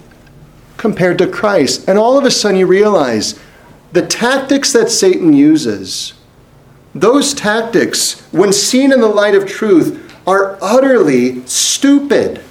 compared 0.78 1.18
to 1.18 1.28
Christ? 1.28 1.88
And 1.90 1.98
all 1.98 2.18
of 2.18 2.24
a 2.24 2.32
sudden 2.32 2.60
you 2.60 2.68
realize 2.68 3.38
the 3.92 4.06
tactics 4.06 4.72
that 4.74 4.90
Satan 4.90 5.34
uses, 5.34 6.14
those 6.96 7.34
tactics, 7.34 8.22
when 8.32 8.54
seen 8.54 8.94
in 8.94 9.02
the 9.02 9.08
light 9.08 9.36
of 9.36 9.46
truth, 9.46 10.14
are 10.26 10.58
utterly 10.62 11.46
stupid. 11.46 12.42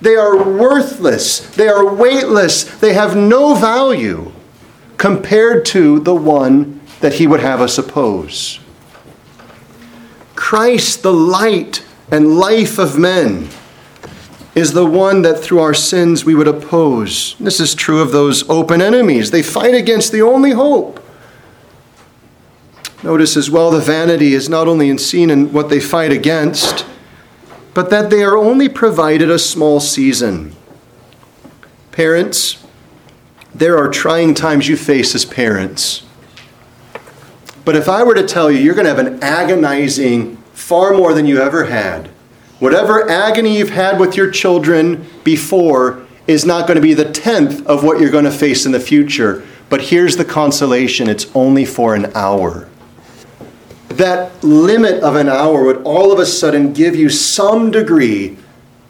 They 0.00 0.16
are 0.16 0.42
worthless. 0.42 1.40
They 1.50 1.68
are 1.68 1.94
weightless. 1.94 2.64
They 2.64 2.94
have 2.94 3.16
no 3.16 3.54
value 3.54 4.32
compared 4.96 5.64
to 5.66 6.00
the 6.00 6.14
one 6.14 6.79
that 7.00 7.14
he 7.14 7.26
would 7.26 7.40
have 7.40 7.60
us 7.60 7.78
oppose. 7.78 8.60
Christ, 10.34 11.02
the 11.02 11.12
light 11.12 11.84
and 12.10 12.38
life 12.38 12.78
of 12.78 12.98
men, 12.98 13.48
is 14.54 14.72
the 14.72 14.86
one 14.86 15.22
that 15.22 15.38
through 15.38 15.60
our 15.60 15.74
sins 15.74 16.24
we 16.24 16.34
would 16.34 16.48
oppose. 16.48 17.36
This 17.38 17.60
is 17.60 17.74
true 17.74 18.00
of 18.00 18.12
those 18.12 18.48
open 18.48 18.82
enemies. 18.82 19.30
They 19.30 19.42
fight 19.42 19.74
against 19.74 20.12
the 20.12 20.22
only 20.22 20.50
hope. 20.50 20.98
Notice 23.02 23.36
as 23.36 23.50
well 23.50 23.70
the 23.70 23.80
vanity 23.80 24.34
is 24.34 24.48
not 24.48 24.68
only 24.68 24.90
in 24.90 24.98
seen 24.98 25.30
in 25.30 25.52
what 25.52 25.70
they 25.70 25.80
fight 25.80 26.12
against, 26.12 26.84
but 27.72 27.90
that 27.90 28.10
they 28.10 28.22
are 28.22 28.36
only 28.36 28.68
provided 28.68 29.30
a 29.30 29.38
small 29.38 29.80
season. 29.80 30.54
Parents, 31.92 32.64
there 33.54 33.78
are 33.78 33.88
trying 33.88 34.34
times 34.34 34.68
you 34.68 34.76
face 34.76 35.14
as 35.14 35.24
parents. 35.24 36.02
But 37.70 37.76
if 37.76 37.88
I 37.88 38.02
were 38.02 38.16
to 38.16 38.26
tell 38.26 38.50
you 38.50 38.58
you're 38.58 38.74
going 38.74 38.86
to 38.86 38.92
have 38.92 39.06
an 39.06 39.22
agonizing, 39.22 40.38
far 40.54 40.92
more 40.92 41.14
than 41.14 41.24
you 41.24 41.40
ever 41.40 41.66
had, 41.66 42.08
whatever 42.58 43.08
agony 43.08 43.58
you've 43.58 43.70
had 43.70 44.00
with 44.00 44.16
your 44.16 44.28
children 44.28 45.06
before 45.22 46.04
is 46.26 46.44
not 46.44 46.66
going 46.66 46.74
to 46.74 46.82
be 46.82 46.94
the 46.94 47.12
tenth 47.12 47.64
of 47.68 47.84
what 47.84 48.00
you're 48.00 48.10
going 48.10 48.24
to 48.24 48.32
face 48.32 48.66
in 48.66 48.72
the 48.72 48.80
future. 48.80 49.46
But 49.68 49.82
here's 49.82 50.16
the 50.16 50.24
consolation 50.24 51.08
it's 51.08 51.30
only 51.32 51.64
for 51.64 51.94
an 51.94 52.10
hour. 52.16 52.68
That 53.90 54.42
limit 54.42 55.04
of 55.04 55.14
an 55.14 55.28
hour 55.28 55.62
would 55.62 55.84
all 55.84 56.10
of 56.10 56.18
a 56.18 56.26
sudden 56.26 56.72
give 56.72 56.96
you 56.96 57.08
some 57.08 57.70
degree 57.70 58.36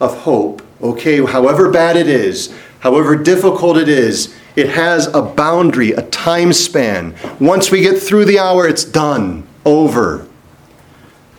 of 0.00 0.16
hope. 0.20 0.62
Okay, 0.80 1.22
however 1.22 1.70
bad 1.70 1.96
it 1.96 2.08
is, 2.08 2.50
however 2.80 3.16
difficult 3.16 3.76
it 3.76 3.88
is, 3.88 4.34
it 4.56 4.68
has 4.68 5.06
a 5.14 5.22
boundary, 5.22 5.92
a 5.92 6.02
time 6.02 6.52
span. 6.52 7.14
Once 7.38 7.70
we 7.70 7.80
get 7.80 7.98
through 7.98 8.24
the 8.24 8.38
hour, 8.38 8.66
it's 8.66 8.84
done, 8.84 9.46
over. 9.64 10.26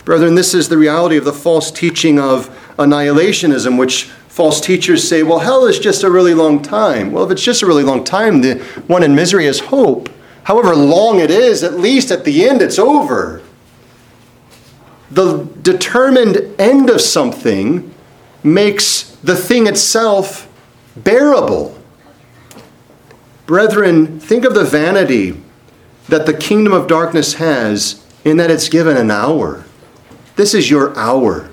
Brethren, 0.05 0.35
this 0.35 0.53
is 0.53 0.69
the 0.69 0.77
reality 0.77 1.17
of 1.17 1.25
the 1.25 1.33
false 1.33 1.69
teaching 1.69 2.19
of 2.19 2.49
annihilationism, 2.77 3.77
which 3.77 4.05
false 4.27 4.61
teachers 4.61 5.07
say, 5.07 5.23
well, 5.23 5.39
hell 5.39 5.65
is 5.65 5.77
just 5.77 6.03
a 6.03 6.09
really 6.09 6.33
long 6.33 6.61
time. 6.61 7.11
Well, 7.11 7.25
if 7.25 7.31
it's 7.31 7.43
just 7.43 7.61
a 7.61 7.67
really 7.67 7.83
long 7.83 8.03
time, 8.03 8.41
the 8.41 8.55
one 8.87 9.03
in 9.03 9.13
misery 9.13 9.45
has 9.45 9.59
hope. 9.59 10.09
However 10.43 10.75
long 10.75 11.19
it 11.19 11.29
is, 11.29 11.63
at 11.63 11.79
least 11.79 12.11
at 12.11 12.23
the 12.23 12.47
end, 12.47 12.61
it's 12.61 12.79
over. 12.79 13.43
The 15.11 15.43
determined 15.61 16.37
end 16.57 16.89
of 16.89 17.01
something 17.01 17.93
makes 18.43 19.03
the 19.23 19.35
thing 19.35 19.67
itself 19.67 20.47
bearable. 20.95 21.77
Brethren, 23.45 24.19
think 24.19 24.45
of 24.45 24.53
the 24.53 24.63
vanity 24.63 25.41
that 26.07 26.25
the 26.25 26.33
kingdom 26.33 26.73
of 26.73 26.87
darkness 26.87 27.35
has 27.35 28.05
in 28.23 28.37
that 28.37 28.51
it's 28.51 28.69
given 28.69 28.97
an 28.97 29.11
hour. 29.11 29.65
This 30.35 30.53
is 30.53 30.69
your 30.69 30.97
hour. 30.97 31.49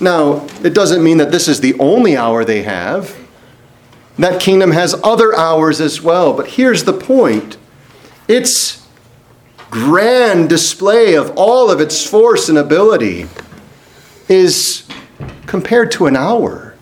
Now, 0.00 0.46
it 0.62 0.74
doesn't 0.74 1.02
mean 1.02 1.18
that 1.18 1.30
this 1.30 1.48
is 1.48 1.60
the 1.60 1.74
only 1.78 2.16
hour 2.16 2.44
they 2.44 2.62
have. 2.62 3.16
That 4.18 4.40
kingdom 4.40 4.70
has 4.70 4.94
other 5.02 5.34
hours 5.36 5.80
as 5.80 6.00
well. 6.00 6.32
But 6.32 6.48
here's 6.48 6.84
the 6.84 6.92
point 6.92 7.56
its 8.28 8.86
grand 9.70 10.48
display 10.48 11.14
of 11.14 11.32
all 11.36 11.70
of 11.70 11.80
its 11.80 12.06
force 12.06 12.48
and 12.48 12.58
ability 12.58 13.26
is 14.28 14.86
compared 15.46 15.90
to 15.92 16.06
an 16.06 16.16
hour 16.16 16.73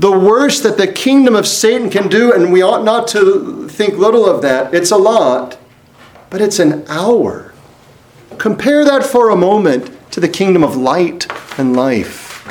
the 0.00 0.10
worst 0.10 0.62
that 0.62 0.78
the 0.78 0.90
kingdom 0.90 1.36
of 1.36 1.46
Satan 1.46 1.90
can 1.90 2.08
do, 2.08 2.32
and 2.32 2.50
we 2.50 2.62
ought 2.62 2.84
not 2.84 3.06
to 3.08 3.68
think 3.68 3.98
little 3.98 4.24
of 4.24 4.40
that, 4.40 4.72
it's 4.72 4.90
a 4.90 4.96
lot, 4.96 5.58
but 6.30 6.40
it's 6.40 6.58
an 6.58 6.86
hour. 6.88 7.52
Compare 8.38 8.82
that 8.86 9.04
for 9.04 9.28
a 9.28 9.36
moment 9.36 9.94
to 10.12 10.18
the 10.18 10.28
kingdom 10.28 10.64
of 10.64 10.74
light 10.74 11.30
and 11.58 11.76
life. 11.76 12.48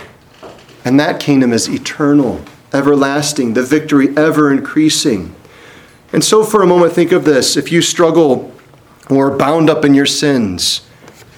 And 0.86 1.00
that 1.00 1.20
kingdom 1.20 1.52
is 1.52 1.68
eternal, 1.68 2.46
everlasting, 2.72 3.56
the 3.56 3.64
victory 3.64 4.16
ever 4.16 4.52
increasing. 4.52 5.34
And 6.14 6.24
so, 6.24 6.44
for 6.44 6.62
a 6.62 6.68
moment, 6.68 6.94
think 6.94 7.12
of 7.12 7.26
this. 7.26 7.58
If 7.58 7.72
you 7.72 7.82
struggle 7.82 8.54
or 9.10 9.36
bound 9.36 9.72
up 9.72 9.84
in 9.84 9.96
your 9.96 10.06
sins, 10.06 10.88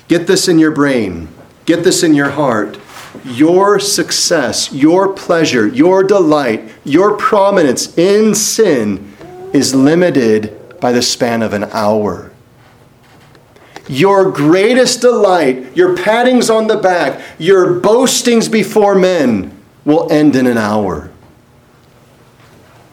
get 0.10 0.28
this 0.28 0.50
in 0.50 0.60
your 0.60 0.72
brain, 0.72 1.30
get 1.64 1.86
this 1.86 2.04
in 2.04 2.16
your 2.16 2.32
heart 2.32 2.81
your 3.24 3.80
success, 3.80 4.72
your 4.72 5.14
pleasure, 5.14 5.68
your 5.68 6.04
delight, 6.04 6.72
your 6.84 7.18
prominence 7.18 7.98
in 7.98 8.34
sin 8.36 9.14
is 9.54 9.76
limited 9.76 10.80
by 10.80 10.92
the 10.92 11.02
span 11.02 11.42
of 11.42 11.54
an 11.54 11.66
hour. 11.66 12.32
Your 13.88 14.32
greatest 14.32 15.02
delight, 15.02 15.76
your 15.76 15.98
pattings 15.98 16.50
on 16.50 16.68
the 16.68 16.78
back, 16.78 17.22
your 17.38 17.80
boastings 17.80 18.48
before 18.48 18.96
men 18.96 19.58
will 19.86 20.12
end 20.12 20.36
in 20.36 20.48
an 20.48 20.58
hour. 20.58 21.12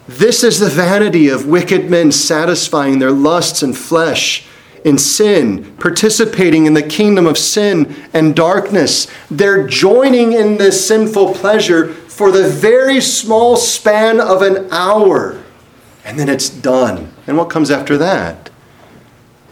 This 0.09 0.43
is 0.43 0.59
the 0.59 0.71
vanity 0.71 1.29
of 1.29 1.47
wicked 1.47 1.91
men 1.91 2.11
satisfying 2.13 2.99
their 2.99 3.13
lusts 3.13 3.63
and 3.63 3.77
flesh 3.77 4.48
in 4.85 4.99
sin, 4.99 5.75
participating 5.77 6.67
in 6.67 6.75
the 6.75 6.83
kingdom 6.83 7.27
of 7.27 7.39
sin 7.39 7.95
and 8.13 8.35
darkness. 8.35 9.07
They're 9.31 9.67
joining 9.67 10.33
in 10.33 10.57
this 10.57 10.87
sinful 10.87 11.35
pleasure 11.35 11.93
for 11.93 12.31
the 12.31 12.49
very 12.49 13.01
small 13.01 13.57
span 13.57 14.21
of 14.21 14.43
an 14.43 14.69
hour. 14.71 15.43
And 16.05 16.19
then 16.19 16.29
it's 16.29 16.49
done. 16.49 17.13
And 17.27 17.37
what 17.37 17.51
comes 17.51 17.71
after 17.71 17.99
that? 17.99 18.51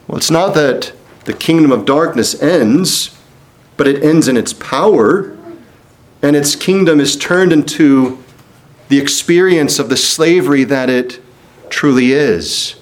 Well, 0.06 0.18
it's 0.18 0.30
not 0.30 0.54
that 0.54 0.92
the 1.24 1.32
kingdom 1.32 1.72
of 1.72 1.84
darkness 1.84 2.40
ends, 2.40 3.16
but 3.76 3.86
it 3.86 4.02
ends 4.02 4.28
in 4.28 4.36
its 4.36 4.52
power, 4.52 5.36
and 6.22 6.34
its 6.34 6.56
kingdom 6.56 7.00
is 7.00 7.16
turned 7.16 7.52
into 7.52 8.22
the 8.88 8.98
experience 8.98 9.78
of 9.78 9.88
the 9.88 9.96
slavery 9.96 10.64
that 10.64 10.88
it 10.88 11.20
truly 11.68 12.12
is. 12.12 12.76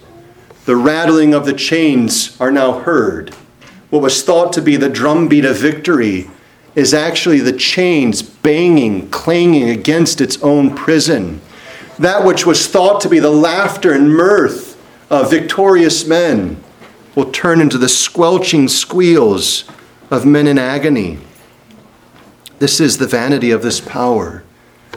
The 0.65 0.77
rattling 0.77 1.35
of 1.35 1.45
the 1.45 1.53
chains 1.53 2.41
are 2.41 2.51
now 2.51 2.81
heard. 2.81 3.35
What 3.91 4.03
was 4.03 4.23
thought 4.23 4.53
to 4.55 4.62
be 4.62 4.77
the 4.77 4.89
drumbeat 4.89 5.45
of 5.45 5.57
victory 5.57 6.31
is 6.75 6.95
actually 6.95 7.41
the 7.41 7.53
chains 7.53 8.23
banging, 8.23 9.11
clanging 9.11 9.69
against 9.69 10.21
its 10.21 10.43
own 10.43 10.75
prison. 10.75 11.41
That 11.99 12.25
which 12.25 12.47
was 12.47 12.67
thought 12.67 13.01
to 13.03 13.09
be 13.09 13.19
the 13.19 13.31
laughter 13.31 13.93
and 13.93 14.09
mirth 14.09 14.81
of 15.11 15.31
victorious 15.31 16.07
men 16.07 16.62
will 17.15 17.31
turn 17.31 17.61
into 17.61 17.79
the 17.79 17.89
squelching 17.89 18.67
squeals 18.67 19.65
of 20.11 20.27
men 20.27 20.47
in 20.47 20.59
agony. 20.59 21.19
This 22.59 22.81
is 22.81 22.99
the 22.99 23.07
vanity 23.07 23.51
of 23.51 23.62
this 23.62 23.81
power. 23.81 24.43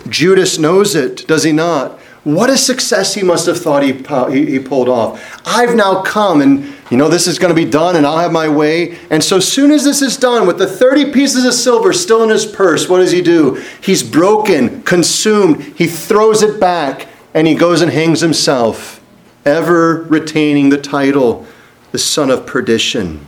Judas 0.08 0.58
knows 0.58 0.96
it, 0.96 1.28
does 1.28 1.44
he 1.44 1.52
not? 1.52 2.00
What 2.28 2.50
a 2.50 2.58
success 2.58 3.14
he 3.14 3.24
must 3.24 3.46
have 3.46 3.58
thought 3.58 3.84
he, 3.84 3.94
he, 3.94 4.60
pulled 4.60 4.90
off. 4.90 5.42
I've 5.46 5.76
now 5.76 6.02
come 6.02 6.42
and, 6.42 6.74
you 6.92 6.98
know, 6.98 7.08
this 7.08 7.26
is 7.26 7.40
going 7.40 7.56
to 7.56 7.66
be 7.66 7.70
done 7.70 7.96
and 7.96 8.06
I'll 8.06 8.18
have 8.18 8.34
my 8.34 8.50
way. 8.50 8.98
And 9.10 9.24
so 9.24 9.40
soon 9.40 9.72
as 9.72 9.86
this 9.86 10.02
is 10.02 10.18
done, 10.18 10.46
with 10.46 10.58
the 10.58 10.68
30 10.68 11.14
pieces 11.14 11.46
of 11.46 11.54
silver 11.54 11.94
still 11.94 12.24
in 12.24 12.30
his 12.30 12.46
purse, 12.46 12.90
what 12.90 12.98
does 12.98 13.14
he 13.14 13.22
do? 13.22 13.64
He's 13.80 14.04
broken, 14.04 14.84
consumed. 14.84 15.64
He 15.78 15.88
throws 15.88 16.44
it 16.44 16.60
back 16.60 17.08
and 17.34 17.48
he 17.48 17.56
goes 17.56 17.82
and 17.82 17.94
hangs 17.94 18.20
himself, 18.20 19.02
ever 19.46 20.04
retaining 20.10 20.68
the 20.68 20.82
title, 20.82 21.48
the 21.94 21.98
son 21.98 22.30
of 22.30 22.46
perdition. 22.46 23.26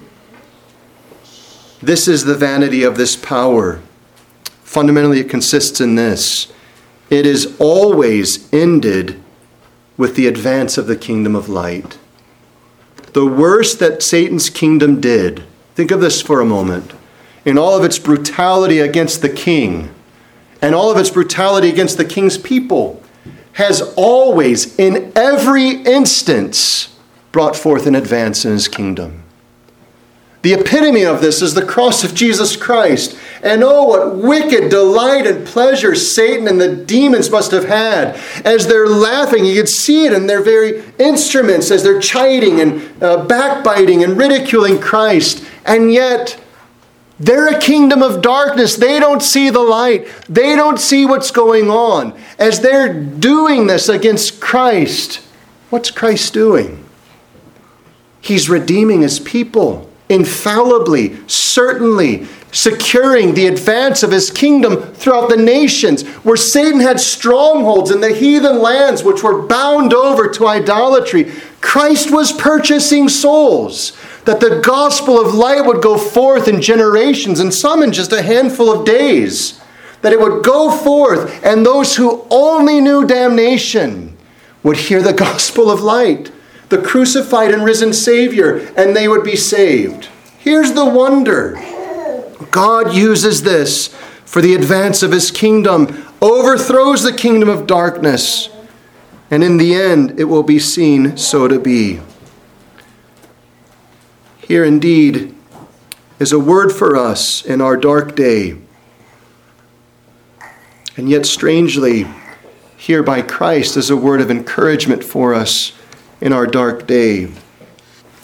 This 1.82 2.10
is 2.10 2.26
the 2.26 2.36
vanity 2.36 2.84
of 2.84 2.98
this 2.98 3.16
power. 3.16 3.82
Fundamentally, 4.64 5.22
it 5.22 5.30
consists 5.30 5.80
in 5.80 5.96
this 5.96 6.52
it 7.10 7.26
is 7.26 7.56
always 7.60 8.52
ended 8.54 9.22
with 9.98 10.16
the 10.16 10.28
advance 10.28 10.78
of 10.78 10.88
the 10.88 10.96
kingdom 10.96 11.36
of 11.36 11.50
light. 11.50 11.98
The 13.14 13.26
worst 13.26 13.80
that 13.80 14.04
Satan's 14.04 14.50
kingdom 14.50 15.02
did, 15.02 15.44
think 15.76 15.92
of 15.92 16.02
this 16.02 16.22
for 16.22 16.40
a 16.40 16.46
moment, 16.46 16.94
in 17.44 17.58
all 17.58 17.76
of 17.76 17.84
its 17.84 18.00
brutality 18.00 18.80
against 18.80 19.22
the 19.22 19.30
king, 19.30 19.94
and 20.62 20.76
all 20.76 20.92
of 20.92 20.98
its 20.98 21.10
brutality 21.10 21.70
against 21.70 21.98
the 21.98 22.06
king's 22.06 22.38
people 22.38 23.04
has 23.54 23.82
always, 23.98 24.78
in 24.78 25.12
every 25.16 25.70
instance, 25.70 26.96
brought 27.32 27.56
forth 27.56 27.88
an 27.88 27.96
advance 27.96 28.46
in 28.46 28.52
his 28.52 28.68
kingdom. 28.68 29.24
The 30.42 30.54
epitome 30.54 31.04
of 31.04 31.20
this 31.20 31.42
is 31.42 31.54
the 31.54 31.66
cross 31.66 32.06
of 32.06 32.16
Jesus 32.16 32.56
Christ. 32.56 33.18
And 33.44 33.62
oh, 33.62 33.84
what 33.84 34.16
wicked 34.16 34.70
delight 34.70 35.28
and 35.28 35.46
pleasure 35.46 35.96
Satan 35.96 36.48
and 36.48 36.62
the 36.62 36.74
demons 36.74 37.30
must 37.30 37.52
have 37.52 37.66
had 37.66 38.16
as 38.46 38.68
they're 38.68 38.88
laughing. 38.88 39.46
You 39.46 39.56
could 39.56 39.70
see 39.70 40.06
it 40.06 40.14
in 40.14 40.28
their 40.28 40.42
very 40.42 40.84
instruments 40.98 41.72
as 41.72 41.84
they're 41.84 42.00
chiding 42.00 42.62
and 42.62 43.04
uh, 43.04 43.26
backbiting 43.26 44.04
and 44.04 44.18
ridiculing 44.18 44.80
Christ. 44.80 45.44
And 45.66 45.92
yet, 45.92 46.42
they're 47.20 47.50
a 47.50 47.60
kingdom 47.60 48.02
of 48.02 48.22
darkness. 48.22 48.78
They 48.78 48.98
don't 48.98 49.22
see 49.22 49.50
the 49.50 49.60
light. 49.60 50.08
They 50.30 50.56
don't 50.56 50.80
see 50.80 51.06
what's 51.06 51.32
going 51.32 51.70
on. 51.70 52.18
As 52.38 52.62
they're 52.62 52.94
doing 52.94 53.68
this 53.68 53.90
against 53.90 54.40
Christ, 54.40 55.22
what's 55.70 55.92
Christ 55.92 56.34
doing? 56.34 56.86
He's 58.22 58.50
redeeming 58.50 59.02
his 59.02 59.20
people 59.20 59.89
infallibly, 60.10 61.16
certainly, 61.28 62.28
securing 62.52 63.36
the 63.36 63.46
advance 63.46 64.02
of 64.02 64.12
his 64.12 64.32
kingdom 64.32 64.82
throughout 64.94 65.30
the 65.30 65.38
nations, 65.38 66.04
where 66.24 66.36
Satan 66.36 66.80
had 66.80 67.00
strongholds 67.00 67.92
in 67.92 68.02
the 68.02 68.14
heathen 68.14 68.60
lands 68.60 69.04
which 69.04 69.22
were 69.22 69.44
bound 69.44 69.94
over 69.94 70.28
to 70.28 70.48
idolatry. 70.48 71.32
Christ 71.62 72.12
was 72.12 72.32
purchasing 72.32 73.08
souls, 73.08 73.96
that 74.26 74.40
the 74.40 74.60
gospel 74.62 75.20
of 75.20 75.36
light 75.36 75.66
would 75.66 75.84
go 75.84 75.98
forth 75.98 76.48
in 76.48 76.62
generations 76.62 77.40
and 77.40 77.54
some 77.54 77.84
in 77.84 77.92
just 77.92 78.12
a 78.12 78.24
handful 78.24 78.72
of 78.72 78.86
days. 78.86 79.62
That 80.02 80.14
it 80.14 80.20
would 80.20 80.44
go 80.44 80.72
forth, 80.72 81.44
and 81.44 81.66
those 81.66 81.98
who 81.98 82.26
only 82.32 82.80
knew 82.80 83.06
damnation 83.06 84.18
would 84.64 84.78
hear 84.78 85.02
the 85.02 85.14
gospel 85.14 85.70
of 85.70 85.82
light 85.82 86.32
the 86.70 86.82
crucified 86.82 87.52
and 87.52 87.66
risen 87.66 87.94
Savior, 87.94 88.72
and 88.78 88.96
they 88.96 89.08
would 89.08 89.24
be 89.24 89.36
saved. 89.36 90.08
Here's 90.38 90.74
the 90.74 90.86
wonder 90.86 91.60
God 92.52 92.94
uses 92.94 93.44
this 93.44 93.88
for 94.26 94.42
the 94.42 94.56
advance 94.56 95.04
of 95.04 95.12
his 95.12 95.32
kingdom, 95.32 96.06
overthrows 96.22 97.04
the 97.04 97.14
kingdom 97.14 97.50
of 97.50 97.68
darkness, 97.68 98.50
and 99.32 99.44
in 99.44 99.58
the 99.58 99.76
end 99.76 100.20
it 100.20 100.26
will 100.26 100.44
be 100.44 100.60
seen 100.60 101.18
so 101.18 101.48
to 101.48 101.60
be. 101.60 102.00
Here 104.38 104.64
indeed 104.64 105.36
is 106.20 106.32
a 106.32 106.40
word 106.40 106.72
for 106.72 106.96
us 106.96 107.46
in 107.46 107.62
our 107.62 107.78
dark 107.78 108.16
day. 108.16 108.58
And 110.98 111.10
yet, 111.10 111.26
strangely, 111.26 112.08
here 112.76 113.04
by 113.04 113.22
Christ 113.22 113.78
is 113.78 113.90
a 113.90 113.96
word 113.96 114.20
of 114.20 114.30
encouragement 114.30 115.04
for 115.04 115.34
us 115.34 115.79
in 116.22 116.34
our 116.34 116.46
dark 116.46 116.88
day. 116.88 117.32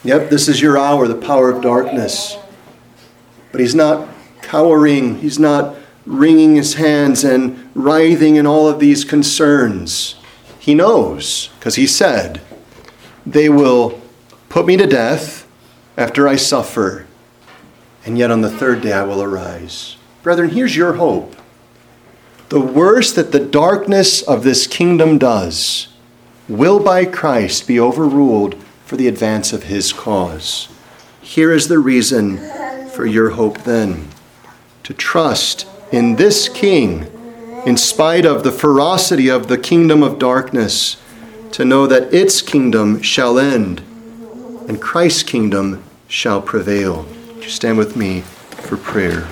Yep, 0.04 0.30
this 0.30 0.48
is 0.48 0.62
your 0.62 0.78
hour, 0.78 1.08
the 1.08 1.16
power 1.16 1.50
of 1.50 1.62
darkness. 1.62 2.38
But 3.52 3.62
he's 3.62 3.76
not 3.76 4.08
cowering, 4.42 5.20
he's 5.20 5.40
not 5.40 5.76
wringing 6.06 6.56
his 6.56 6.76
hands 6.76 7.24
and 7.24 7.70
writhing 7.74 8.36
in 8.36 8.46
all 8.46 8.68
of 8.68 8.80
these 8.80 9.04
concerns. 9.04 10.16
He 10.60 10.76
knows, 10.76 11.50
because 11.60 11.76
he 11.76 11.88
said, 11.88 12.42
They 13.26 13.50
will 13.50 14.00
put 14.50 14.66
me 14.66 14.78
to 14.78 14.86
death 14.86 15.48
after 15.98 16.28
I 16.28 16.36
suffer, 16.36 17.08
and 18.06 18.18
yet 18.18 18.32
on 18.32 18.42
the 18.42 18.52
third 18.52 18.82
day 18.82 18.94
I 18.94 19.04
will 19.04 19.24
arise. 19.24 19.98
Brethren, 20.22 20.50
here's 20.50 20.76
your 20.76 20.94
hope. 20.94 21.36
The 22.50 22.62
worst 22.62 23.16
that 23.16 23.32
the 23.32 23.40
darkness 23.40 24.22
of 24.22 24.44
this 24.44 24.68
kingdom 24.68 25.18
does 25.18 25.88
will 26.48 26.80
by 26.80 27.06
Christ 27.06 27.68
be 27.68 27.80
overruled 27.80 28.56
for 28.86 28.98
the 28.98 29.08
advance 29.08 29.54
of 29.54 29.64
his 29.64 29.92
cause. 29.92 30.70
Here 31.22 31.52
is 31.52 31.68
the 31.68 31.80
reason 31.80 32.38
for 32.90 33.06
your 33.06 33.32
hope 33.32 33.64
then 33.64 34.10
to 34.84 34.94
trust 34.94 35.68
in 35.92 36.16
this 36.18 36.48
King, 36.48 37.12
in 37.66 37.78
spite 37.78 38.26
of 38.26 38.44
the 38.44 38.52
ferocity 38.52 39.28
of 39.28 39.48
the 39.48 39.58
kingdom 39.58 40.04
of 40.04 40.20
darkness, 40.20 41.02
to 41.52 41.66
know 41.66 41.88
that 41.88 42.14
its 42.14 42.42
kingdom 42.42 43.02
shall 43.02 43.40
end 43.40 43.82
and 44.68 44.82
Christ's 44.82 45.24
kingdom 45.24 45.84
shall 46.08 46.42
prevail. 46.42 47.06
Would 47.36 47.44
you 47.44 47.50
stand 47.50 47.78
with 47.78 47.96
me 47.96 48.22
for 48.22 48.78
prayer? 48.78 49.28